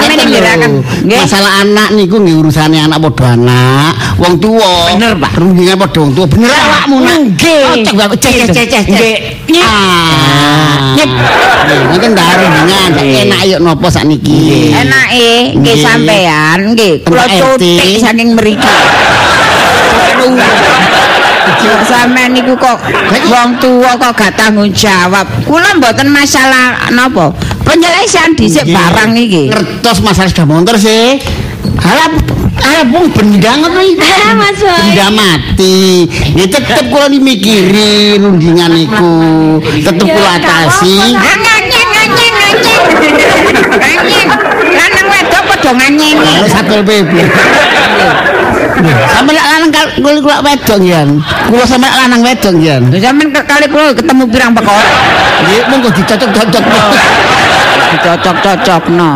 Sampeyan 0.05 0.19
yang 0.21 0.31
gerakan. 0.31 0.71
Nggih. 1.05 1.19
Masalah 1.25 1.53
anak 1.65 1.89
niku 1.97 2.17
nggih 2.21 2.37
urusane 2.37 2.77
anak 2.77 2.99
padha 3.01 3.33
anak, 3.33 3.93
wong 4.21 4.35
tuwa. 4.37 4.93
Bener, 4.93 5.17
Pak. 5.17 5.33
Rundingan 5.41 5.77
padha 5.81 5.99
wong 6.05 6.13
tuwa. 6.13 6.27
Bener 6.29 6.51
awakmu 6.53 6.97
nak. 7.01 7.17
Nggih. 7.25 7.65
Oh, 7.65 7.75
cek 7.81 7.95
aku 7.97 8.17
cek 8.21 8.33
cek 8.53 8.67
cek 8.69 8.85
cek. 8.85 9.19
Nggih. 9.49 9.65
Ah. 9.65 10.93
Nyek. 10.95 11.11
Kan 11.97 12.13
dah 12.13 12.29
rundingan, 12.37 12.91
enak 13.01 13.41
yuk 13.49 13.61
nopo 13.65 13.89
sakniki. 13.89 14.77
Enake 14.77 15.57
nggih 15.57 15.75
Nggih. 15.75 15.77
sampean 15.81 16.59
nggih 16.77 16.93
kula 17.09 17.25
cutik 17.25 17.97
RT. 17.97 18.05
saking 18.05 18.29
mriki. 18.37 18.75
Kok 21.65 21.81
sampean 21.89 22.37
niku 22.37 22.53
kok 22.61 22.77
wong 23.33 23.57
tua 23.57 23.97
kok 23.97 24.13
gak 24.13 24.37
tanggung 24.37 24.69
jawab. 24.69 25.25
Kula 25.49 25.81
mboten 25.81 26.13
masalah 26.13 26.93
napa. 26.93 27.33
Penyelesaian 27.65 28.37
dhisik 28.37 28.69
barang 28.69 29.13
iki. 29.17 29.49
Ngertos 29.51 29.99
masalah 30.05 30.29
sepeda 30.29 30.47
motor 30.47 30.77
sih. 30.77 31.19
Halah 31.81 32.13
halah 32.61 32.85
wong 32.93 33.09
benda 33.11 33.57
ngono 33.57 33.81
iki. 33.83 34.05
Ah, 34.05 34.37
Mas. 34.37 34.61
Benda 34.61 35.09
mati. 35.11 36.07
Ya 36.37 36.45
tetep 36.47 36.93
kula 36.93 37.09
dimikirin 37.09 38.21
rundingan 38.21 38.73
iku. 38.79 39.13
Tetep 39.81 40.07
kula 40.07 40.31
atasi. 40.39 41.17
nganyeng. 41.17 41.89
Nganyeng. 43.81 44.29
Lanang 44.77 45.07
wedok 45.09 45.43
padha. 45.49 45.73
Kalau 45.75 46.49
satpol 46.49 46.81
PP. 46.85 47.13
Sampe 48.83 49.31
lek 49.31 49.45
lanang 49.47 49.71
kal- 49.71 49.93
kula 50.03 50.43
wedok 50.43 50.79
ngian. 50.83 51.09
Kula 51.47 51.65
sampe 51.65 51.87
lanang 51.87 52.21
wedok 52.27 52.53
ngian. 52.59 52.83
Lha 52.91 52.99
sampean 52.99 53.29
ke- 53.31 53.47
kali 53.47 53.67
kula 53.71 53.95
ketemu 53.95 54.23
pirang 54.27 54.53
perkara. 54.55 54.83
Nggih 55.47 55.63
monggo 55.71 55.89
dicocok-cocok. 55.95 56.65
Dicocok-cocokno. 57.95 59.11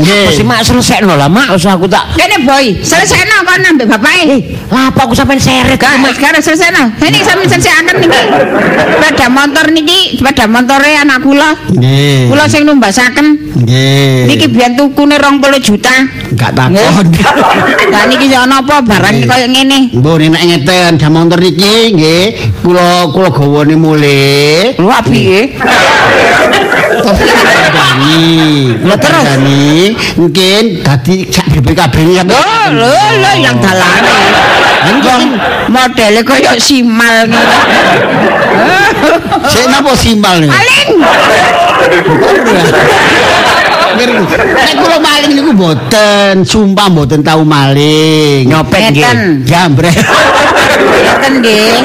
Nggih. 0.00 0.32
Si 0.32 0.42
mak 0.42 0.64
selesaino 0.64 1.14
lah 1.18 1.28
mak, 1.28 1.52
usah 1.52 1.76
aku 1.76 1.84
tak. 1.84 2.08
Kene 2.16 2.40
boy, 2.46 2.80
selesaino 2.80 3.44
kon 3.52 3.68
ambek 3.68 3.84
bapake. 3.84 4.56
Lah 4.72 4.88
apa 4.88 5.00
aku 5.04 5.12
sampean 5.12 5.36
seret 5.36 5.76
Gak, 5.76 6.00
mak. 6.00 6.16
sekarang 6.16 6.40
selesai 6.40 6.72
no. 6.72 6.84
Ini 7.04 7.18
sambil 7.20 7.44
selesai 7.44 7.72
akan 7.84 7.96
niki. 8.00 8.22
Sepeda 8.96 9.26
motor 9.28 9.66
niki, 9.68 10.00
sepeda 10.16 10.44
motore 10.48 10.92
anak 10.96 11.20
kula. 11.20 11.50
Nggih. 11.76 12.32
Kula 12.32 12.44
sing 12.48 12.64
numbasaken. 12.64 13.26
Nggih. 13.60 14.32
Niki 14.32 14.46
biyen 14.48 14.72
tukune 14.80 15.20
20 15.20 15.60
juta. 15.60 15.92
Gak 16.32 16.56
takon. 16.56 17.06
Lah 17.92 18.04
niki 18.08 18.32
ya 18.32 18.48
ana 18.48 18.64
apa 18.64 18.80
barang 18.80 19.28
koyo 19.28 19.46
ngene. 19.52 19.92
Mbok 20.00 20.16
nek 20.32 20.42
ngeten 20.48 20.96
jam 20.96 21.12
motor 21.12 21.40
iki 21.44 21.92
nggih 21.92 22.24
kula 22.64 23.12
kula 23.12 23.28
gawane 23.28 23.76
mulih. 23.76 24.80
Lho 24.80 24.98
piye? 25.04 25.52
Tapi 27.02 27.24
dani. 27.76 28.20
Lah 28.88 28.96
terus? 28.96 29.24
Dani 29.26 29.92
mungkin 30.16 30.62
dadi 30.84 31.26
sak 31.28 31.50
BPKB 31.52 31.94
ini 32.04 32.12
Lho 32.22 32.44
lho 32.78 32.96
lho 33.18 33.32
yang 33.42 33.58
dalane. 33.58 34.14
Wong 35.02 35.34
modele 35.70 36.22
koyo 36.22 36.54
simal 36.62 37.26
ngene. 37.26 37.58
Sik 39.50 39.66
napa 39.66 39.92
simbal 39.98 40.38
niku? 40.42 40.54
Paling 40.54 40.88
Nek 43.92 44.74
kula 44.80 44.96
maling 44.98 45.32
niku 45.36 45.50
mboten, 45.52 46.42
sumpah 46.46 46.86
mboten 46.88 47.20
tau 47.20 47.44
maling. 47.44 48.48
Nyopet 48.48 48.94
nggih. 48.94 49.44
Jambret. 49.44 49.94
Ngeten 49.94 51.32
nggih. 51.42 51.76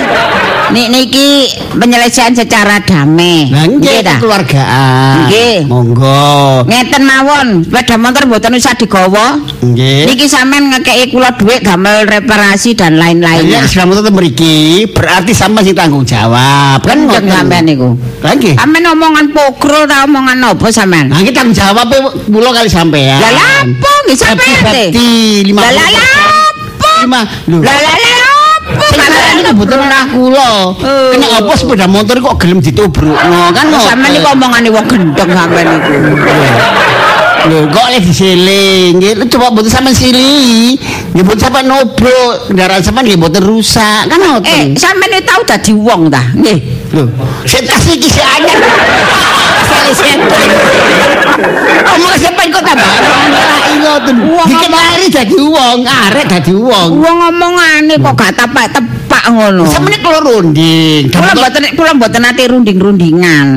Nik 0.67 0.87
niki 0.91 1.47
penyelesaian 1.79 2.35
secara 2.35 2.83
damai. 2.83 3.47
Lah 3.47 3.65
nggih 3.65 4.03
ta? 4.03 4.19
keluargaan. 4.19 5.31
Nggih. 5.31 5.57
Monggo. 5.63 6.67
Ngeten 6.67 7.03
mawon, 7.07 7.47
sepeda 7.63 7.95
motor 7.95 8.27
mboten 8.27 8.59
usah 8.59 8.75
digawa. 8.75 9.39
Nggih. 9.63 10.11
Niki 10.11 10.27
sampean 10.27 10.67
ngekeki 10.67 11.15
kula 11.15 11.31
dhuwit 11.39 11.63
damel 11.63 12.03
reparasi 12.03 12.75
dan 12.75 12.99
Ya, 12.99 13.07
lain-lainnya. 13.07 13.63
selama 13.63 14.01
tetep 14.01 14.11
mriki 14.11 14.55
berarti 14.91 15.31
sama 15.31 15.63
sing 15.63 15.71
tanggung 15.71 16.03
jawab. 16.03 16.83
Kan 16.83 17.07
ngoten. 17.07 17.31
sampean 17.31 17.63
niku. 17.63 17.95
Lah 18.19 18.35
nggih. 18.35 18.59
Sampean 18.59 18.83
omongan 18.91 19.25
pogrol 19.31 19.87
ta 19.87 20.03
omongan 20.03 20.51
apa 20.51 20.67
sampean? 20.67 21.07
Nah, 21.07 21.23
kita 21.23 21.47
tanggung 21.47 21.55
jawab 21.55 21.87
kula 22.27 22.49
kali 22.51 22.67
sampean. 22.67 23.23
Lah 23.23 23.31
lah 23.31 23.63
apa 23.63 23.91
nggih 24.03 24.17
sampean 24.19 24.61
50. 24.91 25.55
Lah 25.55 25.71
lah 25.71 25.87
lah 25.95 26.07
apa? 26.97 27.21
Lah 27.47 27.77
lah 27.79 27.95
kebetulan 29.01 29.87
ora 29.87 30.01
kula. 30.11 30.51
Oh. 30.73 31.09
Kena 31.13 31.27
apa 31.39 31.51
sepeda 31.55 31.85
motor 31.87 32.17
kok 32.19 32.35
gelem 32.41 32.59
ditubrukno 32.59 33.41
kan 33.53 33.65
ngoten. 33.69 33.87
Sampean 33.87 34.11
niku 34.13 34.27
omongane 34.33 34.69
wong 34.73 34.85
gendeng 34.89 35.29
sampean 35.31 35.65
niku. 35.67 35.93
Lho, 37.47 37.63
kok 37.71 37.83
oleh 37.87 38.01
diseling. 38.03 38.91
Nggih, 38.99 39.23
coba 39.31 39.53
mboten 39.53 39.71
sampean 39.71 39.95
sili. 39.95 40.75
Nggih 41.15 41.23
mboten 41.23 41.41
sampean 41.41 41.65
nobrok. 41.69 42.51
Kendaraan 42.51 42.81
sampean 42.83 43.05
nggih 43.07 43.19
mboten 43.19 43.43
rusak. 43.45 44.03
Kan 44.09 44.19
Eh, 44.19 44.27
ngoten. 44.27 44.65
sampean 44.75 45.11
iki 45.15 45.23
tau 45.23 45.41
dadi 45.47 45.71
wong 45.71 46.11
ta? 46.11 46.21
Nggih. 46.35 46.57
Lho, 46.91 47.03
setas 47.47 47.83
iki 47.87 48.09
si 48.09 48.19
anyar. 48.19 48.59
Setan. 49.95 50.49
Omong 51.87 52.15
sampean 52.17 52.47
kok 52.49 52.63
tambah 52.65 52.89
ngoten. 53.77 54.15
Wong 54.33 54.47
Dikit 54.49 54.69
mari 54.73 55.05
dadi 55.07 55.35
wong, 55.37 55.77
arek 55.85 56.25
dadi 56.27 56.53
wong. 56.53 56.89
Wong 56.97 57.17
omongane 57.29 57.93
kok 58.01 58.13
gak 58.17 58.31
tepak-tepak 58.33 59.23
ngono. 59.29 59.63
Sampeyan 59.69 60.01
kula 60.01 60.19
runding. 60.21 61.13
Kula 61.13 61.31
mboten 61.37 61.63
kula 61.77 61.91
mboten 61.93 62.21
nate 62.25 62.43
runding-rundingan. 62.49 63.47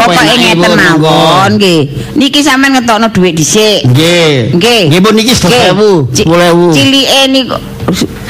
Pokoke 0.00 0.34
ngeten 0.36 0.72
mawon 0.74 1.50
nggih. 1.56 1.80
Niki 2.18 2.40
sampean 2.42 2.74
ngetokno 2.78 3.08
dhuwit 3.14 3.34
dhisik. 3.38 3.86
Nggih. 3.86 4.58
Nggih. 4.58 4.82
Nggih 4.90 5.00
pun 5.00 5.12
niki 5.14 5.34
Nggih. 5.34 5.70
10.000, 5.72 6.14
Ci- 6.14 6.26
10.000. 6.26 6.74
Cilike 6.74 7.20
niku 7.30 7.56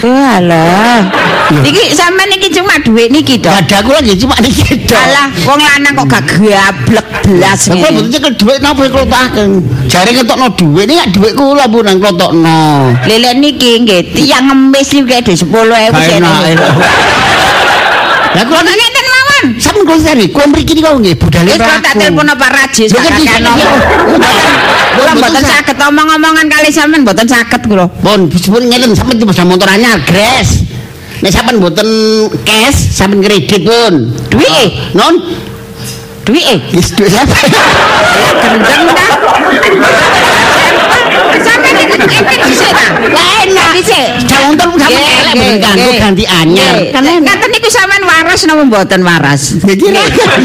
Alah. 0.04 1.04
Iki 1.50 1.92
sampean 1.98 2.30
iki 2.30 2.48
cuma 2.54 2.78
dhuwit 2.78 3.10
niki 3.10 3.42
to. 3.42 3.50
Ada 3.50 3.82
kula 3.82 3.98
nggih 4.00 4.16
cuma 4.22 4.38
niki 4.38 4.86
tok. 4.86 4.96
Alah, 4.96 5.26
wong 5.44 5.60
lanang 5.60 5.92
kok 5.98 6.06
gak 6.06 6.22
gablek 6.38 7.06
kula 7.26 7.50
ngene. 7.58 8.06
mboten 8.06 8.32
dhuwit 8.38 8.60
napa 8.62 8.82
kula. 8.86 9.22
Jare 9.90 10.10
ngetokno 10.14 10.46
dhuwit 10.54 10.86
iki 10.86 10.96
gak 10.98 11.10
dhuwit 11.10 11.34
kula 11.34 11.64
pun 11.66 11.82
nang 11.84 11.98
klotokno. 11.98 12.58
Lele 13.04 13.30
niki 13.36 13.82
nggih 13.82 14.14
tiang 14.14 14.46
ngemis 14.46 14.90
iki 14.94 15.18
di 15.26 15.34
10.000 15.34 15.50
Enak, 15.90 16.38
enak. 16.54 16.74
Lah 18.30 18.44
kula 18.46 18.60
Kok 18.62 18.99
ngeten 19.40 19.56
mawon. 19.56 19.60
Sampun 19.60 19.82
kula 19.86 19.98
sari, 19.98 20.24
kula 20.28 20.46
mriki 20.46 20.72
niku 20.74 20.90
nggih 20.94 21.14
budale 21.16 21.48
Wis 21.48 21.58
kok 21.58 21.80
tak 21.80 21.94
telepon 21.96 22.26
apa 22.28 22.46
Rajis 22.48 22.88
Lho, 22.90 22.98
gak 22.98 23.04
ngerti, 23.06 23.24
kakek 23.24 23.40
ngerti. 23.40 23.64
Kula 24.90 25.10
Mboten 25.10 25.16
mboten 25.16 25.42
sa- 25.42 25.52
saged 25.56 25.78
omong-omongan 25.80 26.46
kali 26.48 26.68
sampean 26.70 27.00
mboten 27.02 27.26
saged 27.26 27.62
kula. 27.64 27.86
Pun 27.88 28.20
disebut 28.28 28.62
ngeten 28.62 28.90
sampean 28.92 29.16
di 29.16 29.24
sepeda 29.24 29.44
motor 29.44 29.68
anyar 29.68 29.96
gres. 30.02 30.50
Nek 31.20 31.30
sampean 31.30 31.56
mboten 31.56 31.88
cash, 32.42 32.78
sampean 32.90 33.20
kredit 33.20 33.62
pun. 33.62 33.94
Duit 34.28 34.70
Non, 34.92 35.14
duit 36.22 36.60
wis 36.70 36.88
duit 36.92 37.08
sampean. 37.08 37.48
gendeng 38.40 38.84
ta. 38.88 39.06
Sampeyan 41.40 41.76
iki 41.78 41.94
iki 41.96 42.18
dhisik 42.44 42.70
ta? 42.70 42.84
Lah 43.08 43.26
enak 43.42 43.68
dhisik. 43.74 44.06
Sepeda 44.20 44.36
motor 44.46 44.66
sampean 44.76 44.90
Nggih, 44.90 45.20
elek 45.20 45.34
nggih, 45.34 45.48
mboten 45.50 45.60
kanggo 45.60 45.80
nggih. 45.86 46.00
ganti 46.00 46.24
anyar. 46.26 46.74
Nggih. 46.74 46.90
Kan 46.90 47.02
enak. 47.02 47.19
Ngaten 47.19 47.19
niku 47.19 47.19
sampean 47.70 48.02
waras 48.04 48.42
napa 48.46 48.64
mboten 48.66 49.02
waras? 49.06 49.42
Iki 49.62 49.88
lek 49.94 50.06
tiang 50.10 50.42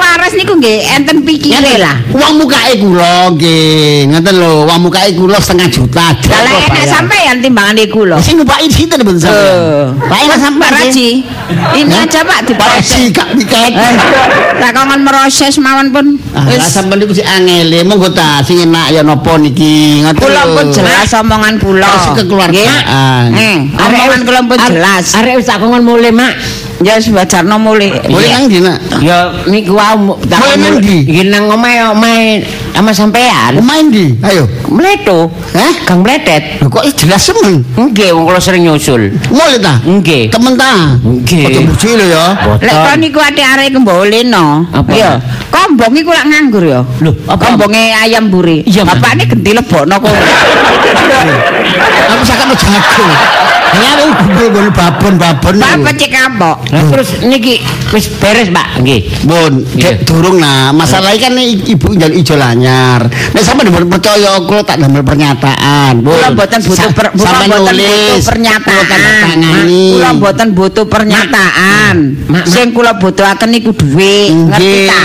waras 0.00 0.32
niku 0.32 0.56
nggih 0.56 0.80
enten 0.96 1.20
pikire 1.20 1.76
lah. 1.76 2.00
Uang 2.16 2.40
mukae 2.40 2.80
kula 2.80 3.36
nggih, 3.36 4.08
ngoten 4.08 4.34
lho, 4.40 4.64
uang 4.64 4.80
mukae 4.88 5.12
kula 5.12 5.36
setengah 5.36 5.68
juta. 5.68 6.16
Kalau 6.24 6.52
enak 6.56 6.86
sampean 6.88 7.44
timbangan 7.44 7.76
kula. 7.92 8.16
Sing 8.24 8.40
numpak 8.40 8.64
sinten 8.72 8.96
Eh, 9.00 9.20
sampean? 9.20 10.00
Pak 10.08 10.18
enak 10.24 10.38
sampean. 10.40 10.60
Pak 10.60 10.70
Raji. 10.80 11.08
Ini 11.76 11.92
aja 11.92 12.20
Pak 12.24 12.28
Pak 12.30 12.40
diproses. 12.48 12.88
Raji 12.96 13.02
gak 13.12 13.28
piket. 13.36 13.72
Lah 14.60 14.70
kongen 14.72 15.00
meroses 15.04 15.54
mawon 15.60 15.92
pun. 15.92 16.06
Ah, 16.32 16.48
lah 16.48 16.68
sampean 16.68 17.04
niku 17.04 17.12
sing 17.12 17.28
angele, 17.28 17.84
monggo 17.84 18.08
ta 18.10 18.40
sing 18.40 18.64
enak 18.64 18.96
ya 18.96 19.04
napa 19.04 19.36
niki. 19.36 20.00
Ngoten 20.00 20.20
Kula 20.20 20.42
pun 20.48 20.66
jelas 20.72 21.10
omongan 21.20 21.54
kula. 21.60 22.16
Kekeluargaan. 22.16 23.36
Nggih. 23.36 23.58
Eh, 23.76 23.84
omongan 23.84 24.20
kula 24.24 24.40
pun 24.48 24.58
jelas. 24.72 25.12
Arek 25.20 25.36
wis 25.36 25.46
tak 25.46 25.60
kongkon 25.60 25.84
mulai, 25.84 26.14
Mak. 26.14 26.34
Ya 26.80 26.96
wis 26.96 27.12
bajarno 27.12 27.60
mulih. 27.60 27.92
Boleh 28.08 28.24
Iya. 28.24 28.36
nang 28.40 28.44
ndi, 28.48 28.58
Nak? 28.64 28.78
Ya 29.04 29.18
niku 29.44 29.76
wae 29.76 29.92
tak 30.32 30.40
Mulai 30.40 30.56
nang 30.56 30.74
ndi? 30.80 30.98
Iki 31.12 31.22
nang 31.28 31.44
omahe 31.52 31.78
omahe 31.92 32.40
sama 32.72 32.88
sampean. 32.96 33.60
Omahe 33.60 33.84
ndi? 33.84 34.16
Ayo. 34.24 34.48
Mleto. 34.72 35.28
Hah? 35.52 35.72
Kang 35.84 36.00
Mletet. 36.00 36.56
Lho 36.64 36.72
kok 36.72 36.88
jelas 36.96 37.20
semen. 37.20 37.60
Nggih, 37.76 38.16
wong 38.16 38.24
kula 38.24 38.40
sering 38.40 38.64
nyusul. 38.64 39.12
Mulai 39.28 39.60
ta? 39.60 39.76
Nggih. 39.84 40.32
Temen 40.32 40.56
ta? 40.56 40.96
Nggih. 41.04 41.52
Ojo 41.52 41.60
buci 41.68 41.88
lho 42.00 42.06
ya. 42.16 42.24
Lek 42.64 42.72
kon 42.88 42.96
niku 42.96 43.20
ate 43.20 43.42
arek 43.44 43.76
kemboleno. 43.76 44.64
Apa? 44.72 44.88
Iya. 44.96 45.10
Kombong 45.52 45.92
iku 46.00 46.16
lak 46.16 46.32
nganggur 46.32 46.64
ya. 46.64 46.80
Lho, 47.04 47.12
apa? 47.28 47.44
Kombonge 47.44 47.92
ayam 47.92 48.32
buri. 48.32 48.64
Bapakne 48.64 49.28
genti 49.28 49.52
lebokno 49.52 50.00
kono. 50.00 50.16
Aku 52.08 52.22
sakit 52.24 52.56
jago. 52.56 53.04
Ya 53.70 53.88
aku 53.94 54.06
gubul 54.34 54.66
babon-babon. 54.74 55.54
niku. 55.56 55.70
Bapak 55.78 55.92
cek 55.94 56.10
kapok. 56.10 56.56
Lah 56.70 56.82
terus 56.90 57.08
niki 57.22 57.54
wis 57.90 58.06
beres, 58.18 58.48
Pak. 58.50 58.82
Nggih. 58.82 59.00
Bun, 59.24 59.62
durung 60.02 60.42
nah. 60.42 60.74
Masalah 60.74 61.14
kan 61.16 61.38
ibu 61.38 61.94
njal 61.94 62.10
ijo 62.10 62.34
lanyar. 62.34 63.06
Nek 63.06 63.42
sampean 63.42 63.70
mboten 63.70 63.86
percaya 63.86 64.42
kula 64.42 64.62
tak 64.62 64.82
damel 64.82 65.06
pernyataan. 65.06 66.02
Kula 66.02 66.28
mboten 66.34 66.60
butuh 66.60 66.90
per- 66.90 67.12
kula 67.14 67.38
mboten 67.46 67.74
nulis, 67.78 67.86
butuh 67.86 68.26
pernyataan. 68.26 69.36
Kula 69.70 70.10
mboten 70.18 70.48
butuh 70.50 70.84
pernyataan. 70.86 71.94
Sing 72.46 72.72
kula 72.72 72.98
butuhaken 72.98 73.48
niku 73.50 73.70
dhuwit. 73.70 74.30
Ngerti 74.50 74.66
Nggih. 74.66 74.86
ta? 74.88 75.00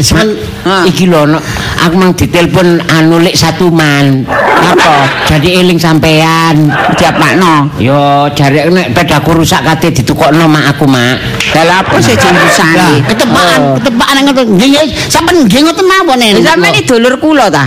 Sampean 0.00 0.28
Ah. 0.60 0.84
Iki 0.84 1.08
lho, 1.08 1.24
no, 1.24 1.40
aku 1.80 1.94
mang 1.96 2.12
ditelepon 2.12 2.84
anu 2.84 3.16
lek 3.16 3.32
satu 3.32 3.72
man. 3.72 4.28
Apa? 4.60 5.08
Jadi 5.24 5.56
eling 5.56 5.80
sampean. 5.80 6.68
Diapakno? 7.00 7.72
Yo 7.80 7.96
jare 8.32 8.68
nek 8.68 8.92
pedaku 8.92 9.30
rusak 9.36 9.60
kate 9.62 9.90
ditukokno 9.92 10.46
mak 10.46 10.76
aku, 10.76 10.84
Mak. 10.86 11.16
Lah 11.50 11.82
apa 11.82 11.98
sih 11.98 12.14
Lah, 12.14 12.22
jembusane? 12.22 12.88
ketepaan, 13.04 13.60
ketepaan 13.78 14.16
ngoten. 14.22 14.46
Nggih, 14.54 14.86
sampean 15.06 15.44
nggih 15.44 15.60
ngoten 15.66 15.86
mawon. 15.86 16.20
Sampeyan 16.40 16.74
iki 16.74 16.86
dulur 16.86 17.14
kula 17.18 17.46
ta? 17.48 17.66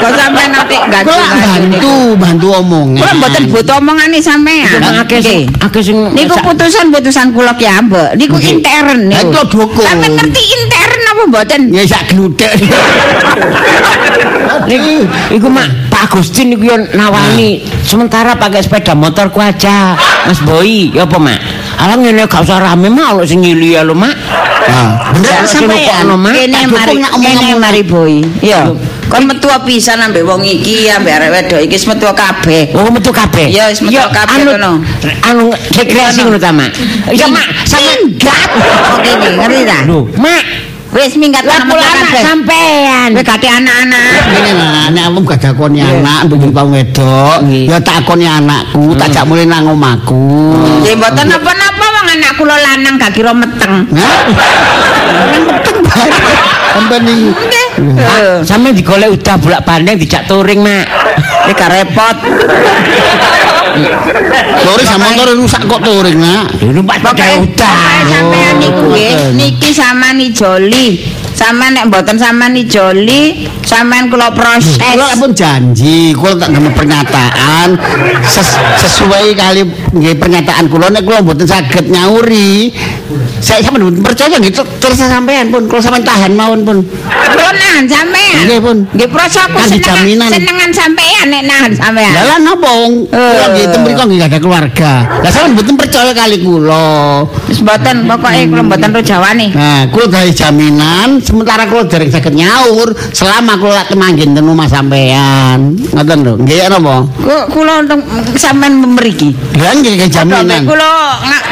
Kok 0.00 0.12
sampeyan 0.16 0.50
nanti 0.50 0.76
enggak 0.80 1.02
Kula 1.04 1.28
bantu, 1.36 1.94
bantu 2.16 2.46
omongan. 2.56 3.00
Kula 3.00 3.12
mboten 3.20 3.42
butuh 3.52 3.76
omongane 3.76 4.18
sampean. 4.18 4.80
Lah 4.80 5.04
akeh 5.04 5.20
sing 5.20 5.44
Nggih. 5.46 5.64
akeh 5.68 5.82
sing 5.84 5.96
Niku 6.16 6.36
putusan-putusan 6.40 7.26
kula 7.30 7.52
ki 7.54 7.66
ambek. 7.68 8.16
Niku 8.16 8.40
intern 8.40 9.12
Lah, 9.12 9.20
niku. 9.20 9.28
itu 9.36 9.40
dukung. 9.52 9.84
Sampeyan 9.84 10.12
ngerti 10.16 10.42
intern 10.56 11.00
apa 11.04 11.22
mboten? 11.28 11.60
Ya 11.70 11.82
sak 11.84 12.02
gludek. 12.10 12.52
Niku 14.68 15.04
iku 15.32 15.48
mak 15.48 15.68
Pak 16.00 16.16
Agustin 16.16 16.48
niku 16.48 16.64
yo 16.64 16.80
nawani 16.96 17.60
sementara 17.84 18.32
pakai 18.32 18.64
sepeda 18.64 18.96
motorku 18.96 19.36
aja. 19.36 19.92
Mas 20.24 20.40
Boy, 20.40 20.88
ya 20.96 21.04
apa 21.04 21.20
mak? 21.20 21.36
Alah 21.76 22.00
ngene 22.00 22.24
gak 22.24 22.40
usah 22.40 22.56
rame 22.56 22.88
mak 22.88 23.20
lho 23.20 23.28
sing 23.28 23.44
nyili 23.44 23.76
ya 23.76 23.84
lho 23.84 23.92
mak. 23.92 24.16
Nah, 24.64 25.12
bener 25.12 25.44
Mak? 26.16 26.32
Kene 26.32 26.60
mari 26.72 26.96
kene 26.96 27.04
omong-omong. 27.04 27.60
mari 27.60 27.82
boy. 27.84 28.24
Iya. 28.40 28.72
Kon 29.12 29.28
metu 29.28 29.52
pisan 29.68 30.00
ambek 30.00 30.24
wong 30.24 30.40
iki 30.40 30.88
ambek 30.88 31.20
arek 31.20 31.30
wedok 31.36 31.60
iki 31.68 31.76
metu 31.84 32.08
kabeh. 32.16 32.72
Oh 32.72 32.88
metu 32.88 33.12
kabeh. 33.12 33.52
Ya, 33.52 33.68
wis 33.68 33.84
metu 33.84 34.00
kabeh 34.00 34.40
anu, 34.40 34.56
kono. 34.56 34.72
Anu 35.28 35.44
rekreasi 35.52 36.24
ngono 36.24 36.40
ta 36.40 36.48
mak. 36.48 36.80
Ya 37.12 37.28
mak, 37.28 37.44
sama 37.68 37.92
minggat. 38.08 38.48
Oke 38.96 39.10
ngerti 39.20 39.68
ta? 39.68 39.78
Mak. 40.16 40.69
Wis 40.90 41.14
minggat 41.14 41.46
Lah 41.46 41.62
metu 41.62 41.78
anak 41.78 42.18
sampean. 42.18 43.14
Kowe 43.14 43.22
gak 43.22 43.38
anak-anak. 43.46 44.22
Ngene 44.26 44.52
lah, 44.58 44.86
nek 44.90 45.04
aku 45.06 45.18
gak 45.22 45.38
dakoni 45.38 45.78
anak 45.78 46.26
mbok 46.26 46.50
wong 46.50 46.68
wedok, 46.74 47.38
ya 47.46 47.78
tak 47.78 48.02
akoni 48.02 48.26
anakku, 48.26 48.98
tak 48.98 49.14
jak 49.14 49.22
mulih 49.22 49.46
nang 49.46 49.70
omahku. 49.70 50.18
Nggih 50.82 50.98
mboten 50.98 51.30
napa-napa 51.30 51.84
wong 51.94 52.06
anak 52.10 52.32
kula 52.34 52.56
lanang 52.58 52.94
gak 52.98 53.14
kira 53.14 53.30
meteng. 53.30 53.86
Hah? 53.94 54.18
Sampeyan 56.74 57.06
iki 57.06 57.30
Nggih. 57.34 57.66
Mak, 57.80 58.44
Sampe 58.44 58.74
digolek 58.74 59.08
udah 59.14 59.36
bolak-balik 59.40 59.96
dijak 59.96 60.26
touring, 60.26 60.60
Mak. 60.60 60.86
Iki 61.50 61.58
gak 61.58 61.70
repot. 61.74 62.16
lori 64.62 64.84
sama 64.86 65.10
motor 65.10 65.34
rusak 65.34 65.62
kok 65.66 65.80
touring, 65.82 66.18
Nak. 66.22 66.46
Sepeda 66.62 66.78
Pokoke 66.86 67.26
udah. 67.42 67.74
pokoke 67.74 68.06
sampean 68.06 68.54
niku 68.62 68.82
nggih, 68.86 69.14
niki 69.34 69.70
sampean 69.74 70.16
ijoli. 70.22 70.86
Sampean 71.30 71.72
nek 71.72 71.88
mboten 71.88 72.20
sampean 72.20 72.52
ijoli, 72.54 73.48
sampean 73.66 74.06
kula 74.12 74.30
proses. 74.30 74.76
Kula 74.78 75.16
pun 75.16 75.30
janji, 75.34 76.12
kula 76.14 76.36
tak 76.36 76.52
damel 76.52 76.70
pernyataan 76.70 77.68
ses- 78.22 78.60
sesuai 78.78 79.34
kali 79.34 79.62
nggih 79.90 80.14
pernyataan 80.20 80.70
kula 80.70 80.92
nek 80.92 81.02
kula 81.02 81.18
mboten 81.24 81.48
saged 81.48 81.90
nyauri. 81.90 82.70
Saya 83.40 83.64
sampeyan 83.64 83.90
mboten 83.90 84.02
percaya 84.04 84.36
ter- 84.38 84.70
terus 84.78 84.98
sampean 85.00 85.50
pun 85.50 85.66
kula 85.66 85.80
sampeyan 85.80 86.04
tahan 86.04 86.32
mawon 86.36 86.60
pun. 86.62 86.78
Nahan 87.50 87.84
sampean. 87.86 88.42
Nggih, 88.46 88.58
Pun. 88.60 88.78
Nggih 88.92 89.08
proso 89.08 89.40
aku 89.40 89.58
senengan 89.62 90.30
senengan 90.30 90.70
sampean 90.70 91.26
nek 91.26 91.42
nahan 91.44 91.72
sampean. 91.72 92.12
Lah 92.12 92.24
lah 92.26 92.38
napa 92.38 92.68
wong 92.68 92.92
kula 93.06 93.46
nggih 93.50 93.66
Eh. 93.66 93.70
temriko 93.70 94.02
nggih 94.04 94.20
ada 94.22 94.38
keluarga. 94.38 94.92
Lah 95.20 95.30
sampeyan 95.30 95.52
mboten 95.54 95.74
percaya 95.74 96.12
kali 96.12 96.36
kula. 96.38 97.24
Wis 97.46 97.60
mboten 97.60 97.96
pokoke 98.04 98.42
kula 98.46 98.62
mboten 98.62 98.88
ro 98.90 99.00
jawane. 99.00 99.46
Nah, 99.50 99.82
kula 99.88 100.06
gawe 100.08 100.30
jaminan 100.30 101.08
sementara 101.18 101.64
kula 101.64 101.84
dereng 101.84 102.08
saged 102.08 102.32
nyaur 102.32 102.88
selama 103.10 103.56
kula 103.56 103.72
lak 103.80 103.90
manggen 103.94 104.32
ten 104.32 104.44
omah 104.44 104.68
sampean. 104.68 105.74
Ngoten 105.90 106.18
lho. 106.20 106.32
Nggih 106.38 106.68
napa? 106.68 106.94
Ku- 107.18 107.46
Kula 107.50 107.82
untuk 107.82 108.00
sampean 108.34 108.78
mriki. 108.80 109.34
Lah 109.56 109.72
nggih 109.72 109.94
gawe 109.96 110.10
Jaminan. 110.10 110.62
Kula 110.64 110.90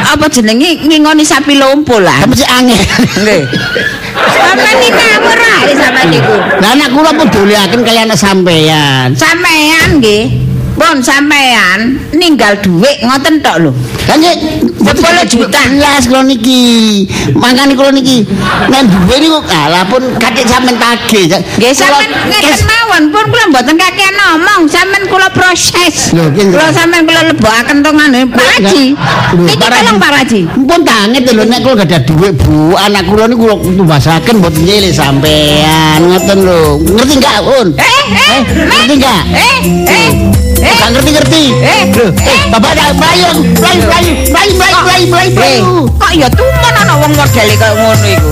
apa 0.08 0.24
jenenge 0.28 0.82
ngingoni 0.82 1.22
sapi 1.22 1.54
lompo 1.54 1.98
lah. 1.98 2.22
Sih 2.30 2.46
angel. 2.46 2.78
Nggih. 3.18 3.42
Sampeyan 4.26 4.78
iki 4.82 4.90
ngawur 4.90 5.38
ae 5.38 5.72
sampean 5.78 6.06
niku. 6.10 6.36
Lah 6.58 6.70
anak 6.74 6.88
kula 6.94 7.10
pun 7.14 7.28
doleaken 7.30 7.80
kali 7.86 7.98
anak 8.02 8.18
sampean. 8.18 9.14
Sampean 9.14 10.02
nggih 10.02 10.24
Pun 10.78 11.02
sampean 11.02 11.98
ninggal 12.14 12.54
dhuwit 12.62 13.02
ngoten 13.02 13.42
tok 13.42 13.56
lho. 13.66 13.70
Kan 14.06 14.22
ya 14.22 14.32
10 14.78 15.26
juta. 15.26 15.60
Jelas 15.68 16.06
kula 16.06 16.22
niki. 16.24 17.04
Mangkane 17.34 17.74
kula 17.74 17.90
niki 17.92 18.22
nek 18.70 18.86
duwe 18.86 19.16
niku 19.20 19.38
alah 19.42 19.84
pun 19.90 20.00
kakek 20.16 20.46
sampean 20.46 20.78
tagih. 20.78 21.26
Nggih 21.58 21.74
sampean 21.74 22.08
ngeten 22.30 22.62
mawon 22.64 23.02
pun 23.10 23.24
kula 23.28 23.44
mboten 23.50 23.74
kakean 23.76 24.14
ngomong, 24.16 24.62
sampean 24.70 25.02
kula 25.10 25.28
proses. 25.34 26.14
Kula 26.14 26.70
sampean 26.72 27.04
kula 27.04 27.26
lebokaken 27.34 27.82
tong 27.82 27.98
anu 27.98 28.22
Pak 28.30 28.46
Haji. 28.56 28.84
Lho, 29.34 29.44
Iki 29.44 29.56
Pak 29.58 29.68
Haji. 29.68 29.82
tolong 29.82 29.98
Pak 30.00 30.12
Haji. 30.14 30.40
Pun 30.46 30.80
tanget 30.86 31.22
lho 31.34 31.42
nek 31.44 31.60
kula 31.60 31.74
gak 31.82 31.88
ada 31.90 31.98
duit 32.06 32.34
Bu, 32.38 32.78
anak 32.78 33.02
kula 33.10 33.26
niku 33.26 33.44
kula 33.50 33.54
tumbasaken 33.76 34.34
mboten 34.40 34.62
nyilih 34.62 34.94
sampean 34.94 36.00
ngoten 36.06 36.38
lho. 36.46 36.80
Ngerti 36.86 37.14
enggak, 37.18 37.38
Un? 37.44 37.68
Eh, 37.76 38.02
eh, 38.14 38.40
ngerti 38.46 38.94
enggak? 38.94 39.22
Eh, 39.36 39.58
eh, 39.84 40.10
Eh, 40.58 40.74
kan 40.74 40.90
ngerti 40.90 41.10
ngerti. 41.14 41.42
Eh. 41.62 41.80
eh, 41.94 42.10
eh, 42.10 42.40
bapak 42.50 42.74
ada 42.74 42.90
bayon, 42.98 43.36
bayi 43.62 43.78
bayi 43.86 44.10
bayi 44.34 44.50
bayi 44.58 44.74
bayi 44.82 45.04
bayi 45.06 45.28
bayi. 45.30 45.58
Kok 45.94 46.10
eh, 46.10 46.18
ya 46.18 46.28
tuh 46.32 46.50
ana 46.66 46.80
anak 46.82 46.96
wong 47.02 47.12
modeli 47.14 47.54
kayak 47.54 47.74
ngono 47.78 48.06
iku. 48.10 48.30